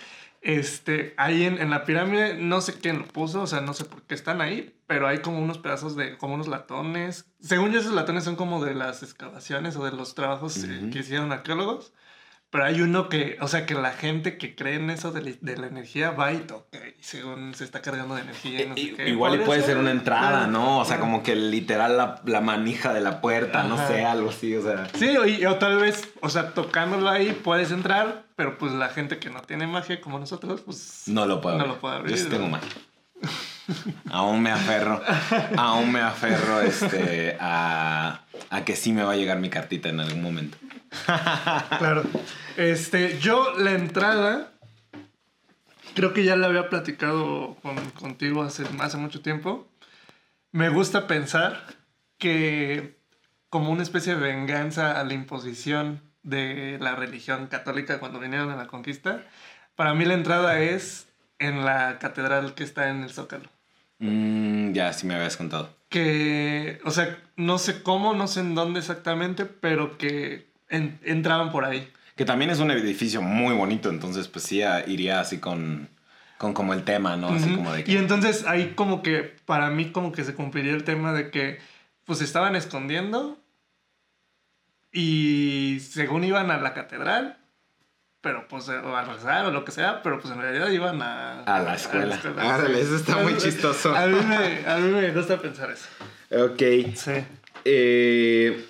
Este, 0.45 1.15
ahí 1.17 1.45
en, 1.45 1.59
en 1.59 1.71
la 1.71 1.85
pirámide, 1.85 2.37
no 2.37 2.61
sé 2.61 2.75
quién 2.75 2.99
lo 2.99 3.07
puso, 3.07 3.41
o 3.41 3.47
sea, 3.47 3.63
no 3.63 3.73
sé 3.73 3.87
por 3.87 4.03
qué 4.03 4.15
están 4.15 4.43
ahí, 4.43 4.77
pero 4.87 5.09
hay 5.09 5.21
como 5.21 5.39
unos 5.39 5.57
pedazos 5.57 5.97
de, 5.97 6.19
como 6.19 6.35
unos 6.35 6.49
latones. 6.49 7.25
Según 7.41 7.73
yo, 7.73 7.81
esos 7.81 7.95
latones 7.95 8.25
son 8.25 8.37
como 8.37 8.63
de 8.63 8.75
las 8.75 9.03
excavaciones 9.03 9.75
o 9.77 9.85
de 9.87 9.93
los 9.93 10.15
trabajos 10.15 10.63
eh, 10.63 10.91
que 10.93 10.99
hicieron 10.99 11.33
arqueólogos. 11.33 11.95
Pero 12.55 12.67
hay 12.67 12.81
uno 12.83 13.09
que, 13.09 13.37
o 13.41 13.49
sea, 13.49 13.67
que 13.67 13.75
la 13.75 13.91
gente 13.91 14.39
que 14.39 14.55
cree 14.55 14.77
en 14.77 14.89
eso 14.89 15.11
de, 15.11 15.23
la- 15.23 15.33
de 15.41 15.57
la 15.57 15.67
energía 15.67 16.13
va 16.13 16.33
y 16.33 16.37
toca 16.37 16.79
y 16.87 17.03
según 17.03 17.53
se 17.53 17.65
está 17.65 17.83
cargando 17.83 18.15
de 18.15 18.21
energía 18.23 18.63
y 18.63 18.67
no 18.69 18.75
sé 18.77 18.81
I- 18.81 18.93
qué. 18.95 19.09
Igual 19.09 19.35
y 19.35 19.39
puede 19.45 19.61
ser 19.63 19.77
una 19.77 19.91
entrada, 19.91 20.47
¿no? 20.47 20.79
O 20.79 20.85
sea, 20.85 21.01
como 21.01 21.25
que 21.25 21.35
literal 21.35 21.97
la, 21.97 22.23
la 22.25 22.41
manija 22.41 22.95
de 22.95 23.01
la 23.01 23.21
puerta, 23.21 23.65
no 23.65 23.77
sé, 23.89 24.05
algo 24.05 24.31
así, 24.31 24.55
o 24.55 24.63
sea. 24.63 24.87
Sí, 24.95 25.17
o, 25.17 25.27
y- 25.27 25.45
o 25.47 25.57
tal 25.57 25.79
vez, 25.79 26.09
o 26.21 26.29
sea, 26.31 26.55
tocándolo 26.55 27.11
ahí 27.11 27.33
puedes 27.33 27.73
entrar, 27.73 28.23
pero 28.37 28.57
pues 28.57 28.71
la 28.71 28.89
gente 28.89 29.19
que 29.19 29.31
no 29.31 29.41
tiene 29.43 29.67
magia 29.67 30.01
como 30.01 30.21
nosotros, 30.21 30.61
pues... 30.61 31.03
No 31.09 31.27
lo 31.27 31.41
puedo 31.41 31.57
No 31.57 31.63
abrir. 31.65 31.75
lo 31.75 31.81
puedo 31.81 31.95
abrir, 31.97 32.17
Yo 32.17 32.23
sí 32.23 32.29
tengo 32.31 32.47
magia. 32.47 32.71
Aún 34.11 34.43
me 34.43 34.51
aferro, 34.51 35.03
aún 35.57 35.93
me 35.93 36.01
aferro 36.01 36.61
este, 36.61 37.37
a, 37.41 38.21
a 38.51 38.65
que 38.65 38.77
sí 38.77 38.93
me 38.93 39.03
va 39.03 39.13
a 39.13 39.17
llegar 39.17 39.39
mi 39.39 39.51
cartita 39.51 39.89
en 39.89 40.01
algún 40.01 40.23
momento. 40.23 40.59
Claro. 41.79 42.05
Este, 42.57 43.19
yo 43.19 43.59
la 43.59 43.73
entrada, 43.73 44.53
creo 45.95 46.13
que 46.13 46.25
ya 46.25 46.37
la 46.37 46.47
había 46.47 46.69
platicado 46.69 47.57
con- 47.63 47.91
contigo 47.93 48.43
hace, 48.43 48.65
hace 48.81 48.97
mucho 48.97 49.21
tiempo. 49.23 49.69
Me 50.53 50.69
gusta 50.69 51.07
pensar 51.07 51.67
que 52.19 52.97
como 53.51 53.71
una 53.71 53.83
especie 53.83 54.15
de 54.15 54.21
venganza 54.21 55.01
a 55.01 55.05
la 55.05 55.15
imposición 55.15 56.01
de 56.23 56.79
la 56.81 56.95
religión 56.95 57.49
católica 57.49 57.99
cuando 57.99 58.19
vinieron 58.21 58.51
a 58.51 58.57
la 58.57 58.67
conquista, 58.67 59.23
para 59.77 59.95
mí 59.95 60.05
la 60.05 60.15
entrada 60.15 60.61
es 60.61 61.07
en 61.41 61.65
la 61.65 61.99
catedral 61.99 62.55
que 62.55 62.63
está 62.65 62.89
en 62.89 63.03
el 63.03 63.11
Zócalo. 63.11 63.51
Mm, 64.11 64.73
ya, 64.73 64.93
sí 64.93 65.07
me 65.07 65.15
habías 65.15 65.37
contado. 65.37 65.75
Que, 65.89 66.81
o 66.85 66.91
sea, 66.91 67.19
no 67.37 67.59
sé 67.59 67.83
cómo, 67.83 68.15
no 68.15 68.27
sé 68.27 68.41
en 68.41 68.55
dónde 68.55 68.81
exactamente, 68.81 69.45
pero 69.47 69.97
que 69.97 70.47
en- 70.69 70.99
entraban 71.05 71.51
por 71.53 71.65
ahí. 71.65 71.89
Que 72.17 72.25
también 72.25 72.51
es 72.51 72.59
un 72.61 72.71
edificio 72.71 73.23
muy 73.23 73.55
bonito, 73.55 73.89
entonces 73.91 74.29
pues 74.29 74.45
sí 74.45 74.63
a- 74.63 74.87
iría 74.89 75.21
así 75.21 75.39
con, 75.39 75.89
con 76.39 76.53
como 76.53 76.75
el 76.75 76.83
tema, 76.85 77.17
¿no? 77.17 77.29
Así 77.31 77.55
como 77.55 77.73
de 77.73 77.81
Y 77.81 77.85
que... 77.85 77.99
entonces 77.99 78.45
ahí 78.47 78.73
como 78.75 79.03
que 79.03 79.23
para 79.47 79.71
mí 79.71 79.91
como 79.91 80.13
que 80.13 80.25
se 80.25 80.35
cumpliría 80.35 80.73
el 80.73 80.85
tema 80.85 81.13
de 81.13 81.31
que 81.31 81.59
pues 82.05 82.21
estaban 82.21 82.55
escondiendo 82.57 83.39
y 84.93 85.79
según 85.81 86.25
iban 86.25 86.51
a 86.51 86.59
la 86.59 86.75
catedral, 86.75 87.39
pero 88.25 88.49
pues 88.49 88.67
eh, 88.71 88.79
o 88.79 88.97
a 88.97 89.05
rezar 89.05 89.45
o 89.45 89.51
lo 89.51 89.67
que 89.67 89.71
sea, 89.71 90.03
pero 90.03 90.19
pues 90.19 90.33
en 90.33 90.41
realidad 90.41 90.71
iban 90.71 91.03
a, 91.03 91.45
A 91.45 91.61
la 91.61 91.75
escuela. 91.75 92.19
sí. 92.21 92.29
Árale, 92.39 92.81
eso 92.81 92.97
está 92.97 93.19
muy 93.19 93.35
A 93.35 93.37
chistoso. 93.37 93.95
A 93.95 94.07
mí, 94.07 94.19
me, 94.19 94.67
a 94.67 94.79
mí 94.79 94.91
me 94.91 95.11
gusta 95.13 95.39
pensar 95.39 95.71
eso. 95.71 95.87
Ok. 96.31 96.97
Sí. 96.97 97.13
Eh, 97.67 98.67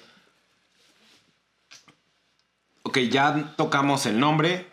ok, 2.82 2.98
ya 2.98 3.54
tocamos 3.56 4.06
el 4.06 4.18
nombre. 4.18 4.66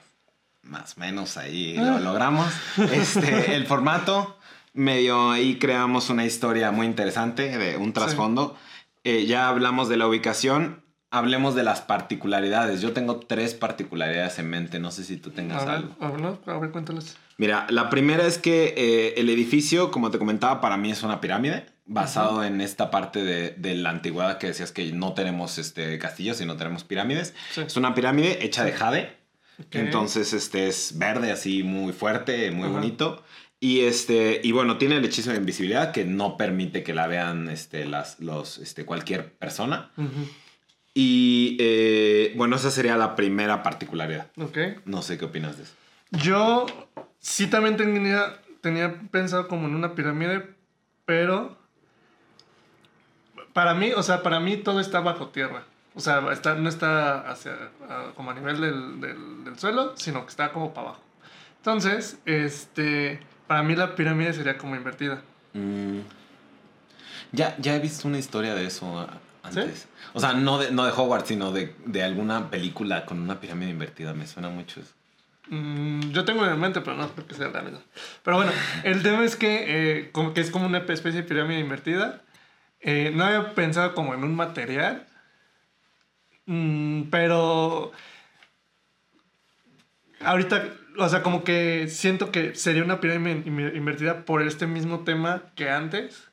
Más 0.64 0.98
o 0.98 1.00
menos 1.00 1.38
ahí 1.38 1.78
lo 1.78 2.00
logramos. 2.00 2.52
Este, 2.92 3.56
el 3.56 3.68
formato. 3.68 4.38
Medio 4.74 5.30
ahí 5.32 5.60
creamos 5.60 6.10
una 6.10 6.26
historia 6.26 6.72
muy 6.72 6.88
interesante 6.88 7.56
de 7.56 7.78
un 7.78 7.94
trasfondo. 7.94 8.58
Eh, 9.04 9.28
ya 9.28 9.48
hablamos 9.48 9.90
de 9.90 9.98
la 9.98 10.08
ubicación. 10.08 10.84
Hablemos 11.12 11.56
de 11.56 11.64
las 11.64 11.82
particularidades. 11.82 12.82
Yo 12.82 12.94
tengo 12.94 13.20
tres 13.20 13.54
particularidades 13.54 14.40
en 14.40 14.50
mente. 14.50 14.80
No 14.80 14.92
sé 14.92 15.04
si 15.04 15.18
tú 15.18 15.30
tengas 15.32 15.64
A 15.64 15.66
ver, 15.66 15.76
algo. 15.76 15.96
a 16.00 16.10
ver, 16.10 16.22
no, 16.22 16.40
a 16.46 16.58
ver, 16.58 16.72
cuéntanos. 16.72 17.18
Mira, 17.38 17.68
la 17.70 17.90
primera 17.90 18.26
es 18.26 18.38
que 18.38 18.74
eh, 18.78 19.14
el 19.18 19.30
edificio, 19.30 19.92
como 19.92 20.10
te 20.10 20.18
comentaba, 20.18 20.62
para 20.62 20.78
mí 20.78 20.90
es 20.92 21.04
una 21.04 21.20
pirámide, 21.20 21.66
basado 21.86 22.44
en 22.44 22.62
esta 22.62 22.92
parte 22.92 23.24
de, 23.24 23.52
de 23.52 23.76
la 23.76 23.90
antigüedad 23.90 24.38
que 24.38 24.48
decías 24.48 24.72
que 24.72 24.92
no 24.94 25.14
tenemos 25.14 25.58
este, 25.58 26.00
castillos, 26.00 26.38
sino 26.38 26.56
tenemos 26.56 26.84
pirámides. 26.86 27.34
Sí. 27.52 27.62
Es 27.62 27.76
una 27.76 27.94
pirámide 27.94 28.46
hecha 28.46 28.64
de 28.64 28.72
jade. 28.72 29.18
Ok. 29.60 29.76
Entonces, 29.76 30.32
este 30.34 30.68
es 30.68 30.98
verde, 30.98 31.32
así 31.32 31.64
muy 31.64 31.92
fuerte, 31.94 32.52
muy 32.52 32.66
Ajá. 32.66 32.74
bonito. 32.74 33.24
Y 33.60 33.82
este, 33.82 34.40
y 34.44 34.54
bueno, 34.54 34.78
tiene 34.78 34.96
el 34.98 35.06
hechizo 35.06 35.32
de 35.32 35.38
invisibilidad 35.38 35.92
que 35.92 36.06
no 36.06 36.38
permite 36.38 36.84
que 36.84 36.94
la 36.94 37.06
vean 37.08 37.50
este, 37.50 37.86
las, 37.86 38.20
los, 38.20 38.58
este, 38.60 38.86
cualquier 38.86 39.34
persona. 39.34 39.92
Ujú. 39.98 40.08
Y 40.94 41.56
eh, 41.60 42.34
bueno, 42.36 42.58
esa 42.58 42.70
sería 42.72 42.98
la 42.98 43.16
primera 43.16 43.64
particularidad. 43.64 44.28
Ok. 44.38 44.58
No 44.86 45.02
sé 45.02 45.18
qué 45.18 45.26
opinas 45.26 45.58
de 45.58 45.64
eso. 45.64 45.74
Yo 46.12 46.66
sí 47.20 47.48
también 47.48 47.78
tenía, 47.78 48.42
tenía 48.62 49.00
pensado 49.12 49.48
como 49.48 49.68
en 49.68 49.76
una 49.76 49.96
pirámide, 49.96 50.50
pero 51.06 51.58
para 53.54 53.74
mí, 53.74 53.92
o 53.96 54.04
sea, 54.04 54.22
para 54.24 54.40
mí 54.40 54.58
todo 54.58 54.80
está 54.82 55.00
bajo 55.00 55.30
tierra. 55.30 55.64
O 55.96 56.00
sea, 56.00 56.22
está, 56.32 56.56
no 56.56 56.70
está 56.70 57.30
hacia, 57.30 57.54
como 58.16 58.32
a 58.32 58.34
nivel 58.34 58.60
del, 58.62 59.02
del- 59.02 59.44
del 59.44 59.60
suelo, 59.60 59.94
sino 59.98 60.24
que 60.24 60.30
está 60.30 60.52
como 60.54 60.74
para 60.74 60.90
abajo. 60.90 61.04
Entonces, 61.58 62.18
este, 62.26 63.20
para 63.48 63.62
mí 63.64 63.76
la 63.76 63.96
pirámide 63.96 64.34
sería 64.34 64.58
como 64.58 64.76
invertida. 64.76 65.22
Mm. 65.54 66.00
Ya, 67.34 67.56
ya 67.60 67.76
he 67.76 67.80
visto 67.80 68.08
una 68.08 68.18
historia 68.20 68.56
de 68.56 68.66
eso 68.66 69.08
antes. 69.44 69.88
O 70.14 70.20
sea, 70.20 70.34
no 70.34 70.58
de, 70.58 70.72
no 70.72 70.86
de 70.86 70.92
Hogwarts, 70.92 71.28
sino 71.28 71.52
de, 71.52 71.74
de 71.86 72.04
alguna 72.04 72.50
película 72.50 73.06
con 73.06 73.20
una 73.22 73.40
pirámide 73.40 73.70
invertida. 73.72 74.14
Me 74.14 74.28
suena 74.28 74.50
mucho 74.50 74.80
eso. 74.82 74.94
Mm, 75.50 76.12
yo 76.12 76.24
tengo 76.26 76.46
en 76.46 76.60
mente, 76.60 76.82
pero 76.82 76.96
no 76.96 77.10
creo 77.10 77.28
que 77.28 77.34
sea 77.36 77.50
la 77.50 77.62
misma. 77.62 77.80
Pero 78.24 78.38
bueno, 78.38 78.52
el 78.84 79.02
tema 79.04 79.24
es 79.26 79.36
que, 79.36 79.66
eh, 80.00 80.10
como 80.12 80.34
que 80.34 80.42
es 80.42 80.52
como 80.52 80.66
una 80.68 80.80
especie 80.80 81.22
de 81.22 81.28
pirámide 81.28 81.60
invertida. 81.60 82.22
Eh, 82.80 83.12
no 83.14 83.24
había 83.26 83.54
pensado 83.54 83.94
como 83.94 84.14
en 84.14 84.24
un 84.24 84.36
material, 84.36 85.08
Mm, 86.48 87.04
pero 87.12 87.92
ahorita, 90.22 90.64
o 90.98 91.08
sea, 91.10 91.22
como 91.24 91.44
que 91.44 91.88
siento 91.88 92.32
que 92.32 92.56
sería 92.56 92.84
una 92.84 93.00
pirámide 93.00 93.44
inver- 93.46 93.76
invertida 93.76 94.26
por 94.26 94.42
este 94.42 94.68
mismo 94.68 95.02
tema 95.04 95.44
que 95.56 95.70
antes. 95.70 96.28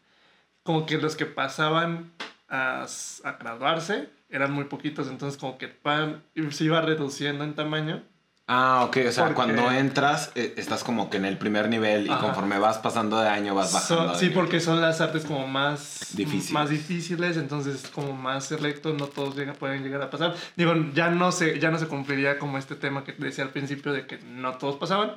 Como 0.62 0.86
que 0.86 0.98
los 0.98 1.16
que 1.16 1.26
pasaban 1.26 2.11
a, 2.49 2.86
a 3.24 3.32
graduarse 3.32 4.09
eran 4.30 4.53
muy 4.53 4.64
poquitos, 4.64 5.09
entonces 5.09 5.38
como 5.40 5.57
que 5.59 5.68
pan, 5.68 6.22
se 6.51 6.64
iba 6.64 6.80
reduciendo 6.82 7.44
en 7.44 7.55
tamaño. 7.55 8.03
Ah, 8.51 8.84
ok, 8.86 8.96
o 9.09 9.12
sea, 9.12 9.24
Porque- 9.24 9.34
cuando 9.34 9.70
entras 9.70 10.32
eh, 10.34 10.55
estás 10.57 10.82
como 10.82 11.11
que 11.11 11.18
en 11.18 11.26
el 11.26 11.36
primer 11.36 11.68
nivel 11.68 12.07
y 12.07 12.11
Ajá. 12.11 12.20
conforme 12.22 12.59
vas 12.59 12.78
pasando 12.78 13.20
de 13.20 13.28
año 13.28 13.55
vas 13.55 13.74
bajando. 13.74 14.09
Son- 14.09 14.14
sí, 14.18 14.26
nivel. 14.28 14.38
porque 14.38 14.61
son 14.61 14.80
las 14.80 15.03
artes 15.03 15.26
como 15.26 15.46
más 15.46 16.12
Difíciles. 16.14 16.53
más 16.53 16.70
difíciles, 16.70 17.36
entonces 17.36 17.86
como 17.94 18.14
más 18.14 18.44
selecto, 18.46 18.94
no 18.94 19.07
todos 19.07 19.36
llega- 19.36 19.53
pueden 19.53 19.82
llegar 19.82 20.01
a 20.01 20.09
pasar. 20.09 20.34
Digo, 20.57 20.72
ya 20.94 21.11
no 21.11 21.30
se 21.30 21.59
ya 21.61 21.70
no 21.70 21.78
se 21.78 21.88
cumpliría 21.88 22.38
como 22.38 22.57
este 22.57 22.74
tema 22.74 23.05
que 23.05 23.12
te 23.12 23.22
decía 23.26 23.44
al 23.44 23.51
principio 23.51 23.92
de 23.92 24.07
que 24.07 24.16
no 24.18 24.57
todos 24.57 24.76
pasaban, 24.76 25.16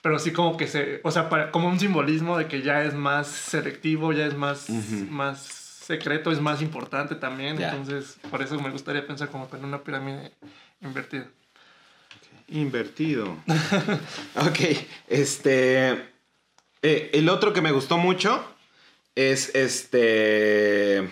pero 0.00 0.20
sí 0.20 0.30
como 0.32 0.56
que 0.56 0.68
se, 0.68 1.00
o 1.02 1.10
sea, 1.10 1.28
para- 1.28 1.50
como 1.50 1.66
un 1.68 1.80
simbolismo 1.80 2.38
de 2.38 2.46
que 2.46 2.62
ya 2.62 2.84
es 2.84 2.94
más 2.94 3.26
selectivo, 3.26 4.12
ya 4.12 4.26
es 4.26 4.36
más 4.36 4.68
Ujú. 4.70 5.04
más 5.10 5.57
secreto, 5.88 6.30
es 6.30 6.38
más 6.38 6.60
importante 6.60 7.14
también, 7.14 7.60
entonces 7.60 8.18
por 8.30 8.42
eso 8.42 8.60
me 8.60 8.70
gustaría 8.70 9.06
pensar 9.06 9.30
como 9.30 9.48
en 9.50 9.64
una 9.64 9.82
pirámide 9.82 10.32
invertida. 10.82 11.26
Invertido. 12.48 13.38
ok, 14.36 14.58
este. 15.08 15.92
eh, 16.82 17.10
el 17.14 17.30
otro 17.30 17.54
que 17.54 17.62
me 17.62 17.72
gustó 17.72 17.96
mucho 17.96 18.44
es 19.14 19.54
este. 19.54 21.08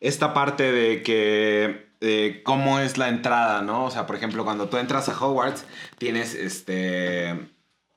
Esta 0.00 0.32
parte 0.32 0.72
de 0.72 1.02
que. 1.02 1.88
eh, 2.00 2.40
cómo 2.44 2.78
es 2.78 2.96
la 2.96 3.08
entrada, 3.08 3.60
¿no? 3.60 3.84
O 3.84 3.90
sea, 3.90 4.06
por 4.06 4.16
ejemplo, 4.16 4.44
cuando 4.44 4.68
tú 4.70 4.78
entras 4.78 5.10
a 5.10 5.18
Hogwarts, 5.18 5.66
tienes 5.98 6.34
este. 6.34 7.38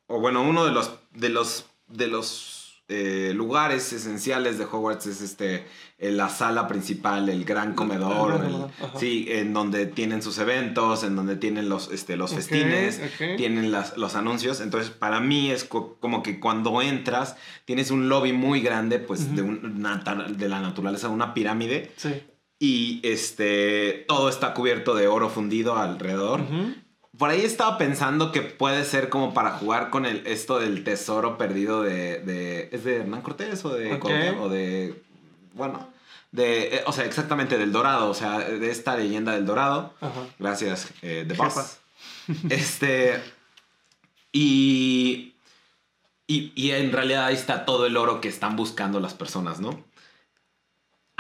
O 0.08 0.20
bueno, 0.20 0.42
uno 0.42 0.66
de 0.66 0.72
los. 0.72 0.92
de 1.12 1.30
los. 1.30 1.66
de 1.88 2.08
los. 2.08 2.61
Eh, 2.92 3.34
lugares 3.34 3.92
esenciales 3.94 4.58
de 4.58 4.66
Hogwarts 4.66 5.06
es 5.08 5.22
este 5.22 5.66
eh, 5.98 6.12
la 6.12 6.30
sala 6.30 6.68
principal, 6.68 7.30
el 7.30 7.46
gran 7.46 7.74
comedor, 7.76 8.44
el- 8.44 9.00
sí, 9.00 9.28
en 9.30 9.54
donde 9.54 9.86
tienen 9.86 10.22
sus 10.24 10.38
eventos, 10.40 11.04
en 11.04 11.16
donde 11.16 11.36
tienen 11.36 11.70
los, 11.70 11.92
este, 11.92 12.18
los 12.18 12.34
festines, 12.34 13.00
tienen 13.38 13.72
las- 13.72 13.96
los 13.98 14.16
anuncios. 14.16 14.62
Entonces, 14.62 14.90
para 14.90 15.20
mí 15.20 15.52
es 15.52 15.64
co- 15.64 15.98
como 16.00 16.24
que 16.24 16.40
cuando 16.40 16.82
entras, 16.82 17.36
tienes 17.66 17.92
un 17.92 18.10
lobby 18.10 18.34
muy 18.34 18.62
grande, 18.62 18.98
pues 19.00 19.36
de, 19.36 19.42
un- 19.44 19.80
nata- 19.82 20.26
de 20.28 20.50
la 20.50 20.60
naturaleza, 20.60 21.08
una 21.10 21.34
pirámide, 21.36 21.92
Sí. 21.98 22.14
y 22.60 23.00
este, 23.04 24.06
todo 24.08 24.28
está 24.28 24.54
cubierto 24.56 24.96
de 24.96 25.08
oro 25.08 25.30
fundido 25.30 25.78
alrededor. 25.78 26.42
Por 27.18 27.30
ahí 27.30 27.42
estaba 27.42 27.78
pensando 27.78 28.32
que 28.32 28.42
puede 28.42 28.86
ser 28.86 29.10
como 29.10 29.34
para 29.34 29.52
jugar 29.52 29.90
con 29.90 30.06
el, 30.06 30.26
esto 30.26 30.60
del 30.60 30.84
tesoro 30.84 31.38
perdido 31.38 31.84
de, 31.84 32.20
de- 32.20 32.70
¿Es 32.72 32.84
de 32.86 32.98
Hernán 32.98 33.22
Cortés 33.22 33.64
o 33.66 33.70
de... 33.70 33.94
Ok. 33.94 34.00
Cuauhtémoc? 34.00 34.42
O 34.42 34.50
de... 34.50 35.04
Bueno, 35.54 35.90
de... 36.32 36.76
eh, 36.78 36.84
o 36.86 36.94
sea, 36.94 37.04
exactamente 37.06 37.58
del 37.58 37.74
Dorado, 37.74 38.10
o 38.10 38.14
sea, 38.14 38.40
de 38.40 38.72
esta 38.72 38.96
leyenda 38.96 39.34
del 39.34 39.46
Dorado. 39.46 39.94
Ajá. 40.00 40.26
Gracias, 40.40 40.90
eh, 41.02 41.26
The 41.28 41.36
Jefa. 41.36 41.46
Boss. 41.46 41.78
Este... 42.50 43.22
Y, 44.32 45.34
y... 46.28 46.54
Y 46.56 46.72
en 46.72 46.94
realidad 46.94 47.26
ahí 47.26 47.36
está 47.36 47.66
todo 47.66 47.86
el 47.86 47.98
oro 47.98 48.22
que 48.22 48.30
están 48.30 48.56
buscando 48.56 49.02
las 49.02 49.14
personas, 49.14 49.60
¿no? 49.60 49.84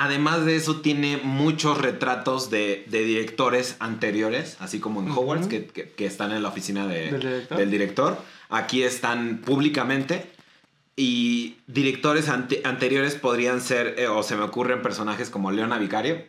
Además 0.03 0.45
de 0.45 0.55
eso, 0.55 0.81
tiene 0.81 1.17
muchos 1.17 1.77
retratos 1.79 2.49
de, 2.49 2.85
de 2.87 3.03
directores 3.03 3.75
anteriores, 3.79 4.57
así 4.59 4.79
como 4.79 4.99
en. 5.01 5.11
Hogwarts, 5.11 5.45
que, 5.47 5.65
que- 5.67 5.89
que 5.89 6.05
están 6.07 6.31
en 6.31 6.41
la 6.41 6.49
oficina 6.49 6.87
de- 6.87 7.11
¿Del 7.11 7.19
director? 7.21 7.57
del 7.59 7.71
director. 7.71 8.21
Aquí 8.49 8.81
están 8.81 9.41
públicamente. 9.45 10.25
Y 10.95 11.57
directores 11.67 12.29
ante- 12.29 12.61
anteriores 12.65 13.15
podrían 13.15 13.61
ser, 13.61 13.95
eh, 13.97 14.07
o 14.07 14.23
se 14.23 14.35
me 14.35 14.43
ocurren 14.43 14.81
personajes 14.81 15.29
como 15.29 15.51
Leona 15.51 15.77
Vicario, 15.77 16.23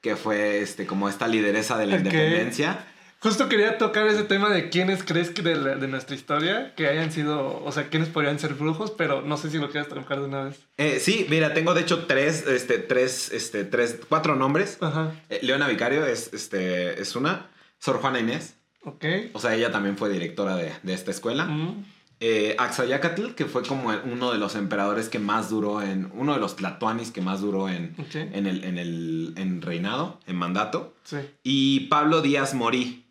que 0.00 0.16
fue 0.16 0.60
este, 0.60 0.86
como 0.86 1.08
esta 1.08 1.28
lideresa 1.28 1.76
de 1.78 1.86
la 1.86 1.94
Ok. 1.96 2.00
independencia. 2.04 2.86
Justo 3.24 3.48
quería 3.48 3.78
tocar 3.78 4.06
ese 4.06 4.22
tema 4.24 4.50
de 4.50 4.68
quiénes 4.68 5.02
crees 5.02 5.30
que 5.30 5.40
de, 5.42 5.56
la- 5.56 5.74
de 5.76 5.88
nuestra 5.88 6.14
historia 6.14 6.74
que 6.76 6.86
hayan 6.88 7.10
sido, 7.10 7.64
o 7.64 7.72
sea, 7.72 7.88
quiénes 7.88 8.10
podrían 8.10 8.38
ser 8.38 8.52
brujos, 8.54 8.90
pero 8.90 9.22
no 9.22 9.36
sé 9.38 9.50
si 9.50 9.56
lo 9.58 9.70
quieras 9.70 9.88
trabajar 9.88 10.20
de 10.20 10.26
una 10.26 10.42
vez. 10.44 10.60
Eh, 10.76 11.00
sí, 11.00 11.26
mira, 11.30 11.54
tengo 11.54 11.72
de 11.74 11.80
hecho 11.80 12.04
tres, 12.06 12.46
este, 12.46 12.78
tres, 12.78 13.32
este, 13.32 13.64
tres, 13.64 13.98
cuatro 14.08 14.36
nombres. 14.36 14.76
Ajá. 14.82 15.12
Eh, 15.30 15.40
Leona 15.42 15.66
Vicario 15.68 16.04
es, 16.06 16.32
este, 16.34 17.00
es 17.00 17.16
una. 17.16 17.46
Sor 17.78 17.96
Juana 18.00 18.20
Inés. 18.20 18.56
Ok. 18.84 19.04
O 19.32 19.40
sea, 19.40 19.54
ella 19.54 19.72
también 19.72 19.96
fue 19.96 20.10
directora 20.10 20.56
de, 20.56 20.70
de 20.82 20.92
esta 20.94 21.10
escuela. 21.10 21.46
Mm, 21.46 21.84
Eh, 22.20 22.54
Axayacatl, 22.58 23.34
que 23.34 23.44
fue 23.46 23.62
como 23.62 23.90
uno 24.04 24.32
de 24.32 24.38
los 24.38 24.54
emperadores 24.54 25.08
que 25.08 25.18
más 25.18 25.50
duró 25.50 25.82
en. 25.82 26.10
Uno 26.14 26.34
de 26.34 26.40
los 26.40 26.56
tlatoanis 26.56 27.10
que 27.10 27.20
más 27.20 27.40
duró 27.40 27.68
en, 27.68 27.96
en 28.14 28.46
el, 28.46 28.64
en 28.64 28.78
el 28.78 29.32
en 29.36 29.60
reinado, 29.62 30.20
en 30.26 30.36
mandato. 30.36 30.94
Sí. 31.04 31.16
Y 31.42 31.80
Pablo 31.88 32.20
Díaz 32.22 32.54
Morí, 32.54 33.03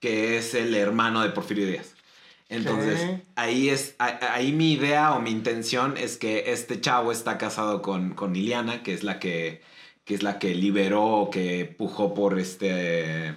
que 0.00 0.36
es 0.36 0.54
el 0.54 0.74
hermano 0.74 1.22
de 1.22 1.30
Porfirio 1.30 1.66
Díaz. 1.66 1.94
Entonces, 2.48 3.20
ahí 3.34 3.68
es. 3.68 3.96
Ahí 3.98 4.52
mi 4.52 4.72
idea 4.72 5.14
o 5.14 5.20
mi 5.20 5.30
intención 5.30 5.96
es 5.96 6.16
que 6.16 6.52
este 6.52 6.80
chavo 6.80 7.10
está 7.10 7.38
casado 7.38 7.82
con, 7.82 8.14
con 8.14 8.34
Liliana, 8.34 8.82
que 8.82 8.94
es 8.94 9.02
la 9.02 9.18
que. 9.18 9.62
que 10.04 10.14
es 10.14 10.22
la 10.22 10.38
que 10.38 10.54
liberó 10.54 11.04
o 11.04 11.30
que 11.30 11.64
pujó 11.64 12.14
por 12.14 12.38
este. 12.38 13.34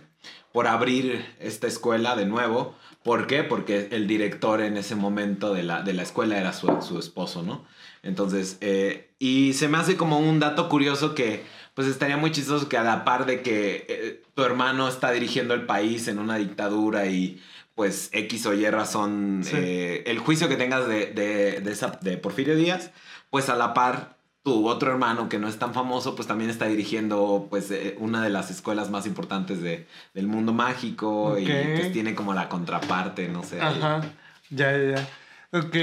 por 0.51 0.68
abrir 0.68 1.26
esta 1.39 1.68
escuela 1.68 2.16
de 2.16 2.26
nuevo. 2.26 2.76
¿Por 3.03 3.26
qué? 3.26 3.43
Porque 3.43 3.88
el 3.91 4.07
director 4.07 4.62
en 4.62 4.78
ese 4.78 4.93
momento 4.93 5.53
de 5.53 5.64
la, 5.64 5.82
de 5.82 5.93
la 5.93 6.03
escuela 6.03 6.38
era 6.38 6.53
su, 6.53 6.82
su 6.82 6.99
esposo, 6.99 7.41
¿no? 7.41 7.66
Entonces, 8.03 8.57
eh, 8.62 9.10
y 9.20 9.53
se 9.53 9.68
me 9.68 9.78
hace 9.78 9.97
como 9.97 10.20
un 10.20 10.39
dato 10.39 10.70
curioso 10.70 11.16
que, 11.16 11.43
pues 11.80 11.88
estaría 11.88 12.18
muy 12.18 12.34
chistoso 12.34 12.68
que 12.68 12.76
a 12.76 12.84
la 12.84 13.06
par 13.06 13.26
de 13.26 13.42
que 13.42 13.86
eh, 13.88 14.22
tu 14.36 14.44
hermano 14.44 14.90
está 14.90 15.12
dirigiendo 15.12 15.54
el 15.54 15.66
país 15.66 16.10
en 16.10 16.20
una 16.20 16.36
dictadura 16.36 17.06
y 17.06 17.42
pues 17.74 18.10
X 18.12 18.46
o 18.48 18.54
Y 18.54 18.70
razón, 18.70 19.44
Sí. 19.46 19.56
eh, 19.56 20.04
el 20.08 20.20
juicio 20.20 20.50
que 20.50 20.58
tengas 20.58 20.90
de, 20.90 21.06
de, 21.06 21.62
de, 21.62 21.72
esa, 21.72 21.98
de 22.02 22.18
Porfirio 22.18 22.58
Díaz, 22.58 22.92
pues 23.30 23.48
a 23.48 23.56
la 23.56 23.74
par 23.74 24.18
tu 24.44 24.68
otro 24.68 24.92
hermano 24.92 25.30
que 25.30 25.40
no 25.40 25.48
es 25.48 25.58
tan 25.58 25.74
famoso, 25.74 26.18
pues 26.18 26.28
también 26.28 26.50
está 26.50 26.66
dirigiendo 26.66 27.48
pues 27.50 27.72
eh, 27.72 27.96
una 28.00 28.22
de 28.22 28.30
las 28.30 28.52
escuelas 28.52 28.90
más 28.90 29.06
importantes 29.06 29.62
de, 29.62 29.88
del 30.14 30.28
mundo 30.28 30.52
mágico 30.52 31.40
y 31.40 31.46
pues 31.46 31.94
tiene 31.94 32.14
como 32.14 32.34
la 32.34 32.50
contraparte, 32.50 33.30
no 33.30 33.42
sé. 33.44 33.62
Ajá. 33.62 34.02
Ya, 34.50 34.78
ya, 34.78 34.98
ya. 34.98 35.58
Ok. 35.58 35.76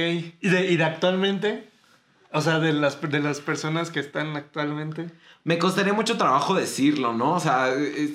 ¿Y 0.42 0.48
de, 0.50 0.70
y 0.70 0.76
de 0.76 0.84
actualmente? 0.84 1.70
O 2.36 2.42
sea, 2.42 2.58
de 2.58 2.74
las, 2.74 3.00
de 3.00 3.20
las 3.20 3.40
personas 3.40 3.90
que 3.90 3.98
están 3.98 4.36
actualmente. 4.36 5.06
Me 5.44 5.56
costaría 5.58 5.94
mucho 5.94 6.18
trabajo 6.18 6.54
decirlo, 6.54 7.14
¿no? 7.14 7.32
O 7.32 7.40
sea, 7.40 7.72
es 7.72 8.10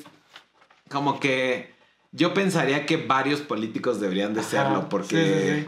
como 0.92 1.20
que 1.20 1.74
yo 2.12 2.32
pensaría 2.32 2.86
que 2.86 2.98
varios 2.98 3.42
políticos 3.42 4.00
deberían 4.00 4.36
de 4.36 4.44
serlo 4.44 4.90
porque... 4.90 5.08
sí, 5.16 5.50
sí, 5.50 5.62
sí. 5.62 5.68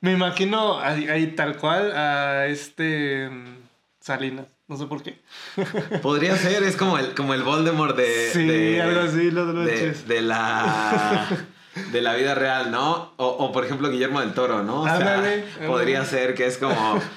Me 0.00 0.12
imagino 0.12 0.78
ahí, 0.80 1.06
ahí 1.08 1.26
tal 1.34 1.58
cual 1.58 1.92
a 1.94 2.46
este 2.46 3.28
mm, 3.28 3.56
Salinas. 4.00 4.46
No 4.66 4.78
sé 4.78 4.86
por 4.86 5.02
qué. 5.02 5.20
Podría 6.02 6.36
ser, 6.36 6.62
es 6.62 6.76
como 6.76 6.96
el, 6.96 7.14
como 7.14 7.34
el 7.34 7.42
Voldemort 7.42 7.94
de... 7.94 8.30
Sí, 8.32 8.46
de- 8.46 8.80
algo 8.80 9.00
así, 9.00 9.30
lo 9.30 9.52
de 9.52 9.92
de 9.92 10.22
la... 10.22 11.26
De 11.92 12.00
la 12.00 12.14
vida 12.14 12.34
real, 12.34 12.70
¿no? 12.70 13.12
O, 13.16 13.26
o, 13.26 13.50
por 13.52 13.64
ejemplo 13.64 13.90
Guillermo 13.90 14.20
del 14.20 14.32
Toro, 14.32 14.62
¿no? 14.62 14.82
O 14.82 14.84
sea, 14.84 14.94
Ándale, 14.96 15.44
podría 15.66 16.04
ser 16.04 16.34
que 16.34 16.46
es 16.46 16.58
como... 16.58 17.00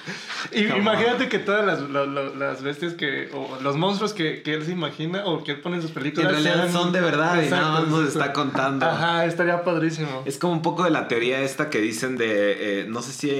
Y 0.52 0.66
Como- 0.66 0.78
imagínate 0.78 1.28
que 1.28 1.40
todas 1.40 1.66
las, 1.66 1.80
lo- 1.80 2.06
lo- 2.06 2.32
las 2.36 2.62
bestias 2.62 2.94
que. 2.94 3.28
o 3.34 3.58
los 3.60 3.76
monstruos 3.76 4.12
que, 4.14 4.40
que 4.42 4.54
él 4.54 4.64
se 4.64 4.70
imagina 4.70 5.24
o 5.26 5.42
que 5.42 5.50
él 5.50 5.60
pone 5.60 5.76
en 5.76 5.82
sus 5.82 5.90
Que 5.90 5.98
películas. 5.98 6.32
en 6.32 6.44
realidad 6.44 6.70
son 6.72 6.92
de 6.92 7.00
verdad 7.00 7.42
y 7.42 7.50
nada 7.50 7.72
más 7.80 7.88
nos 7.88 8.06
está 8.08 8.32
contando. 8.32 8.86
Ajá, 8.86 9.24
estaría 9.24 9.64
padrísimo. 9.64 10.22
Es 10.26 10.38
como 10.38 10.52
un 10.52 10.62
poco 10.62 10.84
de 10.84 10.90
la 10.90 11.08
teoría 11.08 11.40
esta 11.40 11.70
que 11.70 11.80
dicen 11.80 12.16
de, 12.16 12.82
eh, 12.82 12.86
no 12.88 13.02
sé 13.02 13.12
si 13.12 13.30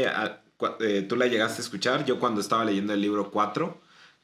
eh, 0.80 1.06
tú 1.08 1.14
la 1.16 1.26
llegaste 1.26 1.62
a 1.62 1.64
escuchar, 1.64 2.04
yo 2.04 2.18
cuando 2.18 2.40
estaba 2.40 2.64
leyendo 2.64 2.92
el 2.92 3.00
libro 3.00 3.30
4, 3.30 3.78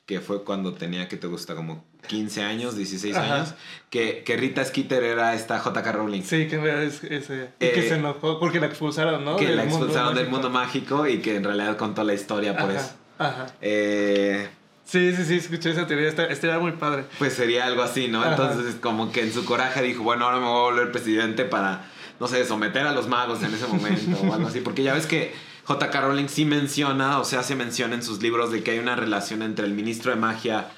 que 0.06 0.20
fue 0.20 0.44
cuando 0.44 0.74
tenía, 0.74 1.08
que 1.08 1.16
te 1.16 1.26
gusta, 1.26 1.54
como 1.54 1.84
15 2.08 2.42
años, 2.42 2.76
16 2.76 3.16
Ajá. 3.16 3.34
años, 3.36 3.54
que, 3.88 4.22
que 4.24 4.36
Rita 4.36 4.62
Skeeter 4.64 5.02
era 5.02 5.34
esta 5.34 5.62
JK 5.62 5.86
Rowling. 5.92 6.22
Sí, 6.22 6.46
que 6.46 6.56
es 6.86 7.02
ese. 7.04 7.50
Y 7.58 7.66
que 7.68 7.80
Eh, 7.80 7.88
se 7.88 7.94
enojó 7.94 8.38
porque 8.38 8.60
la 8.60 8.66
expulsaron, 8.66 9.24
¿no? 9.24 9.36
Que 9.36 9.46
Del 9.46 9.56
la 9.56 9.62
mundo 9.64 9.78
expulsaron 9.86 10.14
del 10.14 10.28
mundo 10.28 10.50
mágico 10.50 11.06
y 11.06 11.18
que 11.20 11.36
en 11.36 11.44
realidad 11.44 11.76
contó 11.78 12.04
la 12.04 12.12
historia 12.14 12.54
por 12.56 12.70
Ajá, 12.70 12.80
eso. 12.80 12.94
Ajá. 13.18 13.46
Eh, 13.60 14.48
Sí, 14.86 15.16
sí, 15.16 15.24
sí, 15.24 15.36
escuché 15.36 15.70
esa 15.70 15.86
teoría. 15.86 16.08
Estaría 16.10 16.58
muy 16.58 16.72
padre. 16.72 17.04
pues 17.18 17.32
sería 17.32 17.64
algo 17.64 17.82
así, 17.82 18.08
¿no? 18.08 18.20
Ajá. 18.20 18.32
Entonces 18.32 18.74
como 18.74 19.10
que 19.12 19.22
en 19.22 19.32
su 19.32 19.46
coraje 19.46 19.80
dijo, 19.82 20.02
bueno, 20.02 20.26
ahora 20.26 20.36
me 20.40 20.44
voy 20.44 20.58
a 20.58 20.62
volver 20.72 20.92
presidente 20.92 21.46
para, 21.46 21.86
no 22.20 22.28
sé, 22.28 22.44
someter 22.44 22.86
a 22.86 22.92
los 22.92 23.08
magos 23.08 23.42
en 23.42 23.54
ese 23.54 23.66
momento 23.66 24.18
o 24.28 24.34
algo 24.34 24.46
así. 24.48 24.60
Porque 24.60 24.82
ya 24.82 24.92
ves 24.92 25.06
que 25.06 25.32
J.K. 25.64 26.00
Rowling 26.00 26.28
sí 26.28 26.44
menciona, 26.44 27.18
o 27.18 27.24
sea, 27.24 27.40
hace 27.40 27.54
mención 27.56 27.92
en 27.92 28.02
sus 28.02 28.20
libros 28.22 28.50
de 28.52 28.62
que 28.62 28.72
hay 28.72 28.78
una 28.78 28.96
relación 28.96 29.42
entre 29.42 29.66
el 29.66 29.72
ministro 29.72 30.10
de 30.10 30.16
magia 30.16 30.68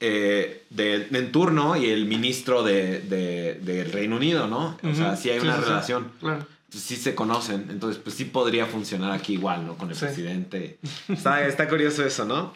eh, 0.00 0.64
de, 0.70 1.08
en 1.10 1.32
turno 1.32 1.76
y 1.76 1.86
el 1.86 2.04
ministro 2.06 2.62
de, 2.62 3.00
de- 3.00 3.54
del 3.54 3.90
Reino 3.92 4.16
Unido, 4.16 4.46
¿no? 4.46 4.78
O 4.82 4.94
sea, 4.94 5.16
sí 5.16 5.30
hay 5.30 5.40
Sí, 5.40 5.46
una 5.46 5.56
sí, 5.56 5.62
sí. 5.62 5.68
relación. 5.68 6.12
Claro. 6.20 6.46
Sí 6.70 6.96
se 6.96 7.14
conocen, 7.14 7.68
entonces 7.70 8.00
pues 8.02 8.14
sí 8.16 8.26
podría 8.26 8.66
funcionar 8.66 9.12
aquí 9.12 9.34
igual, 9.34 9.66
¿no? 9.66 9.76
Con 9.78 9.90
el 9.90 9.96
presidente. 9.96 10.78
Está, 11.08 11.46
está 11.46 11.68
curioso 11.68 12.04
eso, 12.04 12.24
¿no? 12.26 12.52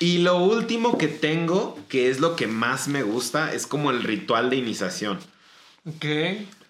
Y 0.00 0.18
lo 0.18 0.38
último 0.38 0.98
que 0.98 1.06
tengo, 1.08 1.78
que 1.88 2.10
es 2.10 2.18
lo 2.20 2.34
que 2.36 2.46
más 2.48 2.88
me 2.88 3.02
gusta, 3.02 3.52
es 3.54 3.66
como 3.66 3.90
el 3.90 4.02
ritual 4.02 4.50
de 4.50 4.56
iniciación. 4.56 5.18
Ok. 5.86 6.04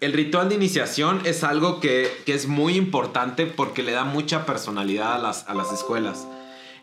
El 0.00 0.12
ritual 0.12 0.48
de 0.48 0.54
iniciación 0.54 1.22
es 1.24 1.44
algo 1.44 1.80
que, 1.80 2.10
que 2.26 2.34
es 2.34 2.46
muy 2.46 2.76
importante 2.76 3.46
porque 3.46 3.82
le 3.82 3.92
da 3.92 4.04
mucha 4.04 4.44
personalidad 4.44 5.14
a 5.14 5.18
las, 5.18 5.48
a 5.48 5.54
las 5.54 5.72
escuelas. 5.72 6.26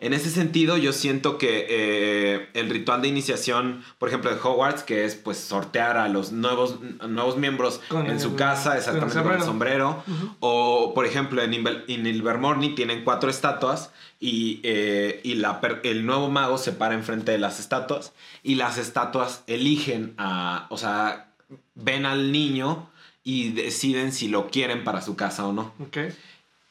En 0.03 0.11
ese 0.11 0.30
sentido, 0.30 0.76
yo 0.76 0.91
siento 0.91 1.38
que 1.38 1.66
eh, 1.70 2.49
el 2.55 2.70
ritual 2.70 3.01
de 3.01 3.07
iniciación, 3.07 3.86
por 3.99 4.09
ejemplo, 4.09 4.32
de 4.32 4.38
Hogwarts, 4.38 4.84
que 4.84 5.05
es 5.05 5.16
pues 5.16 5.38
sortear 5.38 5.95
a 5.95 6.09
los 6.09 6.34
nuevos, 6.34 6.80
nuevos 7.07 7.38
miembros 7.38 7.80
Con 7.88 8.07
en 8.07 8.20
su 8.20 8.36
casa, 8.36 8.78
exactamente 8.78 9.24
con 9.24 9.32
el 9.32 9.43
sombrero. 9.43 10.03
O, 10.41 10.93
por 10.93 11.05
ejemplo, 11.05 11.41
en, 11.41 11.53
en 11.53 12.05
Ilvermorny 12.05 12.76
tienen 12.76 13.05
cuatro 13.05 13.30
estatuas 13.30 13.91
y, 14.20 14.59
eh, 14.64 15.22
y 15.24 15.36
la 15.36 15.61
el 15.84 16.05
nuevo 16.05 16.30
mago 16.30 16.57
se 16.57 16.74
para 16.74 16.95
enfrente 16.95 17.32
de 17.32 17.38
las 17.38 17.61
estatuas 17.61 18.11
y 18.43 18.55
las 18.55 18.78
estatuas 18.78 19.43
eligen 19.47 20.16
a, 20.18 20.68
o 20.70 20.78
sea, 20.78 21.32
ven 21.76 22.05
al 22.05 22.34
niño 22.34 22.89
y 23.24 23.52
deciden 23.52 24.12
si 24.12 24.28
lo 24.28 24.50
quieren 24.50 24.84
para 24.84 25.02
su 25.02 25.16
casa 25.16 25.48
o 25.48 25.54
no. 25.54 25.74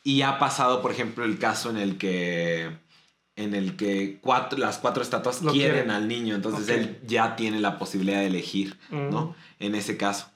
Y 0.04 0.22
ha 0.22 0.38
pasado, 0.38 0.82
por 0.82 0.90
ejemplo, 0.92 1.24
el 1.24 1.38
caso 1.38 1.70
en 1.70 1.76
el 1.76 1.96
que 1.98 2.70
en 3.34 3.54
el 3.54 3.76
que 3.76 4.18
cuatro, 4.20 4.58
las 4.58 4.76
cuatro 4.78 5.02
estatuas 5.02 5.38
quieren, 5.38 5.54
quieren. 5.54 5.90
al 5.90 6.06
niño, 6.06 6.34
entonces 6.34 6.68
él 6.68 7.00
ya 7.06 7.34
tiene 7.34 7.60
la 7.60 7.78
posibilidad 7.78 8.18
de 8.20 8.26
elegir, 8.26 8.76
¿no? 8.90 9.26
Mm. 9.58 9.64
En 9.64 9.74
ese 9.74 9.96
caso. 9.96 10.28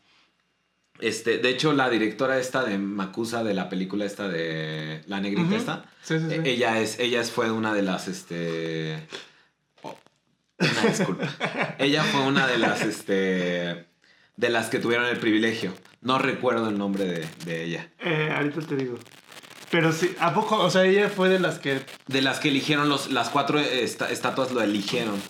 Este, 0.98 1.36
de 1.36 1.50
hecho, 1.50 1.74
la 1.74 1.90
directora 1.90 2.38
esta 2.38 2.64
de 2.64 2.78
Makusa 2.78 3.44
de 3.44 3.52
la 3.52 3.68
película 3.68 4.06
esta 4.06 4.28
de 4.28 5.02
La 5.08 5.20
Negrita 5.20 5.54
esta, 5.54 5.84
Sí, 6.02 6.18
sí, 6.18 6.24
sí. 6.30 6.36
ella 6.44 6.80
es, 6.80 6.98
ella 6.98 7.20
es- 7.20 7.30
fue 7.30 7.50
una 7.50 7.74
de 7.74 7.82
las, 7.82 8.08
este, 8.08 9.06
oh, 9.82 9.94
una 10.58 10.82
disculpa. 10.88 11.28
ella 11.78 12.02
fue 12.02 12.22
una 12.22 12.46
de 12.46 12.56
las, 12.56 12.80
este, 12.80 13.84
de 14.36 14.50
las 14.50 14.68
que 14.68 14.78
tuvieron 14.78 15.06
el 15.06 15.18
privilegio. 15.18 15.72
No 16.02 16.18
recuerdo 16.18 16.68
el 16.68 16.78
nombre 16.78 17.04
de, 17.04 17.28
de 17.44 17.64
ella. 17.64 17.88
Eh, 18.00 18.32
ahorita 18.34 18.60
te 18.62 18.76
digo. 18.76 18.98
Pero 19.70 19.92
sí, 19.92 20.14
¿a 20.20 20.32
poco? 20.32 20.56
O 20.58 20.70
sea, 20.70 20.84
ella 20.84 21.08
fue 21.08 21.28
de 21.28 21.40
las 21.40 21.58
que. 21.58 21.80
De 22.06 22.22
las 22.22 22.38
que 22.38 22.48
eligieron 22.48 22.88
los, 22.88 23.10
las 23.10 23.28
cuatro 23.30 23.58
esta- 23.58 24.10
estatuas 24.10 24.52
lo 24.52 24.62
eligieron. 24.62 25.20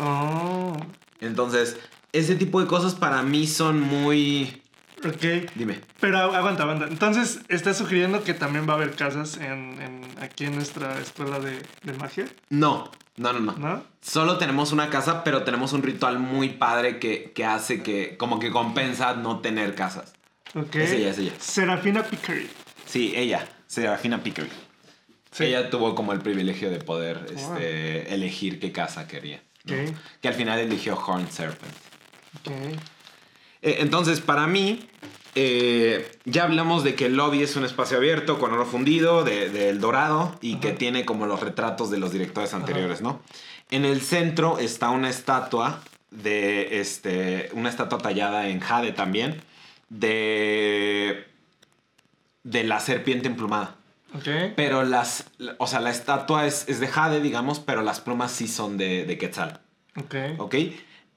Oh. 0.00 0.76
Entonces, 1.20 1.76
ese 2.12 2.34
tipo 2.34 2.60
de 2.60 2.66
cosas 2.66 2.94
para 2.94 3.22
mí 3.22 3.46
son 3.46 3.80
muy. 3.80 4.62
Ok. 5.06 5.50
Dime. 5.54 5.80
Pero 6.00 6.18
agu- 6.18 6.34
aguanta, 6.34 6.62
aguanta. 6.64 6.86
Entonces, 6.86 7.40
¿estás 7.48 7.76
sugiriendo 7.78 8.24
que 8.24 8.34
también 8.34 8.68
va 8.68 8.72
a 8.74 8.76
haber 8.76 8.94
casas 8.96 9.36
en, 9.36 9.80
en- 9.80 10.02
aquí 10.20 10.44
en 10.44 10.54
nuestra 10.56 10.98
escuela 11.00 11.38
de, 11.40 11.62
de 11.82 11.92
magia? 11.94 12.26
No, 12.50 12.90
no, 13.16 13.32
no, 13.32 13.40
no. 13.40 13.52
¿No? 13.56 13.84
Solo 14.00 14.38
tenemos 14.38 14.72
una 14.72 14.90
casa, 14.90 15.24
pero 15.24 15.42
tenemos 15.44 15.72
un 15.72 15.82
ritual 15.82 16.18
muy 16.18 16.50
padre 16.50 16.98
que, 16.98 17.32
que 17.34 17.44
hace 17.44 17.82
que, 17.82 18.16
como 18.16 18.38
que 18.38 18.50
compensa 18.50 19.14
no 19.14 19.40
tener 19.40 19.74
casas. 19.74 20.12
Ok. 20.54 20.74
Es 20.76 20.92
ella, 20.92 21.10
es 21.10 21.18
ella. 21.18 21.32
Serafina 21.38 22.02
Pickery. 22.04 22.48
Sí, 22.86 23.12
ella, 23.16 23.46
Serafina 23.66 24.22
Pickery. 24.22 24.48
Sí. 25.32 25.44
Ella 25.44 25.68
tuvo 25.70 25.94
como 25.94 26.12
el 26.12 26.20
privilegio 26.20 26.70
de 26.70 26.78
poder 26.78 27.26
este, 27.34 28.14
elegir 28.14 28.58
qué 28.58 28.72
casa 28.72 29.06
quería. 29.06 29.42
¿no? 29.64 29.74
Ok. 29.74 29.80
Que 30.22 30.28
al 30.28 30.34
final 30.34 30.58
eligió 30.60 30.96
Horn 30.98 31.30
Serpent. 31.30 31.72
Ok. 32.40 32.50
Eh, 33.62 33.76
entonces, 33.80 34.20
para 34.20 34.46
mí, 34.46 34.86
eh, 35.34 36.10
ya 36.24 36.44
hablamos 36.44 36.84
de 36.84 36.94
que 36.94 37.06
el 37.06 37.16
lobby 37.16 37.42
es 37.42 37.56
un 37.56 37.64
espacio 37.64 37.96
abierto 37.98 38.38
con 38.38 38.52
oro 38.52 38.64
fundido, 38.66 39.24
de- 39.24 39.48
del 39.50 39.80
dorado, 39.80 40.36
y 40.40 40.56
que 40.56 40.72
tiene 40.72 41.04
como 41.04 41.26
los 41.26 41.40
retratos 41.40 41.90
de 41.90 41.98
los 41.98 42.12
directores 42.12 42.54
anteriores, 42.54 43.00
¿no? 43.02 43.20
En 43.70 43.84
el 43.84 44.00
centro 44.00 44.58
está 44.58 44.90
una 44.90 45.10
estatua 45.10 45.82
de, 46.10 46.80
este, 46.80 47.50
una 47.52 47.68
estatua 47.68 47.98
tallada 47.98 48.48
en 48.48 48.60
jade 48.60 48.92
también, 48.92 49.42
de, 49.88 51.24
de 52.44 52.64
la 52.64 52.80
serpiente 52.80 53.26
emplumada. 53.28 53.76
Ok. 54.14 54.28
Pero 54.54 54.84
las, 54.84 55.24
o 55.58 55.66
sea, 55.66 55.80
la 55.80 55.90
estatua 55.90 56.46
es, 56.46 56.68
es 56.68 56.80
de 56.80 56.86
jade, 56.88 57.20
digamos, 57.20 57.58
pero 57.60 57.82
las 57.82 58.00
plumas 58.00 58.30
sí 58.32 58.46
son 58.48 58.78
de, 58.78 59.04
de 59.04 59.18
quetzal. 59.18 59.60
Ok. 59.96 60.14
¿Ok? 60.38 60.54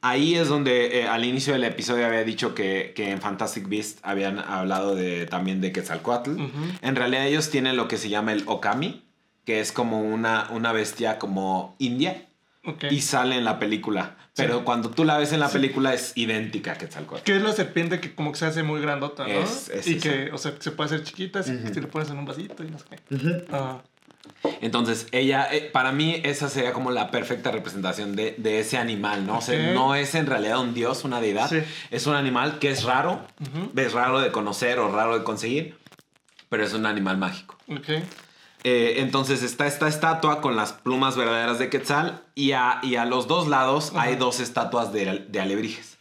Ahí 0.01 0.35
es 0.35 0.47
donde 0.47 0.99
eh, 1.01 1.07
al 1.07 1.25
inicio 1.25 1.51
del 1.53 1.65
episodio 1.65 2.05
había 2.05 2.23
dicho 2.23 2.55
que, 2.55 2.93
que 2.95 3.11
en 3.11 3.19
Fantastic 3.19 3.67
Beast 3.67 3.99
habían 4.03 4.39
hablado 4.39 4.95
de, 4.95 5.25
también 5.25 5.59
de 5.59 5.71
Quetzalcoatl. 5.73 6.37
En 6.81 6.95
realidad 6.95 7.27
ellos 7.27 7.49
tienen 7.49 7.75
lo 7.75 7.87
que 7.89 7.97
se 7.97 8.07
llama 8.07 8.31
el 8.31 8.43
Okami, 8.45 9.03
que 9.45 9.59
es 9.59 9.71
como 9.73 10.01
una, 10.01 10.47
una 10.51 10.71
bestia 10.71 11.19
como 11.19 11.75
india 11.79 12.25
y 12.89 13.01
sale 13.01 13.35
en 13.37 13.43
la 13.43 13.59
película. 13.59 14.15
Pero 14.35 14.59
Sí. 14.59 14.63
cuando 14.63 14.89
tú 14.91 15.03
la 15.03 15.17
ves 15.17 15.33
en 15.33 15.41
la 15.41 15.49
película 15.49 15.93
es 15.93 16.13
idéntica 16.15 16.73
a 16.73 16.77
Quetzalcoatl. 16.77 17.23
Que 17.23 17.35
es 17.35 17.41
la 17.41 17.51
serpiente 17.51 17.99
que 17.99 18.15
como 18.15 18.31
que 18.31 18.37
se 18.37 18.45
hace 18.45 18.63
muy 18.63 18.79
grandota, 18.79 19.23
¿no? 19.27 19.33
Es- 19.33 19.67
es 19.69 19.85
y 19.87 19.95
esa. 19.95 20.01
que, 20.09 20.31
o 20.31 20.37
sea, 20.37 20.53
se 20.59 20.71
puede 20.71 20.85
hacer 20.87 21.03
chiquita 21.03 21.43
si, 21.43 21.55
Ujú. 21.55 21.73
si 21.73 21.81
lo 21.81 21.89
pones 21.89 22.09
en 22.09 22.19
un 22.19 22.25
vasito 22.25 22.63
y 22.63 22.69
no 22.69 22.77
sé 22.79 22.85
qué. 22.89 23.45
Ah, 23.51 23.81
Entonces, 24.61 25.07
ella, 25.11 25.47
eh, 25.51 25.69
para 25.71 25.91
mí, 25.91 26.21
esa 26.23 26.49
sería 26.49 26.73
como 26.73 26.91
la 26.91 27.11
perfecta 27.11 27.51
representación 27.51 28.15
de, 28.15 28.35
de 28.37 28.59
ese 28.59 28.77
animal, 28.77 29.25
¿no? 29.25 29.37
O 29.37 29.41
sea, 29.41 29.73
no 29.73 29.95
es 29.95 30.15
en 30.15 30.25
realidad 30.25 30.59
un 30.59 30.73
dios, 30.73 31.03
una 31.03 31.19
deidad. 31.19 31.49
Sí. 31.49 31.61
Es 31.91 32.07
un 32.07 32.15
animal 32.15 32.59
que 32.59 32.69
es 32.69 32.83
raro, 32.83 33.21
es 33.75 33.93
raro 33.93 34.19
de 34.19 34.31
conocer 34.31 34.79
o 34.79 34.91
raro 34.91 35.17
de 35.17 35.23
conseguir, 35.23 35.77
pero 36.49 36.63
es 36.63 36.73
un 36.73 36.85
animal 36.85 37.17
mágico. 37.17 37.57
Eh, 38.63 38.95
entonces 38.97 39.41
está 39.41 39.67
esta 39.67 39.87
estatua 39.87 40.41
con 40.41 40.55
las 40.57 40.73
plumas 40.73 41.15
verdaderas 41.15 41.59
de 41.59 41.69
Quetzal 41.69 42.23
y 42.35 42.51
a, 42.51 42.79
y 42.83 42.97
a 42.97 43.05
los 43.05 43.27
dos 43.27 43.47
lados 43.47 43.93
hay 43.95 44.17
dos 44.17 44.41
estatuas 44.41 44.91
de, 44.91 45.25
de 45.29 45.39
alebrijes. 45.39 45.97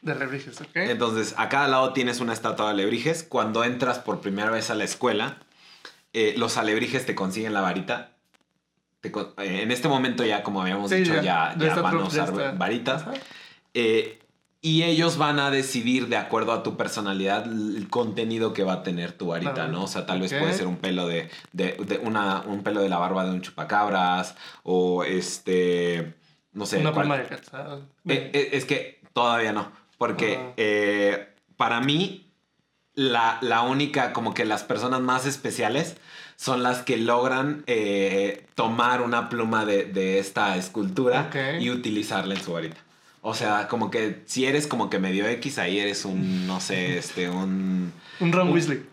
De 0.00 0.14
rebriges, 0.14 0.60
ok. 0.60 0.68
Entonces, 0.74 1.34
a 1.38 1.48
cada 1.48 1.66
lado 1.66 1.92
tienes 1.92 2.20
una 2.20 2.32
estatua 2.32 2.66
de 2.66 2.72
alebrijes. 2.72 3.24
Cuando 3.24 3.64
entras 3.64 3.98
por 3.98 4.20
primera 4.20 4.50
vez 4.50 4.70
a 4.70 4.76
la 4.76 4.84
escuela, 4.84 5.38
eh, 6.12 6.34
los 6.36 6.56
alebrijes 6.56 7.06
te 7.06 7.14
consiguen 7.14 7.52
la 7.54 7.60
varita. 7.60 8.12
Te 9.00 9.12
con- 9.12 9.32
eh, 9.38 9.62
en 9.62 9.70
este 9.70 9.88
momento 9.88 10.24
ya, 10.24 10.42
como 10.42 10.60
habíamos 10.62 10.90
Sí, 10.90 10.96
dicho, 10.96 11.20
ya, 11.22 11.54
van 11.82 11.96
a 11.96 12.04
usar 12.04 12.28
está. 12.30 12.52
varitas. 12.52 13.04
Eh, 13.74 14.18
y 14.60 14.82
ellos 14.82 15.18
van 15.18 15.38
a 15.38 15.52
decidir, 15.52 16.08
de 16.08 16.16
acuerdo 16.16 16.52
a 16.52 16.64
tu 16.64 16.76
personalidad, 16.76 17.44
el 17.46 17.86
contenido 17.88 18.52
que 18.52 18.64
va 18.64 18.72
a 18.72 18.82
tener 18.82 19.12
tu 19.12 19.28
varita, 19.28 19.54
Claro. 19.54 19.72
¿no? 19.72 19.84
O 19.84 19.86
sea, 19.86 20.04
tal 20.04 20.20
vez 20.20 20.32
puede 20.34 20.52
ser 20.52 20.66
un 20.66 20.78
pelo 20.78 21.06
de, 21.06 21.30
de- 21.52 21.76
de 21.86 21.98
una, 21.98 22.40
un 22.40 22.64
pelo 22.64 22.80
de 22.82 22.88
la 22.88 22.98
barba 22.98 23.24
de 23.24 23.30
un 23.30 23.40
chupacabras 23.40 24.34
o 24.64 25.04
este, 25.04 26.14
no 26.52 26.66
sé. 26.66 26.78
Una 26.78 26.90
cuál- 26.92 27.08
de 27.08 28.14
eh, 28.14 28.30
eh, 28.34 28.48
es 28.52 28.64
que 28.64 29.00
todavía 29.12 29.52
no, 29.52 29.70
porque 29.96 31.28
para 31.56 31.80
mí 31.80 32.27
la, 32.98 33.38
la 33.42 33.62
única, 33.62 34.12
como 34.12 34.34
que 34.34 34.44
las 34.44 34.64
personas 34.64 35.00
más 35.00 35.24
especiales 35.24 35.96
son 36.34 36.64
las 36.64 36.82
que 36.82 36.96
logran 36.96 37.62
eh, 37.68 38.44
tomar 38.56 39.02
una 39.02 39.28
pluma 39.28 39.64
de, 39.64 39.84
de 39.84 40.18
esta 40.18 40.56
escultura 40.56 41.30
y 41.60 41.70
utilizarla 41.70 42.34
en 42.34 42.42
su 42.42 42.52
varita. 42.52 42.76
O 43.20 43.34
sea, 43.34 43.66
como 43.68 43.90
que 43.90 44.22
si 44.26 44.46
eres 44.46 44.66
como 44.66 44.88
que 44.88 44.98
medio 44.98 45.26
X, 45.26 45.58
ahí 45.58 45.78
eres 45.80 46.04
un, 46.04 46.46
no 46.46 46.60
sé, 46.60 46.96
este, 46.98 47.28
un... 47.28 47.92
Un 48.20 48.32
Ron 48.32 48.52
Weasley. 48.52 48.84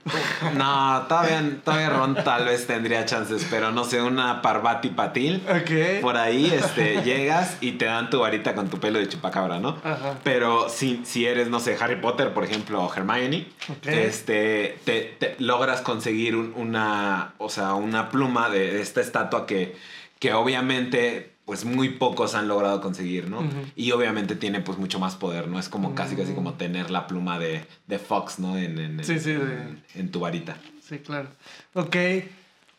No, 0.56 1.04
todavía, 1.08 1.44
todavía 1.64 1.90
Ron 1.90 2.16
tal 2.24 2.46
vez 2.46 2.68
tendría 2.68 3.06
chances, 3.06 3.46
pero 3.50 3.72
no 3.72 3.84
sé, 3.84 4.02
una 4.02 4.42
Parvati 4.42 4.90
Patil. 4.90 5.42
Ok. 5.50 6.02
Por 6.02 6.18
ahí 6.18 6.46
este, 6.54 7.02
llegas 7.04 7.58
y 7.62 7.74
te 7.74 7.86
dan 7.86 8.10
tu 8.10 8.20
varita 8.20 8.54
con 8.56 8.68
tu 8.70 8.80
pelo 8.80 9.00
de 9.00 9.08
chupacabra, 9.08 9.60
¿no? 9.60 9.78
Ajá. 9.84 10.16
Pero 10.24 10.70
si, 10.70 11.02
si 11.06 11.26
eres, 11.26 11.48
no 11.50 11.60
sé, 11.60 11.76
Harry 11.80 11.96
Potter, 11.96 12.34
por 12.34 12.44
ejemplo, 12.44 12.84
o 12.84 12.94
Hermione, 12.94 13.48
este, 13.84 14.78
te, 14.86 15.16
te 15.20 15.36
logras 15.40 15.82
conseguir 15.82 16.36
un- 16.36 16.54
una, 16.56 17.34
o 17.38 17.50
sea, 17.50 17.74
una 17.74 18.10
pluma 18.10 18.50
de, 18.50 18.74
de 18.74 18.82
esta 18.82 19.02
estatua 19.02 19.46
que, 19.46 19.76
que 20.20 20.34
obviamente 20.34 21.35
pues 21.46 21.64
muy 21.66 21.90
pocos 21.90 22.34
han 22.36 22.48
logrado 22.48 22.82
conseguir, 22.82 23.30
¿no? 23.30 23.40
Ujú. 23.40 23.66
Y 23.76 23.92
obviamente 23.92 24.36
tiene 24.36 24.62
pues 24.62 24.78
mucho 24.78 24.98
más 25.00 25.16
poder, 25.16 25.48
¿no? 25.48 25.60
Es 25.60 25.70
como 25.70 25.94
casi 25.96 26.16
casi 26.16 26.32
Mm. 26.32 26.36
como 26.36 26.54
tener 26.56 26.90
la 26.90 27.06
pluma 27.08 27.38
de, 27.40 27.66
de 27.88 28.00
Fox, 28.00 28.40
¿no? 28.40 28.58
En, 28.58 28.80
en- 28.80 29.04
Sí, 29.04 29.20
sí, 29.20 29.34
de- 29.34 29.44
en- 29.62 29.84
en 29.94 30.12
tu 30.12 30.20
varita. 30.20 30.58
Sí, 30.82 31.00
claro. 31.00 31.30
Ok, 31.74 31.96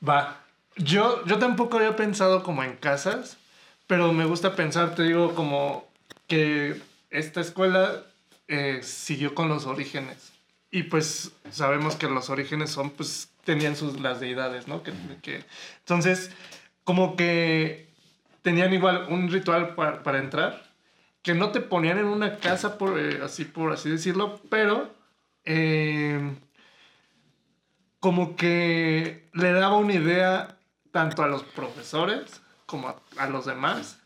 va. 0.06 0.40
Yo, 0.76 1.24
yo 1.26 1.38
tampoco 1.38 1.76
había 1.78 1.96
pensado 1.96 2.42
como 2.42 2.62
en 2.64 2.76
casas, 2.76 3.36
pero 3.86 4.12
me 4.12 4.24
gusta 4.24 4.54
pensar, 4.56 4.94
te 4.94 5.04
digo, 5.04 5.34
como 5.34 5.86
que 6.26 6.80
esta 7.10 7.40
escuela 7.40 8.02
eh, 8.48 8.80
siguió 8.82 9.34
con 9.34 9.48
los 9.48 9.66
orígenes. 9.66 10.32
Y 10.70 10.84
pues 10.84 11.32
sabemos 11.50 11.96
que 11.96 12.08
los 12.08 12.28
orígenes 12.30 12.70
son, 12.70 12.90
pues, 12.90 13.30
tenían 13.44 13.76
sus, 13.76 14.00
las 14.00 14.20
deidades, 14.20 14.66
¿no? 14.68 14.82
Que, 14.82 14.92
que- 15.22 15.44
entonces, 15.80 16.30
como 16.84 17.16
que 17.16 17.85
tenían 18.46 18.72
igual 18.72 19.06
un 19.08 19.28
ritual 19.28 19.74
para, 19.74 20.04
para 20.04 20.18
entrar, 20.18 20.62
que 21.22 21.34
no 21.34 21.50
te 21.50 21.60
ponían 21.60 21.98
en 21.98 22.04
una 22.06 22.36
casa, 22.36 22.78
por, 22.78 22.96
eh, 22.96 23.18
así, 23.24 23.44
por 23.44 23.72
así 23.72 23.90
decirlo, 23.90 24.40
pero... 24.48 24.94
eh, 25.44 26.20
como 27.98 28.36
que 28.36 29.28
le 29.32 29.52
daba 29.52 29.78
una 29.78 29.94
idea 29.94 30.58
tanto 30.92 31.22
a 31.24 31.26
los 31.28 31.42
profesores 31.42 32.40
como 32.66 32.88
a, 32.88 32.96
a 33.16 33.28
los 33.28 33.46
demás 33.46 33.98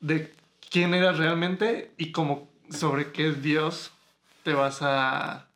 de 0.00 0.32
quién 0.70 0.94
eras 0.94 1.18
realmente 1.18 1.90
y 1.96 2.12
como 2.12 2.48
sobre 2.70 3.10
qué 3.10 3.32
Dios 3.32 3.90
te 4.44 4.52
vas 4.52 4.78
a, 4.82 5.48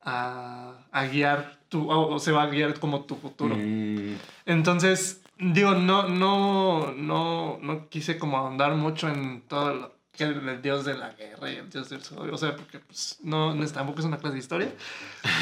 a, 0.00 0.72
a 0.90 1.04
guiar, 1.06 1.58
tu, 1.68 1.90
o, 1.90 2.14
o 2.14 2.18
se 2.18 2.32
va 2.32 2.44
a 2.44 2.46
guiar 2.46 2.78
como 2.80 3.04
tu 3.04 3.16
futuro. 3.16 3.54
Mm, 3.58 4.14
Entonces, 4.46 5.20
digo, 5.38 5.74
no, 5.74 6.08
no, 6.08 6.92
no, 6.92 7.58
no 7.62 7.88
quise 7.88 8.18
como 8.18 8.36
ahondar 8.38 8.74
mucho 8.74 9.08
en 9.08 9.42
todo 9.42 9.74
lo 9.74 9.94
que 10.12 10.24
el, 10.24 10.48
el 10.48 10.62
dios 10.62 10.84
de 10.84 10.96
la 10.98 11.10
guerra 11.10 11.50
y 11.52 11.56
el 11.56 11.70
dios 11.70 11.88
del 11.90 12.02
sol, 12.02 12.30
o 12.32 12.36
sea, 12.36 12.56
porque 12.56 12.80
pues, 12.80 13.18
no, 13.22 13.54
no 13.54 13.62
es- 13.64 13.72
tampoco 13.72 14.00
es 14.00 14.04
una 14.04 14.18
clase 14.18 14.34
de 14.34 14.40
historia, 14.40 14.72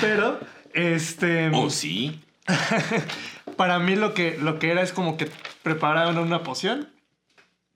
pero, 0.00 0.38
este, 0.74 1.50
¿Oh, 1.54 1.70
sí? 1.70 2.20
para 3.56 3.78
mí 3.78 3.96
lo 3.96 4.12
que, 4.14 4.36
lo 4.38 4.58
que 4.58 4.70
era 4.70 4.82
es 4.82 4.92
como 4.92 5.16
que 5.16 5.30
preparaban 5.62 6.18
una 6.18 6.42
poción, 6.42 6.88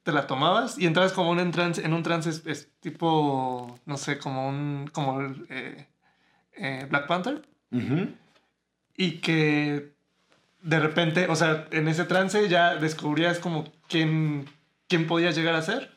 te 0.03 0.13
la 0.13 0.27
tomabas 0.27 0.79
y 0.79 0.87
entrabas 0.87 1.13
como 1.13 1.31
un 1.31 1.41
en 1.41 1.51
trance, 1.53 1.85
en 1.85 1.93
un 1.95 2.03
trance 2.03 2.31
es, 2.31 2.43
es 2.47 2.69
tipo, 2.81 3.79
no 3.87 3.97
sé, 3.97 4.19
como 4.19 4.49
un, 4.49 4.89
como 4.93 5.21
el, 5.21 5.47
eh, 5.51 5.87
eh, 6.57 6.87
Black 6.89 7.07
Panther, 7.07 7.43
y 8.97 9.13
que 9.19 9.93
de 10.63 10.81
repente, 10.81 11.27
o 11.29 11.37
sea, 11.37 11.67
en 11.71 11.89
ese 11.89 12.05
trance 12.05 12.49
ya 12.49 12.77
descubrías 12.77 13.39
como 13.39 13.73
quién, 13.89 14.49
quién 14.89 15.07
podías 15.07 15.35
llegar 15.37 15.55
a 15.55 15.63
ser. 15.63 15.91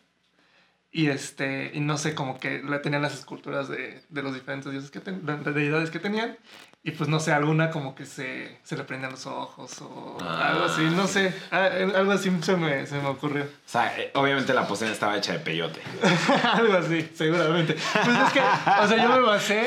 Y 0.92 1.08
este, 1.08 1.72
y 1.74 1.80
no 1.80 1.98
sé, 1.98 2.14
como 2.14 2.40
que 2.40 2.62
tenían 2.84 3.02
las 3.02 3.16
esculturas 3.16 3.68
de, 3.68 4.04
de 4.10 4.22
los 4.24 4.34
diferentes 4.36 4.72
dioses 4.72 4.92
que 4.92 5.00
ten- 5.00 5.26
de, 5.26 5.38
de 5.38 5.52
deidades 5.52 5.90
que 5.90 6.00
tenían. 6.00 6.38
Y 6.86 6.92
pues 6.92 7.08
no 7.10 7.18
sé, 7.22 7.32
alguna 7.32 7.72
como 7.72 7.96
que 7.96 8.06
se, 8.06 8.60
se 8.62 8.76
le 8.76 8.84
prendían 8.84 9.12
los 9.14 9.26
ojos 9.26 9.82
o 9.82 10.18
Ah. 10.22 10.50
algo 10.50 10.66
así, 10.66 10.82
no 10.82 11.08
sé, 11.08 11.34
ah, 11.50 11.70
algo 11.96 12.12
así 12.12 12.30
se 12.42 12.58
me, 12.58 12.86
se 12.86 13.00
me 13.00 13.08
ocurrió. 13.08 13.44
O 13.44 13.48
sea, 13.66 13.98
eh, 13.98 14.12
obviamente 14.16 14.54
la 14.54 14.68
poción 14.68 14.92
estaba 14.92 15.16
hecha 15.18 15.32
de 15.32 15.40
peyote. 15.40 15.80
Algo 16.54 16.74
así, 16.74 17.10
seguramente. 17.16 17.74
Pues 17.76 18.18
es 18.28 18.34
que, 18.34 18.40
o 18.42 18.88
sea, 18.88 18.98
yo 19.02 19.10
me 19.10 19.20
basé. 19.22 19.66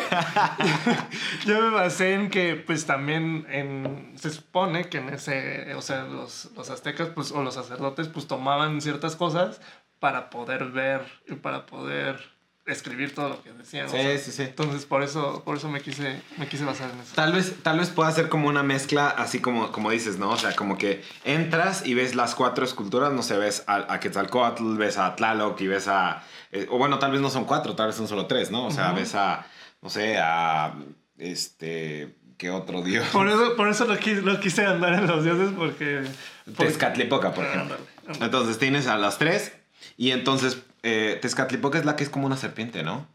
yo 1.46 1.60
me 1.62 1.70
basé 1.70 2.12
en 2.14 2.28
que, 2.30 2.54
pues 2.56 2.84
también 2.84 3.46
en, 3.48 4.12
se 4.18 4.30
supone 4.30 4.90
que 4.90 4.98
en 4.98 5.08
ese, 5.08 5.74
o 5.74 5.80
sea, 5.82 6.04
los, 6.04 6.50
los 6.54 6.68
aztecas, 6.70 7.08
pues, 7.14 7.32
o 7.32 7.42
los 7.42 7.54
sacerdotes, 7.54 8.08
pues 8.08 8.26
tomaban 8.26 8.80
ciertas 8.82 9.16
cosas 9.16 9.60
para 10.00 10.28
poder 10.28 10.66
ver 10.66 11.00
y 11.26 11.34
para 11.36 11.64
poder 11.64 12.36
escribir 12.66 13.14
todo 13.14 13.28
lo 13.30 13.42
que 13.42 13.52
decían. 13.52 13.86
o 13.86 13.88
Sí, 13.90 13.96
sea, 13.96 14.18
sí, 14.18 14.32
sí. 14.32 14.42
Entonces, 14.42 14.84
por 14.86 15.02
eso, 15.02 15.42
por 15.44 15.56
eso 15.56 15.68
me 15.68 15.80
quise, 15.80 16.20
me 16.36 16.48
quise 16.48 16.64
basar 16.64 16.90
en 16.90 17.00
eso. 17.00 17.12
Tal 17.14 17.32
vez, 17.32 17.54
tal 17.62 17.78
vez 17.78 17.90
pueda 17.90 18.10
ser 18.12 18.28
como 18.28 18.48
una 18.48 18.62
mezcla, 18.62 19.08
así 19.08 19.40
como, 19.40 19.70
como 19.72 19.90
dices, 19.90 20.18
¿no? 20.18 20.30
O 20.30 20.36
sea, 20.36 20.54
como 20.56 20.76
que 20.76 21.02
entras 21.24 21.86
y 21.86 21.94
ves 21.94 22.14
las 22.14 22.34
cuatro 22.34 22.64
esculturas, 22.64 23.12
no 23.12 23.22
sé, 23.22 23.36
ves 23.36 23.64
a, 23.66 23.92
a 23.92 24.00
Quetzalcóatl, 24.00 24.76
ves 24.76 24.98
a 24.98 25.14
Tlaloc 25.16 25.60
y 25.60 25.66
ves 25.68 25.88
a... 25.88 26.22
eh, 26.52 26.66
o 26.70 26.78
bueno, 26.78 26.98
tal 26.98 27.12
vez 27.12 27.20
no 27.20 27.30
son 27.30 27.44
cuatro, 27.44 27.74
tal 27.76 27.86
vez 27.88 27.96
son 27.96 28.08
solo 28.08 28.26
tres, 28.26 28.50
¿no? 28.50 28.66
O 28.66 28.70
sea, 28.70 28.92
ves 28.92 29.14
a, 29.14 29.46
no 29.82 29.88
sé, 29.90 30.18
a... 30.18 30.74
Este... 31.18 32.16
¿Qué 32.36 32.50
otro 32.50 32.82
dios? 32.82 33.06
Por 33.14 33.28
eso, 33.28 33.56
por 33.56 33.66
eso 33.68 33.86
lo, 33.86 33.96
quise, 33.96 34.20
lo 34.20 34.38
quise 34.40 34.66
andar 34.66 34.92
en 34.92 35.06
los 35.06 35.24
dioses, 35.24 35.52
porque... 35.56 36.02
porque- 36.44 36.64
Tezcatlipoca, 36.64 37.32
por 37.32 37.46
ejemplo. 37.46 37.76
Ándale, 37.76 37.90
ándale. 38.08 38.24
Entonces 38.26 38.58
tienes 38.58 38.86
a 38.88 38.98
las 38.98 39.16
tres 39.16 39.52
y 39.96 40.10
entonces 40.10 40.58
eh, 40.89 41.18
Tezcatlipoca 41.20 41.78
es 41.78 41.84
la 41.84 41.97
que 41.97 42.05
es 42.05 42.11
como 42.11 42.26
una 42.26 42.37
serpiente, 42.37 42.82
¿no? 42.84 43.07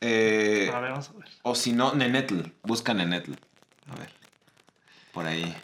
Eh, 0.00 0.70
A 0.72 0.80
ver, 0.80 0.90
vamos 0.90 1.08
a 1.08 1.12
ver. 1.18 1.28
o 1.42 1.54
si 1.54 1.72
no, 1.72 1.94
Nenetl. 1.94 2.40
Busca 2.62 2.92
Nenetl. 2.94 3.32
A 3.90 3.96
ver. 3.96 4.10
Por 5.12 5.26
ahí. 5.26 5.56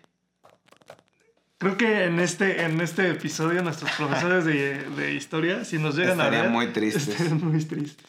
Creo 1.59 1.77
que 1.77 2.05
en 2.05 2.19
este, 2.19 2.63
en 2.65 2.81
este 2.81 3.11
episodio 3.11 3.63
nuestros 3.63 3.91
profesores 3.93 4.45
de, 4.45 4.83
de 4.97 5.13
historia, 5.13 5.65
si 5.65 5.79
nos 5.79 5.95
llegan 5.95 6.21
a 6.21 6.25
Estarían 6.25 6.45
ver... 6.45 6.51
muy 6.53 6.67
tristes. 6.73 7.09
Estarían 7.09 7.45
muy 7.45 7.63
tristes. 7.65 8.05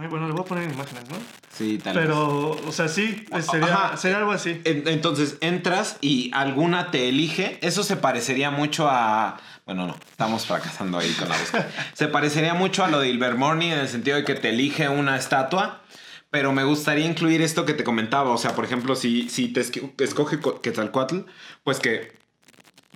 Ay, 0.00 0.06
bueno, 0.08 0.26
le 0.26 0.32
voy 0.32 0.42
a 0.42 0.44
poner 0.44 0.70
imágenes, 0.70 1.04
¿no? 1.10 1.16
Sí, 1.52 1.78
tal 1.78 1.94
vez. 1.94 2.04
Pero, 2.06 2.50
o 2.52 2.72
sea, 2.72 2.88
sí, 2.88 3.24
sería, 3.42 3.74
Ajá. 3.74 3.96
sería 3.98 4.16
algo 4.18 4.32
así. 4.32 4.60
En- 4.64 4.88
Entonces 4.88 5.36
entras 5.42 5.98
y 6.00 6.30
alguna 6.32 6.90
te 6.90 7.08
elige. 7.10 7.58
Eso 7.60 7.82
se 7.82 7.96
parecería 7.96 8.50
mucho 8.50 8.88
a. 8.88 9.38
Bueno, 9.66 9.86
no, 9.86 9.94
estamos 10.10 10.46
fracasando 10.46 10.98
ahí 10.98 11.10
con 11.12 11.28
la 11.28 11.36
búsqueda. 11.36 11.68
se 11.92 12.08
parecería 12.08 12.54
mucho 12.54 12.82
a 12.82 12.88
lo 12.88 12.98
de 13.00 13.10
Ilvermorny 13.10 13.72
en 13.72 13.78
el 13.78 13.88
sentido 13.88 14.16
de 14.16 14.24
que 14.24 14.34
te 14.34 14.48
elige 14.50 14.88
una 14.88 15.16
estatua. 15.16 15.82
Pero 16.30 16.52
me 16.52 16.62
gustaría 16.64 17.04
incluir 17.06 17.42
esto 17.42 17.66
que 17.66 17.74
te 17.74 17.84
comentaba. 17.84 18.30
O 18.30 18.38
sea, 18.38 18.54
por 18.54 18.64
ejemplo, 18.64 18.94
si, 18.96 19.28
si 19.28 19.48
te 19.48 19.60
escoge 20.04 20.40
Co- 20.40 20.62
Quetzalcoatl, 20.62 21.18
pues 21.64 21.78
que 21.80 22.12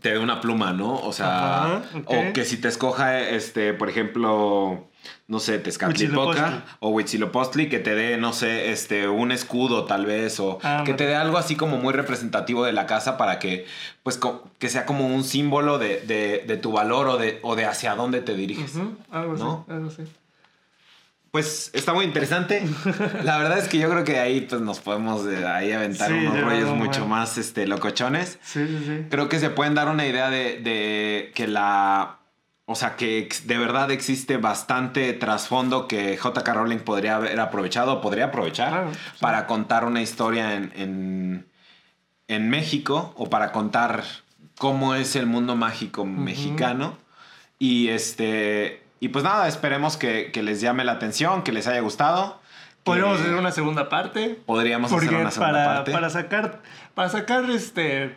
te 0.00 0.10
dé 0.12 0.18
una 0.18 0.40
pluma, 0.40 0.72
¿no? 0.72 0.94
O 0.96 1.12
sea, 1.12 1.64
Ajá, 1.64 1.82
o 2.06 2.32
que 2.32 2.44
si 2.44 2.56
te 2.58 2.68
escoja, 2.68 3.20
este, 3.20 3.74
por 3.74 3.90
ejemplo, 3.90 4.88
no 5.28 5.38
sé, 5.40 5.58
Tezcatlipoca 5.58 6.64
o 6.80 6.90
Huitzilopochtli, 6.90 7.68
que 7.68 7.78
te 7.78 7.94
dé, 7.94 8.16
no 8.16 8.32
sé, 8.32 8.70
este, 8.72 9.08
un 9.08 9.32
escudo 9.32 9.84
tal 9.84 10.06
vez, 10.06 10.38
o 10.40 10.58
Ah, 10.62 10.82
que 10.84 10.94
te 10.94 11.06
dé 11.06 11.14
algo 11.14 11.38
así 11.38 11.56
como 11.56 11.76
muy 11.78 11.92
representativo 11.92 12.64
de 12.64 12.72
la 12.72 12.86
casa 12.86 13.16
para 13.16 13.38
que, 13.38 13.66
pues, 14.02 14.18
que 14.58 14.68
sea 14.68 14.86
como 14.86 15.06
un 15.06 15.24
símbolo 15.24 15.78
de, 15.78 16.00
de- 16.00 16.44
de 16.46 16.56
tu 16.56 16.72
valor 16.72 17.08
o 17.08 17.16
de, 17.16 17.38
o 17.42 17.56
de 17.56 17.64
hacia 17.66 17.94
dónde 17.94 18.20
te 18.20 18.34
diriges. 18.34 18.74
Ujú, 18.76 18.96
algo 19.10 19.34
¿No? 19.34 19.64
así, 19.68 19.72
algo 19.72 19.88
así. 19.88 20.02
Pues 21.30 21.70
está 21.72 21.92
muy 21.92 22.04
interesante. 22.04 22.62
La 23.24 23.38
verdad 23.38 23.58
es 23.58 23.66
que 23.68 23.78
yo 23.78 23.90
creo 23.90 24.04
que 24.04 24.20
ahí 24.20 24.42
pues 24.42 24.60
nos 24.60 24.78
podemos 24.78 25.24
de 25.24 25.44
ahí 25.44 25.72
aventar 25.72 26.08
Sí, 26.12 26.14
unos 26.16 26.40
rollos 26.40 26.70
mucho 26.70 27.06
más 27.06 27.38
este, 27.38 27.66
locochones. 27.66 28.38
Sí, 28.42 28.64
sí, 28.66 28.84
sí. 28.86 29.06
Creo 29.10 29.28
que 29.28 29.40
se 29.40 29.50
pueden 29.50 29.74
dar 29.74 29.88
una 29.88 30.06
idea 30.06 30.30
de, 30.30 30.60
de 30.60 31.32
que 31.34 31.48
la... 31.48 32.18
O 32.66 32.74
sea, 32.74 32.96
que 32.96 33.28
de 33.44 33.58
verdad 33.58 33.90
existe 33.90 34.38
bastante 34.38 35.12
trasfondo 35.12 35.86
que 35.86 36.16
J.K. 36.16 36.54
Rowling 36.54 36.78
podría 36.78 37.16
haber 37.16 37.38
aprovechado, 37.38 38.00
podría 38.00 38.26
aprovechar 38.26 38.70
Claro, 38.70 38.94
sí. 38.94 38.98
para 39.20 39.46
contar 39.46 39.84
una 39.84 40.00
historia 40.00 40.54
en, 40.54 40.72
en, 40.74 41.46
en 42.26 42.48
México 42.48 43.12
o 43.16 43.28
para 43.28 43.52
contar 43.52 44.04
cómo 44.56 44.94
es 44.94 45.14
el 45.14 45.26
mundo 45.26 45.56
mágico 45.56 46.04
mexicano. 46.06 46.96
Y 47.58 47.88
este... 47.88 48.82
Y 48.98 49.08
pues 49.08 49.24
nada, 49.24 49.46
esperemos 49.46 49.98
que, 49.98 50.30
que 50.32 50.42
les 50.42 50.62
llame 50.62 50.84
la 50.84 50.92
atención, 50.92 51.42
que 51.42 51.52
les 51.52 51.66
haya 51.66 51.80
gustado. 51.80 52.40
Podríamos 52.82 53.20
hacer 53.20 53.34
una 53.34 53.50
segunda 53.52 53.90
parte. 53.90 54.40
Podríamos 54.46 54.90
Porque 54.90 55.06
hacer 55.06 55.18
una 55.20 55.30
segunda 55.30 55.52
para, 55.52 55.74
parte. 55.74 55.92
para 55.92 56.08
sacar, 56.08 56.62
para 56.94 57.08
sacar 57.10 57.50
este, 57.50 58.16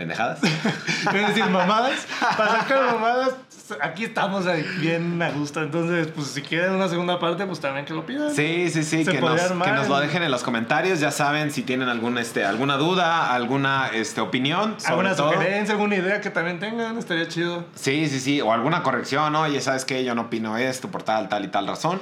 Pendejadas. 0.00 0.40
Quiero 1.10 1.28
decir, 1.28 1.44
mamadas. 1.44 2.06
Para 2.38 2.60
sacar 2.60 2.94
mamadas, 2.94 3.34
aquí 3.80 4.04
estamos 4.04 4.46
bien 4.80 5.20
a 5.22 5.30
gusto. 5.30 5.62
Entonces, 5.62 6.08
pues 6.08 6.28
si 6.28 6.42
quieren 6.42 6.72
una 6.72 6.88
segunda 6.88 7.18
parte, 7.18 7.46
pues 7.46 7.60
también 7.60 7.84
que 7.86 7.94
lo 7.94 8.04
pidan. 8.06 8.34
Sí, 8.34 8.68
sí, 8.70 8.82
sí, 8.82 9.04
que 9.04 9.20
nos, 9.20 9.40
que 9.40 9.70
nos 9.72 9.88
lo 9.88 10.00
en- 10.00 10.06
dejen 10.06 10.22
en 10.22 10.30
los 10.30 10.42
comentarios. 10.42 11.00
Ya 11.00 11.10
saben 11.10 11.50
si 11.50 11.62
tienen 11.62 11.88
algún, 11.88 12.18
este, 12.18 12.44
alguna 12.44 12.76
duda, 12.76 13.32
alguna 13.34 13.88
este, 13.92 14.20
opinión. 14.20 14.76
¿Alguna 14.86 15.14
todo. 15.14 15.32
sugerencia, 15.32 15.74
alguna 15.74 15.96
idea 15.96 16.20
que 16.20 16.30
también 16.30 16.58
tengan? 16.58 16.98
Estaría 16.98 17.28
chido. 17.28 17.64
Sí, 17.74 18.08
sí, 18.08 18.20
sí. 18.20 18.40
O 18.40 18.52
alguna 18.52 18.82
corrección. 18.82 19.34
Oye, 19.36 19.60
¿sabes 19.60 19.84
qué? 19.84 20.04
Yo 20.04 20.14
no 20.14 20.22
opino 20.22 20.56
esto 20.56 20.90
por 20.90 21.02
tal, 21.02 21.28
tal 21.28 21.44
y 21.44 21.48
tal 21.48 21.66
razón. 21.66 22.00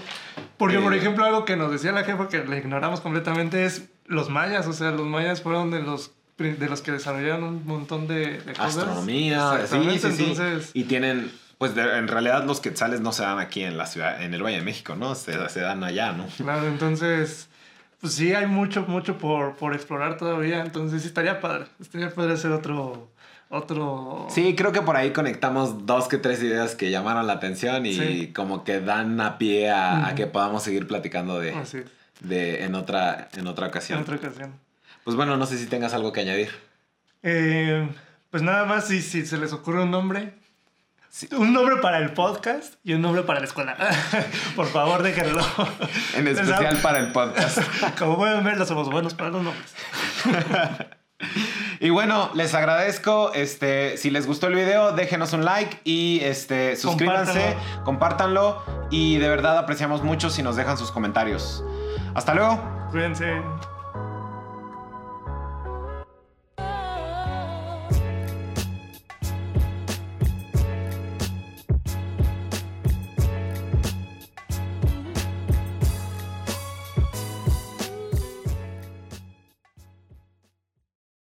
Porque, 0.56 0.76
Eh, 0.76 0.80
por 0.80 0.94
ejemplo, 0.94 1.24
algo 1.24 1.44
que 1.44 1.56
nos 1.56 1.70
decía 1.70 1.92
la 1.92 2.04
jefa 2.04 2.28
que 2.28 2.44
le 2.44 2.58
ignoramos 2.58 3.00
completamente 3.00 3.64
es 3.64 3.88
los 4.06 4.28
mayas. 4.28 4.66
O 4.66 4.72
sea, 4.72 4.90
los 4.90 5.06
mayas 5.06 5.42
fueron 5.42 5.70
de 5.70 5.80
los, 5.82 6.12
de 6.38 6.68
los 6.68 6.82
que 6.82 6.92
desarrollaron 6.92 7.44
un 7.44 7.66
montón 7.66 8.06
de, 8.06 8.38
de 8.40 8.52
cosas. 8.52 8.76
Astronomía, 8.78 9.66
sí, 9.66 9.76
sí, 9.98 10.12
sí. 10.12 10.24
Entonces, 10.30 10.70
Y 10.74 10.84
tienen, 10.84 11.30
pues 11.58 11.74
de- 11.74 11.98
en 11.98 12.08
realidad 12.08 12.44
los 12.44 12.60
quetzales 12.60 13.00
no 13.00 13.12
se 13.12 13.22
dan 13.22 13.38
aquí 13.38 13.62
en 13.64 13.76
la 13.76 13.86
ciudad, 13.86 14.22
en 14.22 14.32
el 14.34 14.42
Valle 14.42 14.56
de 14.58 14.62
México, 14.64 14.94
¿no? 14.96 15.14
Se, 15.14 15.48
se 15.48 15.60
dan 15.60 15.82
allá, 15.84 16.12
¿no? 16.12 16.26
claro, 16.36 16.66
entonces, 16.68 17.48
pues 18.00 18.14
sí, 18.14 18.32
hay 18.34 18.46
mucho, 18.46 18.82
mucho 18.88 19.18
por, 19.18 19.56
por 19.56 19.74
explorar 19.74 20.16
todavía. 20.16 20.60
Entonces, 20.60 21.02
sí, 21.02 21.08
estaría 21.08 21.40
padre. 21.40 21.66
Estaría 21.80 22.10
padre 22.14 22.34
hacer 22.34 22.52
otro. 22.52 23.10
Otro. 23.50 24.26
Sí, 24.28 24.54
creo 24.54 24.72
que 24.72 24.82
por 24.82 24.96
ahí 24.96 25.10
conectamos 25.12 25.86
dos 25.86 26.06
que 26.06 26.18
tres 26.18 26.42
ideas 26.42 26.74
que 26.74 26.90
llamaron 26.90 27.26
la 27.26 27.32
atención 27.32 27.86
y 27.86 27.94
Sí. 27.94 28.32
como 28.36 28.62
que 28.62 28.78
dan 28.80 29.18
a 29.22 29.38
pie 29.38 29.70
a, 29.70 30.04
a 30.04 30.06
Ujú. 30.08 30.16
que 30.16 30.26
podamos 30.26 30.62
seguir 30.62 30.86
platicando 30.86 31.40
de, 31.40 31.52
Así 31.54 31.78
es. 31.78 31.86
de 32.20 32.64
en 32.64 32.74
otra 32.74 33.30
en 33.38 33.46
otra 33.46 33.64
En 33.66 33.70
ocasión. 33.70 34.02
otra 34.02 34.16
ocasión. 34.16 34.52
Pues 35.02 35.16
bueno, 35.16 35.38
no 35.38 35.46
sé 35.46 35.56
si 35.56 35.64
tengas 35.66 35.94
algo 35.94 36.12
que 36.12 36.20
añadir. 36.20 36.50
Eh, 37.22 37.88
pues 38.30 38.42
nada 38.42 38.66
más, 38.66 38.86
si, 38.86 39.00
si 39.00 39.24
se 39.24 39.38
les 39.38 39.52
ocurre 39.54 39.82
un 39.82 39.90
nombre. 39.90 40.34
Sí. 41.10 41.28
Un 41.34 41.52
nombre 41.52 41.76
para 41.76 41.98
el 41.98 42.12
podcast 42.12 42.74
y 42.84 42.92
un 42.92 43.02
nombre 43.02 43.22
para 43.22 43.40
la 43.40 43.46
escuela. 43.46 43.76
Por 44.56 44.66
favor, 44.66 45.02
déjenlo. 45.02 45.42
En 46.14 46.28
especial 46.28 46.78
para 46.78 46.98
el 46.98 47.12
podcast. 47.12 47.58
Como 47.98 48.16
pueden 48.16 48.44
ver, 48.44 48.58
no 48.58 48.66
somos 48.66 48.90
buenos 48.90 49.14
para 49.14 49.30
los 49.30 49.42
nombres. 49.42 49.74
Y 51.80 51.90
bueno, 51.90 52.30
les 52.34 52.54
agradezco. 52.54 53.32
Este, 53.34 53.96
si 53.96 54.10
les 54.10 54.26
gustó 54.26 54.48
el 54.48 54.54
video, 54.54 54.92
déjenos 54.92 55.32
un 55.32 55.44
like 55.44 55.80
y 55.84 56.20
este, 56.22 56.76
suscríbanse, 56.76 57.56
compártanlo. 57.84 58.62
Y 58.90 59.18
de 59.18 59.28
verdad 59.28 59.58
apreciamos 59.58 60.02
mucho 60.02 60.30
si 60.30 60.42
nos 60.42 60.56
dejan 60.56 60.76
sus 60.76 60.92
comentarios. 60.92 61.64
Hasta 62.14 62.34
luego. 62.34 62.60
Cuídense. 62.90 63.42